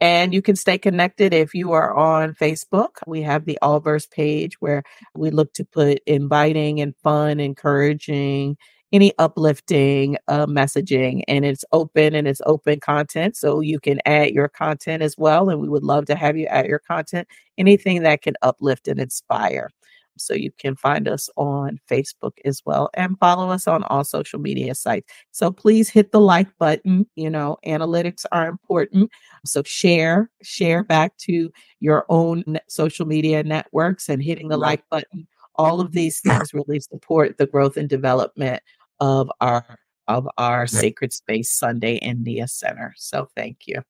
And 0.00 0.32
you 0.32 0.42
can 0.42 0.54
stay 0.56 0.78
connected 0.78 1.34
if 1.34 1.54
you 1.54 1.72
are 1.72 1.94
on 1.96 2.34
Facebook. 2.34 2.98
We 3.06 3.22
have 3.22 3.44
the 3.46 3.58
Allverse 3.62 4.08
page 4.10 4.60
where 4.60 4.82
we 5.16 5.30
look 5.30 5.52
to 5.54 5.64
put 5.64 6.00
inviting 6.06 6.80
and 6.80 6.94
fun, 7.02 7.40
encouraging, 7.40 8.56
any 8.92 9.12
uplifting 9.18 10.16
uh, 10.28 10.46
messaging. 10.46 11.22
And 11.26 11.44
it's 11.44 11.64
open 11.72 12.14
and 12.14 12.28
it's 12.28 12.40
open 12.46 12.78
content. 12.80 13.36
So 13.36 13.60
you 13.60 13.80
can 13.80 14.00
add 14.06 14.30
your 14.30 14.48
content 14.48 15.02
as 15.02 15.16
well. 15.18 15.50
And 15.50 15.60
we 15.60 15.68
would 15.68 15.82
love 15.82 16.06
to 16.06 16.14
have 16.14 16.36
you 16.36 16.46
add 16.46 16.66
your 16.66 16.78
content, 16.78 17.26
anything 17.58 18.02
that 18.04 18.22
can 18.22 18.34
uplift 18.42 18.86
and 18.86 19.00
inspire. 19.00 19.70
So 20.18 20.34
you 20.34 20.50
can 20.58 20.76
find 20.76 21.08
us 21.08 21.28
on 21.36 21.78
Facebook 21.90 22.32
as 22.44 22.62
well 22.64 22.90
and 22.94 23.18
follow 23.18 23.50
us 23.50 23.66
on 23.66 23.82
all 23.84 24.04
social 24.04 24.38
media 24.38 24.74
sites. 24.74 25.12
So 25.32 25.50
please 25.50 25.88
hit 25.88 26.12
the 26.12 26.20
like 26.20 26.48
button. 26.58 27.06
You 27.16 27.30
know, 27.30 27.56
analytics 27.66 28.24
are 28.32 28.48
important. 28.48 29.10
So 29.44 29.62
share, 29.64 30.30
share 30.42 30.84
back 30.84 31.16
to 31.18 31.50
your 31.80 32.04
own 32.08 32.58
social 32.68 33.06
media 33.06 33.42
networks 33.42 34.08
and 34.08 34.22
hitting 34.22 34.48
the 34.48 34.58
like 34.58 34.82
button. 34.90 35.26
All 35.56 35.80
of 35.80 35.92
these 35.92 36.20
things 36.20 36.54
really 36.54 36.80
support 36.80 37.38
the 37.38 37.46
growth 37.46 37.76
and 37.76 37.88
development 37.88 38.62
of 39.00 39.30
our 39.40 39.78
of 40.06 40.26
our 40.38 40.66
Sacred 40.66 41.12
Space 41.12 41.52
Sunday 41.52 42.00
Niyah 42.00 42.48
Center. 42.48 42.94
So 42.96 43.28
thank 43.36 43.66
you. 43.66 43.82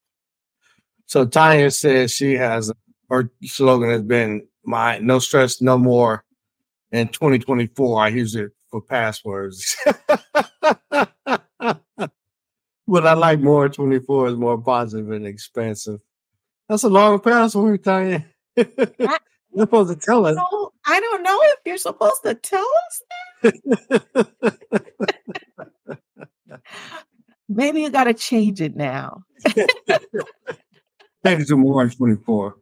So 1.05 1.25
Tanya 1.25 1.71
says 1.71 2.11
she 2.11 2.33
has 2.33 2.71
her 3.09 3.31
slogan 3.43 3.89
has 3.89 4.03
been 4.03 4.47
my 4.63 4.99
no 4.99 5.19
stress, 5.19 5.61
no 5.61 5.77
more. 5.77 6.23
In 6.91 7.07
2024, 7.09 8.01
I 8.01 8.07
use 8.07 8.35
it 8.35 8.51
for 8.71 8.81
passwords. 8.81 9.75
but 10.59 11.11
I 12.89 13.13
like 13.13 13.39
more 13.39 13.69
24 13.69 14.29
is 14.29 14.35
more 14.35 14.57
positive 14.59 15.11
and 15.11 15.27
expensive. 15.27 15.99
That's 16.67 16.83
a 16.83 16.89
long 16.89 17.19
password, 17.19 17.83
Tanya. 17.83 18.25
you're 18.55 18.67
supposed 19.57 19.91
to 19.91 20.05
tell 20.05 20.25
us. 20.25 20.35
No, 20.35 20.71
I 20.85 20.99
don't 20.99 21.23
know 21.23 21.39
if 21.41 21.59
you're 21.65 21.77
supposed 21.77 22.23
to 22.23 22.35
tell 22.35 22.67
us 22.87 23.01
Maybe 27.49 27.81
you 27.81 27.89
got 27.89 28.03
to 28.05 28.13
change 28.13 28.61
it 28.61 28.75
now. 28.75 29.23
Change 31.25 31.47
to 31.47 31.57
more 31.57 31.89
24. 31.89 32.55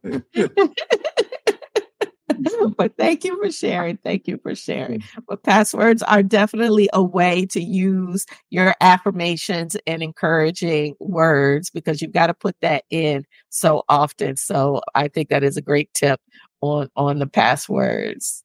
but 2.77 2.95
thank 2.97 3.23
you 3.23 3.41
for 3.41 3.51
sharing. 3.51 3.97
Thank 3.97 4.27
you 4.27 4.37
for 4.41 4.55
sharing. 4.55 5.03
But 5.27 5.43
passwords 5.43 6.03
are 6.03 6.23
definitely 6.23 6.89
a 6.93 7.01
way 7.01 7.45
to 7.47 7.61
use 7.61 8.25
your 8.49 8.75
affirmations 8.81 9.77
and 9.87 10.03
encouraging 10.03 10.95
words 10.99 11.69
because 11.69 12.01
you've 12.01 12.11
got 12.11 12.27
to 12.27 12.33
put 12.33 12.55
that 12.61 12.83
in 12.89 13.25
so 13.49 13.83
often. 13.87 14.35
So 14.35 14.81
I 14.95 15.07
think 15.07 15.29
that 15.29 15.43
is 15.43 15.57
a 15.57 15.61
great 15.61 15.93
tip 15.93 16.19
on 16.61 16.89
on 16.95 17.19
the 17.19 17.27
passwords. 17.27 18.43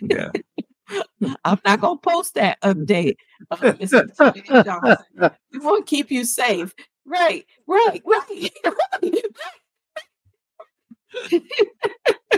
Yeah. 0.00 0.30
I'm 1.44 1.58
not 1.64 1.80
gonna 1.80 1.98
post 1.98 2.34
that 2.34 2.60
update. 2.60 3.16
Uh, 3.50 3.72
we 5.52 5.58
want 5.58 5.86
to 5.86 5.90
keep 5.90 6.12
you 6.12 6.24
safe. 6.24 6.72
Right, 7.04 7.44
right, 7.66 8.02
right, 8.04 8.50
right. 9.02 9.24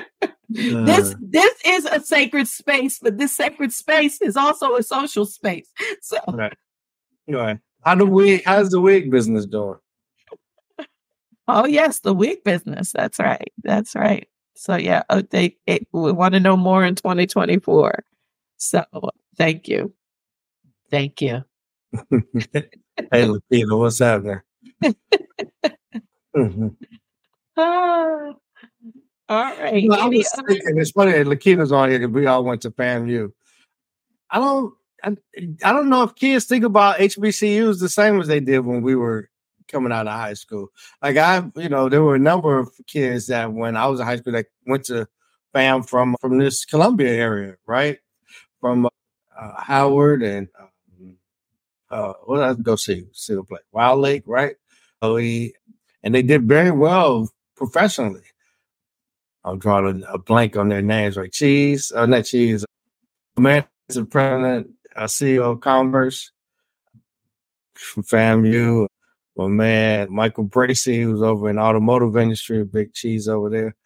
this 0.48 1.12
uh. 1.12 1.16
this 1.20 1.54
is 1.64 1.84
a 1.84 2.00
sacred 2.00 2.48
space, 2.48 2.98
but 2.98 3.18
this 3.18 3.36
sacred 3.36 3.72
space 3.72 4.20
is 4.20 4.36
also 4.36 4.76
a 4.76 4.82
social 4.82 5.26
space. 5.26 5.70
So 6.00 6.18
right. 6.28 6.56
Right. 7.28 7.58
How 7.82 7.94
do 7.94 8.06
we 8.06 8.38
how's 8.38 8.70
the 8.70 8.80
wig 8.80 9.10
business 9.10 9.46
doing? 9.46 9.78
Oh 11.46 11.66
yes, 11.66 12.00
the 12.00 12.14
wig 12.14 12.44
business. 12.44 12.92
That's 12.92 13.18
right. 13.18 13.52
That's 13.62 13.94
right. 13.94 14.28
So 14.54 14.76
yeah, 14.76 15.02
oh, 15.10 15.22
they 15.22 15.56
it, 15.66 15.86
we 15.92 16.12
want 16.12 16.34
to 16.34 16.40
know 16.40 16.56
more 16.56 16.84
in 16.84 16.94
2024. 16.94 18.04
So 18.56 18.84
thank 19.36 19.68
you. 19.68 19.94
Thank 20.90 21.22
you. 21.22 21.44
hey 22.10 22.68
Lakita, 23.12 23.78
what's 23.78 23.98
happening? 23.98 24.40
mm-hmm. 26.36 26.68
ah. 27.56 28.32
All 29.28 29.42
right. 29.42 29.84
Well, 29.86 30.00
I 30.00 30.06
was 30.06 30.30
thinking, 30.46 30.78
it's 30.78 30.90
funny. 30.92 31.12
Lakita's 31.12 31.72
on 31.72 31.90
here. 31.90 31.98
Because 31.98 32.14
we 32.14 32.26
all 32.26 32.44
went 32.44 32.62
to 32.62 32.70
FAMU. 32.70 33.32
I 34.30 34.38
don't. 34.38 34.74
I, 35.04 35.16
I 35.64 35.72
don't 35.72 35.88
know 35.90 36.02
if 36.02 36.14
kids 36.16 36.46
think 36.46 36.64
about 36.64 36.98
HBCUs 36.98 37.78
the 37.78 37.88
same 37.88 38.20
as 38.20 38.26
they 38.26 38.40
did 38.40 38.60
when 38.60 38.82
we 38.82 38.96
were 38.96 39.30
coming 39.68 39.92
out 39.92 40.08
of 40.08 40.14
high 40.14 40.34
school. 40.34 40.68
Like 41.02 41.16
I, 41.16 41.44
you 41.54 41.68
know, 41.68 41.88
there 41.88 42.02
were 42.02 42.16
a 42.16 42.20
number 42.20 42.58
of 42.58 42.70
kids 42.86 43.28
that 43.28 43.52
when 43.52 43.76
I 43.76 43.86
was 43.86 44.00
in 44.00 44.06
high 44.06 44.16
school 44.16 44.32
that 44.32 44.46
went 44.66 44.84
to 44.86 45.06
FAM 45.52 45.82
from 45.84 46.16
from 46.20 46.38
this 46.38 46.64
Columbia 46.64 47.10
area, 47.10 47.56
right? 47.66 47.98
From 48.60 48.86
uh, 48.86 49.60
Howard 49.60 50.22
and 50.22 50.48
um, 50.58 51.16
uh, 51.90 52.12
what 52.24 52.36
did 52.38 52.44
I 52.44 52.62
go 52.62 52.76
see? 52.76 53.04
See 53.12 53.34
the 53.34 53.44
play 53.44 53.60
Wilde 53.72 54.00
Lake, 54.00 54.24
right? 54.26 54.56
Oh, 55.00 55.16
he, 55.16 55.54
and 56.02 56.14
they 56.14 56.22
did 56.22 56.48
very 56.48 56.72
well 56.72 57.30
professionally. 57.56 58.22
I'm 59.48 59.58
drawing 59.58 60.04
a 60.08 60.18
blank 60.18 60.56
on 60.56 60.68
their 60.68 60.82
names, 60.82 61.16
right? 61.16 61.32
Cheese, 61.32 61.90
uh, 61.92 62.06
not 62.06 62.24
Cheese. 62.24 62.64
Man, 63.36 63.64
the 63.88 64.04
president, 64.04 64.70
uh, 64.94 65.04
CEO 65.04 65.52
of 65.52 65.60
Converse 65.60 66.32
from 67.74 68.02
FAMU. 68.02 68.86
My 69.36 69.46
man, 69.46 70.12
Michael 70.12 70.44
Bracy, 70.44 71.00
who's 71.00 71.22
over 71.22 71.48
in 71.48 71.58
automotive 71.58 72.16
industry, 72.16 72.64
big 72.64 72.92
cheese 72.92 73.28
over 73.28 73.48
there. 73.48 73.76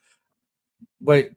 But 1.01 1.29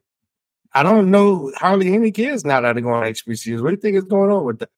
I 0.72 0.82
don't 0.82 1.10
know 1.10 1.52
hardly 1.56 1.92
any 1.92 2.10
kids 2.10 2.44
now 2.44 2.62
that 2.62 2.76
are 2.76 2.80
going 2.80 3.14
to 3.14 3.22
HBCUs. 3.22 3.62
What 3.62 3.68
do 3.68 3.74
you 3.74 3.80
think 3.80 3.96
is 3.96 4.04
going 4.04 4.30
on 4.30 4.44
with 4.44 4.60
that? 4.60 4.70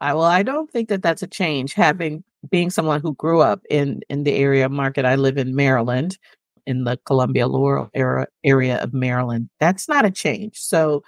I, 0.00 0.14
well, 0.14 0.24
I 0.24 0.42
don't 0.42 0.70
think 0.70 0.88
that 0.88 1.02
that's 1.02 1.22
a 1.22 1.28
change. 1.28 1.74
Having 1.74 2.24
being 2.50 2.70
someone 2.70 3.00
who 3.00 3.14
grew 3.14 3.40
up 3.40 3.60
in 3.70 4.02
in 4.08 4.24
the 4.24 4.34
area 4.34 4.68
market, 4.68 5.04
I 5.04 5.14
live 5.14 5.38
in 5.38 5.54
Maryland, 5.54 6.18
in 6.66 6.84
the 6.84 6.98
Columbia 7.04 7.46
Laurel 7.46 7.90
era, 7.94 8.26
area 8.44 8.78
of 8.82 8.92
Maryland. 8.92 9.48
That's 9.58 9.88
not 9.88 10.04
a 10.04 10.10
change. 10.10 10.58
So, 10.58 11.02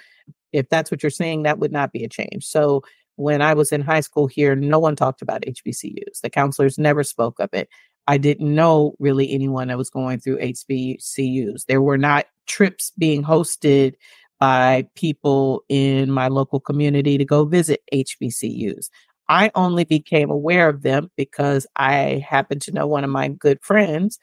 if 0.53 0.69
that's 0.69 0.91
what 0.91 1.03
you're 1.03 1.11
saying, 1.11 1.45
that 1.45 1.59
would 1.59 1.73
not 1.73 1.93
be 1.93 2.05
a 2.05 2.09
change. 2.09 2.45
So, 2.45 2.83
when 3.17 3.43
I 3.43 3.55
was 3.55 3.73
in 3.73 3.83
high 3.83 4.01
school 4.01 4.27
here, 4.27 4.55
no 4.55 4.79
one 4.79 4.97
talked 4.97 5.23
about 5.23 5.43
HBCUs. 5.43 6.21
The 6.23 6.31
counselors 6.31 6.79
never 6.79 7.05
spoke 7.05 7.39
of 7.41 7.51
it. 7.53 7.69
I 8.07 8.19
didn't 8.19 8.55
know 8.55 8.95
really 8.99 9.31
anyone 9.33 9.69
that 9.69 9.79
was 9.79 9.91
going 9.91 10.19
through 10.19 10.39
HBCUs. 10.39 11.67
There 11.67 11.83
were 11.83 11.99
not 11.99 12.27
trips 12.47 12.93
being 12.99 13.23
hosted 13.23 13.95
by 14.41 14.87
people 14.97 15.63
in 15.69 16.11
my 16.11 16.29
local 16.29 16.59
community 16.59 17.17
to 17.17 17.25
go 17.25 17.45
visit 17.45 17.81
HBCUs. 17.93 18.89
I 19.29 19.51
only 19.55 19.85
became 19.85 20.31
aware 20.31 20.69
of 20.69 20.83
them 20.83 21.11
because 21.17 21.67
I 21.77 22.25
happened 22.29 22.61
to 22.63 22.73
know 22.73 22.87
one 22.87 23.05
of 23.05 23.11
my 23.11 23.29
good 23.29 23.63
friends 23.63 24.19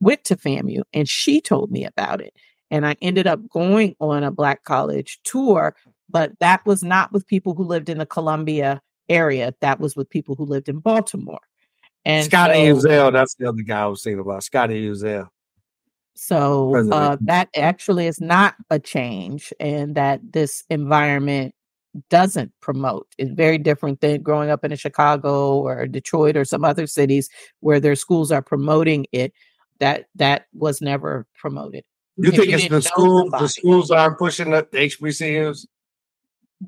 went 0.00 0.24
to 0.24 0.36
FAMU 0.36 0.82
and 0.92 1.08
she 1.08 1.40
told 1.40 1.70
me 1.70 1.84
about 1.84 2.20
it. 2.20 2.34
And 2.70 2.86
I 2.86 2.96
ended 3.02 3.26
up 3.26 3.48
going 3.48 3.96
on 4.00 4.22
a 4.22 4.30
Black 4.30 4.64
college 4.64 5.18
tour, 5.24 5.74
but 6.08 6.32
that 6.40 6.64
was 6.64 6.82
not 6.82 7.12
with 7.12 7.26
people 7.26 7.54
who 7.54 7.64
lived 7.64 7.88
in 7.88 7.98
the 7.98 8.06
Columbia 8.06 8.80
area. 9.08 9.54
That 9.60 9.80
was 9.80 9.96
with 9.96 10.08
people 10.08 10.36
who 10.36 10.44
lived 10.44 10.68
in 10.68 10.78
Baltimore. 10.78 11.40
And 12.04 12.24
Scotty 12.24 12.66
so, 12.66 12.76
Uzel, 12.76 13.12
that's 13.12 13.34
the 13.34 13.48
other 13.48 13.62
guy 13.62 13.82
I 13.82 13.86
was 13.86 14.02
thinking 14.02 14.20
about. 14.20 14.42
Scotty 14.44 14.86
Uzel. 14.88 15.28
So 16.14 16.76
uh, 16.92 17.16
that 17.22 17.48
actually 17.56 18.06
is 18.06 18.20
not 18.20 18.54
a 18.68 18.78
change, 18.78 19.54
and 19.58 19.94
that 19.94 20.20
this 20.32 20.64
environment 20.68 21.54
doesn't 22.10 22.52
promote. 22.60 23.06
It's 23.16 23.32
very 23.32 23.58
different 23.58 24.00
than 24.00 24.22
growing 24.22 24.50
up 24.50 24.64
in 24.64 24.70
a 24.70 24.76
Chicago 24.76 25.58
or 25.58 25.86
Detroit 25.86 26.36
or 26.36 26.44
some 26.44 26.64
other 26.64 26.86
cities 26.86 27.30
where 27.60 27.80
their 27.80 27.96
schools 27.96 28.30
are 28.30 28.42
promoting 28.42 29.06
it. 29.12 29.32
That 29.80 30.06
that 30.16 30.46
was 30.54 30.80
never 30.80 31.26
promoted. 31.38 31.84
You 32.16 32.28
if 32.30 32.36
think 32.36 32.48
you 32.48 32.56
it's 32.56 32.68
the 32.68 32.82
school? 32.82 33.30
The 33.30 33.48
schools 33.48 33.90
aren't 33.90 34.18
pushing 34.18 34.54
up 34.54 34.70
the 34.70 34.78
HBCUs 34.78 35.66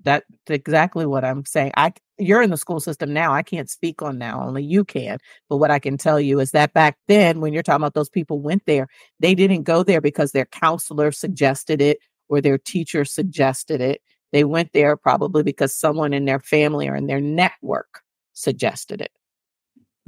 that's 0.03 0.27
exactly 0.49 1.07
what 1.07 1.25
I'm 1.25 1.45
saying. 1.45 1.73
I 1.77 1.93
you're 2.19 2.43
in 2.43 2.51
the 2.51 2.57
school 2.57 2.81
system 2.81 3.13
now. 3.13 3.33
I 3.33 3.43
can't 3.43 3.69
speak 3.69 4.01
on 4.01 4.17
now. 4.17 4.43
Only 4.43 4.63
you 4.63 4.85
can. 4.85 5.19
But 5.49 5.57
what 5.57 5.71
I 5.71 5.79
can 5.79 5.99
tell 5.99 6.21
you 6.21 6.41
is 6.41 6.53
that 6.53 6.73
back 6.73 6.97
then, 7.09 7.41
when 7.41 7.53
you're 7.53 7.63
talking 7.63 7.83
about 7.83 7.95
those 7.95 8.09
people 8.09 8.41
went 8.41 8.65
there, 8.67 8.87
they 9.21 9.35
didn't 9.35 9.65
go 9.65 9.83
there 9.83 10.01
because 10.01 10.33
their 10.33 10.47
counselor 10.47 11.11
suggested 11.11 11.81
it 11.81 11.99
or 12.29 12.41
their 12.41 12.59
teacher 12.59 13.05
suggested 13.05 13.81
it. 13.81 14.01
They 14.31 14.45
went 14.45 14.73
there 14.73 14.97
probably 14.97 15.43
because 15.43 15.75
someone 15.75 16.13
in 16.13 16.25
their 16.25 16.41
family 16.41 16.89
or 16.89 16.95
in 16.95 17.07
their 17.07 17.21
network 17.21 18.01
suggested 18.33 19.01
it. 19.01 19.11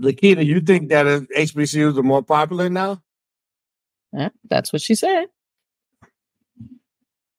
Lakita, 0.00 0.44
you 0.44 0.60
think 0.60 0.88
that 0.88 1.06
HBCUs 1.06 1.96
are 1.96 2.02
more 2.02 2.22
popular 2.22 2.68
now? 2.68 3.02
Yeah, 4.12 4.30
that's 4.48 4.72
what 4.72 4.82
she 4.82 4.94
said. 4.94 5.26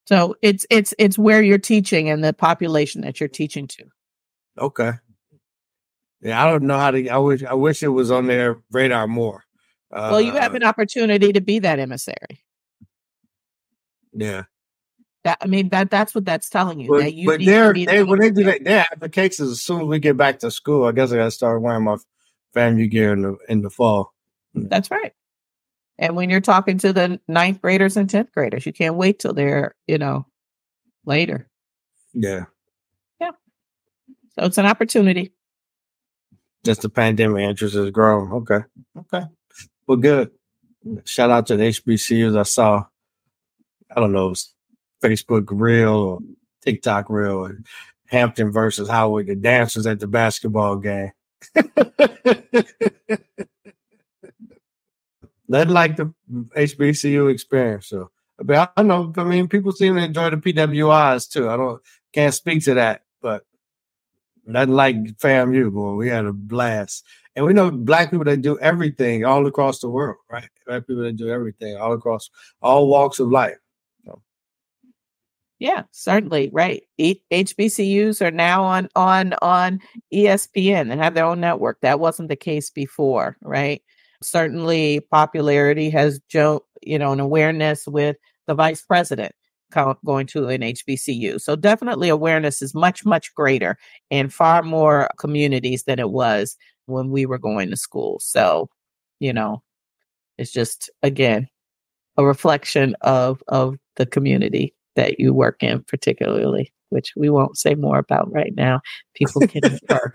So 0.07 0.35
it's 0.41 0.65
it's 0.69 0.93
it's 0.99 1.17
where 1.17 1.41
you're 1.41 1.57
teaching 1.57 2.09
and 2.09 2.23
the 2.23 2.33
population 2.33 3.01
that 3.01 3.19
you're 3.19 3.29
teaching 3.29 3.67
to. 3.67 3.85
Okay. 4.59 4.91
Yeah, 6.21 6.43
I 6.43 6.49
don't 6.49 6.63
know 6.63 6.77
how 6.77 6.91
to. 6.91 7.07
I 7.07 7.17
wish 7.17 7.43
I 7.43 7.53
wish 7.53 7.81
it 7.81 7.89
was 7.89 8.11
on 8.11 8.27
their 8.27 8.57
radar 8.71 9.07
more. 9.07 9.43
Uh, 9.91 10.09
well, 10.11 10.21
you 10.21 10.31
have 10.33 10.53
uh, 10.53 10.57
an 10.57 10.63
opportunity 10.63 11.33
to 11.33 11.41
be 11.41 11.59
that 11.59 11.79
emissary. 11.79 12.43
Yeah. 14.13 14.43
That 15.23 15.39
I 15.41 15.47
mean 15.47 15.69
that 15.69 15.89
that's 15.89 16.13
what 16.13 16.25
that's 16.25 16.49
telling 16.49 16.79
you. 16.79 16.89
But, 16.89 16.99
that 16.99 17.13
you 17.13 17.27
but 17.27 17.41
they're 17.43 17.73
they 17.73 18.03
when 18.03 18.19
they 18.19 18.29
do 18.29 18.43
that, 18.43 18.63
their 18.63 18.85
applications 18.91 19.49
as 19.49 19.61
soon 19.61 19.81
as 19.81 19.87
we 19.87 19.99
get 19.99 20.17
back 20.17 20.39
to 20.39 20.51
school. 20.51 20.85
I 20.85 20.91
guess 20.91 21.11
I 21.11 21.17
got 21.17 21.25
to 21.25 21.31
start 21.31 21.61
wearing 21.61 21.83
my 21.83 21.97
FAMU 22.55 22.89
gear 22.89 23.13
in 23.13 23.21
the 23.21 23.37
in 23.49 23.61
the 23.61 23.69
fall. 23.69 24.13
Hmm. 24.53 24.67
That's 24.67 24.89
right. 24.89 25.13
And 25.97 26.15
when 26.15 26.29
you're 26.29 26.41
talking 26.41 26.77
to 26.79 26.91
the 26.91 27.19
ninth 27.27 27.61
graders 27.61 27.95
and 27.95 28.09
10th 28.09 28.31
graders, 28.31 28.65
you 28.65 28.73
can't 28.73 28.95
wait 28.95 29.19
till 29.19 29.33
they're, 29.33 29.75
you 29.87 29.97
know, 29.97 30.25
later. 31.05 31.49
Yeah. 32.13 32.45
Yeah. 33.21 33.31
So 34.37 34.45
it's 34.45 34.57
an 34.57 34.65
opportunity. 34.65 35.31
Just 36.65 36.81
the 36.81 36.89
pandemic 36.89 37.43
interest 37.43 37.75
has 37.75 37.91
grown. 37.91 38.31
Okay. 38.33 38.59
Okay. 38.97 39.25
Well, 39.87 39.97
good. 39.97 40.31
Shout 41.05 41.29
out 41.29 41.47
to 41.47 41.55
the 41.55 41.63
HBCUs. 41.63 42.37
I 42.37 42.43
saw, 42.43 42.85
I 43.95 43.99
don't 43.99 44.11
know, 44.11 44.33
Facebook 45.01 45.45
Reel 45.49 45.93
or 45.93 46.19
TikTok 46.61 47.09
Reel 47.09 47.45
or 47.45 47.59
Hampton 48.07 48.51
versus 48.51 48.89
Howard, 48.89 49.27
the 49.27 49.35
dancers 49.35 49.87
at 49.87 49.99
the 49.99 50.07
basketball 50.07 50.77
game. 50.77 51.11
Nothing 55.47 55.73
like 55.73 55.95
the 55.95 56.11
HBCU 56.29 57.31
experience. 57.31 57.87
So, 57.87 58.09
but 58.39 58.73
I 58.75 58.81
know. 58.81 59.13
I 59.17 59.23
mean, 59.23 59.47
people 59.47 59.71
seem 59.71 59.95
to 59.95 60.03
enjoy 60.03 60.31
the 60.31 60.37
PWIs 60.37 61.29
too. 61.29 61.49
I 61.49 61.57
don't 61.57 61.81
can't 62.13 62.33
speak 62.33 62.63
to 62.65 62.73
that, 62.75 63.03
but 63.21 63.43
nothing 64.45 64.73
like 64.73 64.95
FAMU. 65.17 65.71
Boy, 65.71 65.93
we 65.93 66.09
had 66.09 66.25
a 66.25 66.33
blast, 66.33 67.05
and 67.35 67.45
we 67.45 67.53
know 67.53 67.69
black 67.69 68.09
people 68.09 68.25
that 68.25 68.41
do 68.41 68.57
everything 68.59 69.23
all 69.25 69.45
across 69.45 69.79
the 69.79 69.89
world, 69.89 70.17
right? 70.31 70.49
Black 70.65 70.87
people 70.87 71.03
that 71.03 71.15
do 71.15 71.29
everything 71.29 71.77
all 71.77 71.93
across 71.93 72.29
all 72.61 72.87
walks 72.87 73.19
of 73.19 73.29
life. 73.29 73.57
Yeah, 75.59 75.83
certainly. 75.91 76.49
Right. 76.51 76.83
HBCUs 76.99 78.21
are 78.21 78.31
now 78.31 78.63
on 78.63 78.89
on 78.95 79.33
on 79.41 79.79
ESPN 80.13 80.91
and 80.91 81.01
have 81.01 81.13
their 81.13 81.25
own 81.25 81.39
network. 81.39 81.79
That 81.81 81.99
wasn't 81.99 82.29
the 82.29 82.35
case 82.35 82.69
before, 82.69 83.37
right? 83.41 83.81
certainly 84.23 85.01
popularity 85.11 85.89
has 85.89 86.19
jumped, 86.29 86.65
you 86.81 86.97
know 86.97 87.11
an 87.11 87.19
awareness 87.19 87.85
with 87.87 88.15
the 88.47 88.55
vice 88.55 88.81
president 88.81 89.33
going 90.05 90.25
to 90.27 90.47
an 90.47 90.63
HBCU. 90.63 91.39
So 91.39 91.55
definitely 91.55 92.09
awareness 92.09 92.61
is 92.61 92.73
much 92.73 93.05
much 93.05 93.33
greater 93.35 93.77
in 94.09 94.29
far 94.29 94.63
more 94.63 95.09
communities 95.19 95.83
than 95.83 95.99
it 95.99 96.11
was 96.11 96.55
when 96.87 97.09
we 97.11 97.25
were 97.25 97.37
going 97.39 97.69
to 97.71 97.75
school. 97.77 98.19
So, 98.21 98.69
you 99.19 99.33
know, 99.33 99.63
it's 100.37 100.51
just 100.51 100.89
again 101.03 101.47
a 102.17 102.25
reflection 102.25 102.95
of 103.01 103.43
of 103.47 103.77
the 103.97 104.05
community 104.05 104.73
that 104.95 105.19
you 105.19 105.33
work 105.33 105.61
in 105.61 105.83
particularly, 105.83 106.71
which 106.89 107.13
we 107.15 107.29
won't 107.29 107.57
say 107.57 107.75
more 107.75 107.97
about 107.97 108.31
right 108.31 108.53
now. 108.55 108.81
People 109.13 109.41
can 109.47 109.63
infer. 109.65 110.11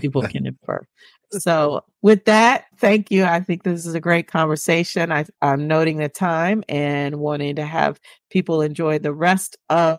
People 0.00 0.22
can 0.22 0.46
infer. 0.46 0.84
So, 1.32 1.84
with 2.02 2.24
that, 2.26 2.64
thank 2.76 3.10
you. 3.10 3.24
I 3.24 3.40
think 3.40 3.62
this 3.62 3.86
is 3.86 3.94
a 3.94 4.00
great 4.00 4.26
conversation. 4.26 5.10
I, 5.10 5.24
am 5.40 5.66
noting 5.66 5.96
the 5.96 6.08
time 6.08 6.62
and 6.68 7.16
wanting 7.16 7.56
to 7.56 7.64
have 7.64 8.00
people 8.30 8.60
enjoy 8.60 8.98
the 8.98 9.14
rest 9.14 9.56
of 9.70 9.98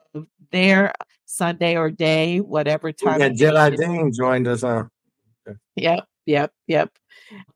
their 0.51 0.93
Sunday 1.25 1.75
or 1.75 1.89
day, 1.89 2.39
whatever 2.39 2.91
time. 2.91 3.19
Yeah, 3.19 3.29
Jedi 3.29 3.77
Dean 3.77 4.11
joined 4.13 4.47
us. 4.47 4.61
Huh? 4.61 4.83
Yep, 5.75 6.07
yep, 6.25 6.51
yep. 6.67 6.91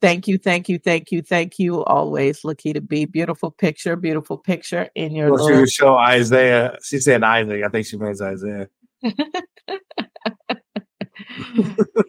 Thank 0.01 0.27
you, 0.27 0.37
thank 0.37 0.69
you, 0.69 0.79
thank 0.79 1.11
you, 1.11 1.21
thank 1.21 1.59
you. 1.59 1.83
Always, 1.83 2.41
Lakita 2.41 2.87
B. 2.87 3.05
Beautiful 3.05 3.51
picture, 3.51 3.95
beautiful 3.95 4.37
picture 4.37 4.89
in 4.95 5.13
your. 5.13 5.31
Well, 5.31 5.45
little... 5.45 5.65
show 5.65 5.95
Isaiah. 5.95 6.77
She 6.83 6.99
said 6.99 7.23
Isaac. 7.23 7.63
I 7.63 7.69
think 7.69 7.85
she 7.85 7.97
means 7.97 8.21
Isaiah. 8.21 8.67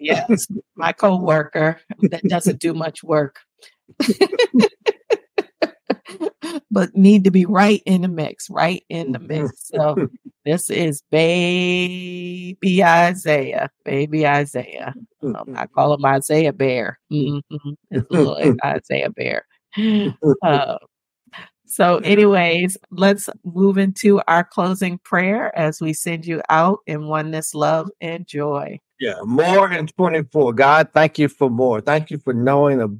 yes, 0.01 0.47
my 0.77 0.93
coworker 0.93 1.81
that 2.11 2.23
doesn't 2.25 2.61
do 2.61 2.75
much 2.75 3.03
work. 3.03 3.39
but 6.71 6.95
need 6.95 7.25
to 7.25 7.31
be 7.31 7.45
right 7.47 7.83
in 7.87 8.03
the 8.03 8.09
mix, 8.09 8.51
right 8.51 8.85
in 8.89 9.13
the 9.13 9.19
mix. 9.19 9.69
So 9.69 10.09
this 10.45 10.71
is 10.71 11.03
baby 11.11 12.85
Isaiah, 12.85 13.71
baby 13.85 14.27
Isaiah. 14.27 14.95
Um, 15.23 15.55
I 15.57 15.67
call 15.67 15.95
him 15.95 16.05
Isaiah 16.05 16.53
Bear. 16.53 16.99
Mm-hmm. 17.13 17.71
It's 17.91 18.11
little 18.11 18.57
Isaiah 18.65 19.11
Bear. 19.11 19.47
Uh, 20.43 20.79
so, 21.67 21.99
anyways, 21.99 22.77
let's 22.91 23.29
move 23.45 23.79
into 23.79 24.21
our 24.27 24.45
closing 24.45 24.99
prayer 24.99 25.57
as 25.59 25.81
we 25.81 25.93
send 25.93 26.27
you 26.27 26.41
out 26.49 26.81
in 26.87 27.07
oneness, 27.07 27.55
love, 27.55 27.91
and 28.01 28.27
joy. 28.27 28.81
Yeah, 29.01 29.15
more 29.25 29.71
in 29.71 29.87
24. 29.87 30.55
God, 30.55 30.91
thank 30.93 31.19
you 31.19 31.29
for 31.29 31.49
more. 31.49 31.81
Thank 31.81 32.11
you 32.11 32.19
for 32.19 32.33
knowing 32.33 32.99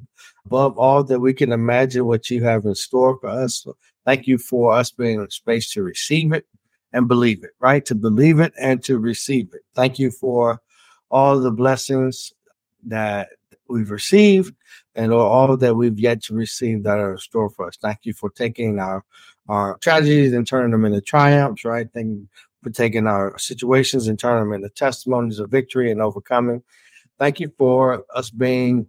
above 0.49 0.79
all 0.79 1.03
that 1.03 1.19
we 1.19 1.31
can 1.31 1.51
imagine 1.51 2.07
what 2.07 2.27
you 2.31 2.43
have 2.43 2.65
in 2.65 2.73
store 2.73 3.19
for 3.19 3.29
us. 3.29 3.67
Thank 4.03 4.25
you 4.25 4.39
for 4.39 4.73
us 4.73 4.89
being 4.89 5.19
in 5.19 5.29
space 5.29 5.71
to 5.73 5.83
receive 5.83 6.33
it 6.33 6.47
and 6.91 7.07
believe 7.07 7.43
it, 7.43 7.51
right? 7.59 7.85
To 7.85 7.93
believe 7.93 8.39
it 8.39 8.51
and 8.59 8.83
to 8.85 8.97
receive 8.97 9.49
it. 9.53 9.61
Thank 9.75 9.99
you 9.99 10.09
for 10.09 10.59
all 11.11 11.39
the 11.39 11.51
blessings 11.51 12.33
that 12.87 13.29
we've 13.69 13.91
received 13.91 14.55
and 14.95 15.13
all 15.13 15.55
that 15.55 15.75
we've 15.75 15.99
yet 15.99 16.23
to 16.23 16.33
receive 16.33 16.81
that 16.81 16.97
are 16.97 17.11
in 17.11 17.19
store 17.19 17.51
for 17.51 17.67
us. 17.67 17.77
Thank 17.79 17.99
you 18.03 18.13
for 18.13 18.31
taking 18.31 18.79
our 18.79 19.05
our 19.49 19.77
tragedies 19.79 20.33
and 20.33 20.47
turning 20.47 20.71
them 20.71 20.85
into 20.85 21.01
triumphs, 21.01 21.63
right? 21.63 21.87
Thank 21.93 22.07
you 22.07 22.27
for 22.63 22.71
taking 22.71 23.05
our 23.05 23.37
situations 23.37 24.07
and 24.07 24.17
turning 24.17 24.49
them 24.49 24.53
into 24.53 24.69
testimonies 24.69 25.37
of 25.37 25.51
victory 25.51 25.91
and 25.91 26.01
overcoming. 26.01 26.63
Thank 27.19 27.39
you 27.39 27.51
for 27.57 28.03
us 28.15 28.31
being 28.31 28.87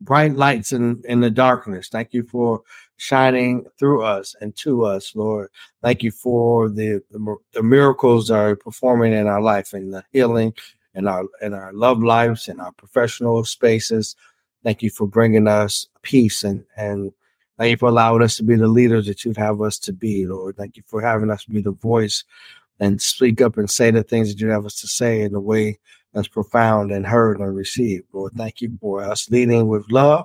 bright 0.00 0.34
lights 0.34 0.72
in, 0.72 1.02
in 1.08 1.20
the 1.20 1.30
darkness. 1.30 1.88
Thank 1.88 2.12
you 2.12 2.22
for 2.24 2.62
shining 2.96 3.66
through 3.78 4.02
us 4.02 4.34
and 4.40 4.54
to 4.56 4.84
us, 4.84 5.14
Lord. 5.14 5.50
Thank 5.82 6.02
you 6.02 6.10
for 6.10 6.68
the, 6.68 7.02
the, 7.10 7.36
the 7.52 7.62
miracles 7.62 8.28
that 8.28 8.38
are 8.38 8.56
performing 8.56 9.12
in 9.12 9.26
our 9.26 9.40
life 9.40 9.72
and 9.72 9.92
the 9.92 10.04
healing 10.12 10.54
in 10.96 11.06
our 11.06 11.24
in 11.42 11.52
our 11.52 11.72
love 11.72 12.02
lives 12.02 12.48
and 12.48 12.60
our 12.60 12.72
professional 12.72 13.44
spaces. 13.44 14.16
Thank 14.64 14.82
you 14.82 14.90
for 14.90 15.06
bringing 15.06 15.46
us 15.46 15.86
peace 16.02 16.42
and 16.42 16.64
and 16.76 17.12
thank 17.58 17.70
you 17.70 17.76
for 17.76 17.88
allowing 17.88 18.22
us 18.22 18.36
to 18.38 18.42
be 18.42 18.56
the 18.56 18.66
leaders 18.66 19.06
that 19.06 19.24
you'd 19.24 19.36
have 19.36 19.60
us 19.60 19.78
to 19.80 19.92
be, 19.92 20.26
Lord. 20.26 20.56
Thank 20.56 20.76
you 20.76 20.82
for 20.86 21.00
having 21.00 21.30
us 21.30 21.44
be 21.44 21.60
the 21.60 21.70
voice 21.70 22.24
and 22.80 23.00
speak 23.00 23.40
up 23.40 23.56
and 23.56 23.70
say 23.70 23.90
the 23.90 24.02
things 24.02 24.28
that 24.28 24.40
you 24.40 24.48
have 24.48 24.66
us 24.66 24.80
to 24.80 24.88
say 24.88 25.22
in 25.22 25.32
the 25.32 25.40
way 25.40 25.78
that's 26.16 26.28
profound 26.28 26.92
and 26.92 27.06
heard 27.06 27.38
and 27.38 27.54
received. 27.54 28.06
Lord, 28.10 28.32
thank 28.32 28.62
you 28.62 28.76
for 28.80 29.02
us 29.02 29.30
leading 29.30 29.68
with 29.68 29.84
love. 29.90 30.24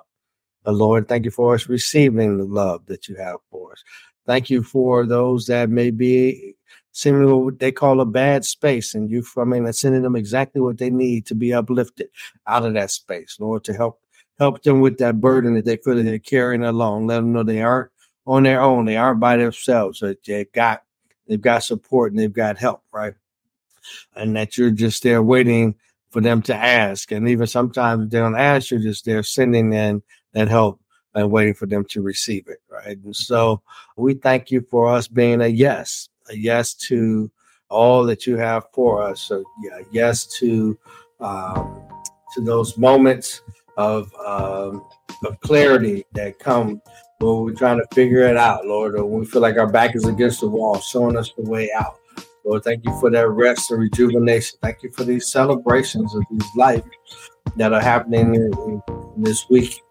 But 0.63 0.75
Lord, 0.75 1.09
thank 1.09 1.25
you 1.25 1.31
for 1.31 1.53
us 1.53 1.67
receiving 1.67 2.37
the 2.37 2.45
love 2.45 2.85
that 2.85 3.09
you 3.09 3.15
have 3.15 3.37
for 3.51 3.73
us. 3.73 3.83
Thank 4.25 4.49
you 4.49 4.63
for 4.63 5.05
those 5.05 5.47
that 5.47 5.69
may 5.69 5.91
be 5.91 6.55
seemingly 6.93 7.33
what 7.33 7.59
they 7.59 7.73
call 7.73 7.99
a 7.99 8.05
bad 8.05 8.45
space, 8.45 8.95
and 8.95 9.11
you 9.11 9.21
coming 9.21 9.65
and 9.65 9.75
sending 9.75 10.03
them 10.03 10.15
exactly 10.15 10.61
what 10.61 10.77
they 10.77 10.89
need 10.89 11.25
to 11.25 11.35
be 11.35 11.53
uplifted 11.53 12.07
out 12.47 12.65
of 12.65 12.73
that 12.75 12.91
space, 12.91 13.35
Lord, 13.37 13.65
to 13.65 13.73
help 13.73 13.99
help 14.39 14.63
them 14.63 14.79
with 14.79 14.97
that 14.99 15.19
burden 15.19 15.55
that 15.55 15.65
they 15.65 15.75
feel 15.75 15.95
that 15.95 16.03
they're 16.03 16.19
carrying 16.19 16.63
along. 16.63 17.07
Let 17.07 17.17
them 17.17 17.33
know 17.33 17.43
they 17.43 17.61
aren't 17.61 17.91
on 18.25 18.43
their 18.43 18.61
own, 18.61 18.85
they 18.85 18.95
aren't 18.95 19.19
by 19.19 19.35
themselves. 19.35 19.99
That 19.99 20.23
they've 20.23 20.51
got 20.53 20.83
they've 21.27 21.41
got 21.41 21.63
support 21.63 22.13
and 22.13 22.19
they've 22.19 22.31
got 22.31 22.57
help, 22.57 22.83
right? 22.93 23.15
And 24.15 24.35
that 24.35 24.57
you're 24.57 24.71
just 24.71 25.03
there 25.03 25.21
waiting 25.21 25.75
for 26.09 26.21
them 26.21 26.41
to 26.41 26.55
ask, 26.55 27.11
and 27.11 27.29
even 27.29 27.47
sometimes 27.47 28.09
they 28.09 28.19
don't 28.19 28.37
ask, 28.37 28.69
you're 28.69 28.81
just 28.81 29.05
there 29.05 29.23
sending 29.23 29.71
in 29.71 30.03
that 30.33 30.49
help 30.49 30.81
and 31.13 31.31
waiting 31.31 31.53
for 31.53 31.65
them 31.65 31.85
to 31.85 32.01
receive 32.01 32.47
it, 32.47 32.59
right? 32.69 32.97
And 32.97 33.15
so 33.15 33.61
we 33.95 34.15
thank 34.15 34.51
you 34.51 34.65
for 34.69 34.89
us 34.89 35.07
being 35.07 35.41
a 35.41 35.47
yes 35.47 36.09
a 36.29 36.37
yes 36.37 36.73
to 36.73 37.31
all 37.69 38.05
that 38.05 38.27
you 38.27 38.37
have 38.37 38.65
for 38.73 39.01
us. 39.01 39.21
So 39.21 39.43
yeah, 39.63 39.79
yes 39.91 40.25
to 40.39 40.77
um, 41.19 41.81
to 42.33 42.41
those 42.41 42.77
moments 42.77 43.41
of 43.77 44.13
um, 44.25 44.85
of 45.25 45.39
clarity 45.41 46.05
that 46.13 46.39
come 46.39 46.81
when 47.19 47.43
we're 47.43 47.53
trying 47.53 47.77
to 47.77 47.87
figure 47.93 48.21
it 48.21 48.37
out, 48.37 48.65
Lord, 48.65 48.95
or 48.95 49.05
when 49.05 49.19
we 49.19 49.25
feel 49.25 49.41
like 49.41 49.57
our 49.57 49.71
back 49.71 49.95
is 49.95 50.05
against 50.05 50.41
the 50.41 50.47
wall, 50.47 50.79
showing 50.79 51.15
us 51.15 51.31
the 51.37 51.49
way 51.49 51.71
out. 51.71 51.99
Lord, 52.43 52.63
thank 52.63 52.83
you 52.85 52.99
for 52.99 53.11
that 53.11 53.29
rest 53.29 53.69
and 53.69 53.79
rejuvenation. 53.79 54.57
Thank 54.61 54.81
you 54.81 54.91
for 54.91 55.03
these 55.03 55.31
celebrations 55.31 56.15
of 56.15 56.23
these 56.31 56.49
life 56.55 56.83
that 57.55 57.71
are 57.71 57.81
happening 57.81 58.33
in, 58.33 58.51
in 58.67 58.81
this 59.17 59.47
week. 59.49 59.81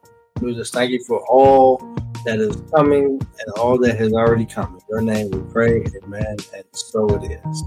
We 0.41 0.55
just 0.55 0.73
thank 0.73 0.91
you 0.91 1.03
for 1.05 1.25
all 1.29 1.79
that 2.25 2.41
is 2.41 2.57
coming 2.75 3.21
and 3.21 3.53
all 3.57 3.79
that 3.79 3.97
has 3.99 4.13
already 4.13 4.47
come. 4.47 4.75
In 4.75 4.81
your 4.89 5.01
name 5.01 5.31
we 5.31 5.41
pray, 5.53 5.85
amen, 6.03 6.37
and 6.55 6.65
so 6.73 7.07
it 7.11 7.41
is. 7.47 7.65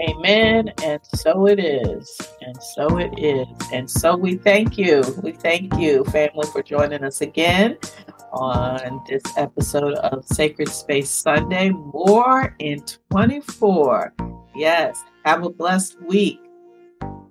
Amen, 0.00 0.72
and 0.82 1.00
so 1.14 1.46
it 1.46 1.58
is, 1.58 2.20
and 2.42 2.62
so 2.62 2.98
it 2.98 3.16
is. 3.18 3.46
And 3.72 3.90
so 3.90 4.16
we 4.16 4.36
thank 4.36 4.76
you. 4.76 5.02
We 5.22 5.32
thank 5.32 5.74
you, 5.78 6.04
family, 6.06 6.46
for 6.52 6.62
joining 6.62 7.04
us 7.04 7.20
again 7.20 7.78
on 8.36 9.02
this 9.08 9.22
episode 9.36 9.94
of 9.94 10.24
Sacred 10.24 10.68
Space 10.68 11.10
Sunday. 11.10 11.70
More 11.70 12.54
in 12.58 12.82
24. 13.10 14.14
Yes, 14.54 15.02
have 15.24 15.44
a 15.44 15.50
blessed 15.50 16.00
week. 16.02 16.40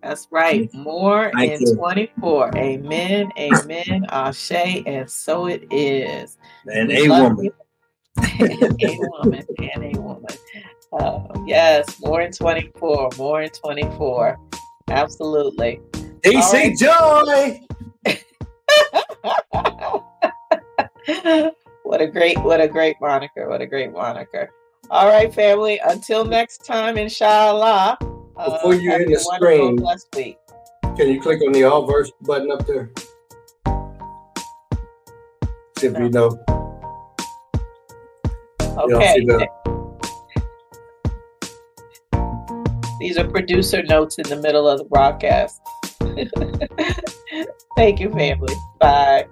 That's 0.02 0.28
right. 0.32 0.72
More 0.74 1.32
Thank 1.34 1.54
in 1.54 1.62
you. 1.62 1.76
24. 1.76 2.58
Amen. 2.58 3.32
Amen. 3.40 4.06
Ashe. 4.10 4.52
And 4.52 5.10
so 5.10 5.48
it 5.48 5.66
is. 5.72 6.38
And 6.68 6.90
we 6.90 7.08
a 7.08 7.10
woman. 7.10 7.52
a 8.20 8.98
woman. 9.10 9.44
And 9.74 9.96
a 9.96 10.00
woman. 10.00 10.36
Uh, 10.94 11.28
yes. 11.48 12.00
More 12.02 12.22
in 12.22 12.32
24. 12.32 13.10
More 13.18 13.42
in 13.42 13.50
24. 13.50 14.38
Absolutely. 14.90 15.82
AC 16.24 16.54
right. 16.54 16.78
Joy. 16.78 18.16
what 21.84 22.02
a 22.02 22.08
great, 22.08 22.38
what 22.40 22.62
a 22.62 22.68
great 22.68 22.96
moniker. 23.00 23.48
What 23.50 23.62
a 23.62 23.68
great 23.68 23.92
moniker. 23.92 24.50
All 24.90 25.08
right, 25.08 25.34
family. 25.34 25.80
Until 25.86 26.26
next 26.26 26.66
time, 26.66 26.98
inshallah. 26.98 27.98
Uh, 28.38 28.50
Before 28.52 28.76
you 28.76 28.92
hit 28.92 29.08
the 29.08 29.20
screen, 29.20 29.78
can 30.96 31.10
you 31.10 31.22
click 31.22 31.42
on 31.42 31.52
the 31.52 31.64
all 31.64 31.86
verse 31.86 32.12
button 32.22 32.52
up 32.52 32.66
there? 32.66 32.92
See 35.78 35.88
if 35.88 35.98
you 35.98 36.10
know. 36.10 36.38
Okay. 38.78 39.48
These 43.00 43.18
are 43.18 43.28
producer 43.28 43.84
notes 43.84 44.18
in 44.18 44.28
the 44.30 44.38
middle 44.38 44.68
of 44.68 44.80
the 44.80 44.86
broadcast. 44.86 45.60
Thank 47.76 48.00
you, 48.00 48.10
family. 48.10 48.54
Bye. 48.80 49.28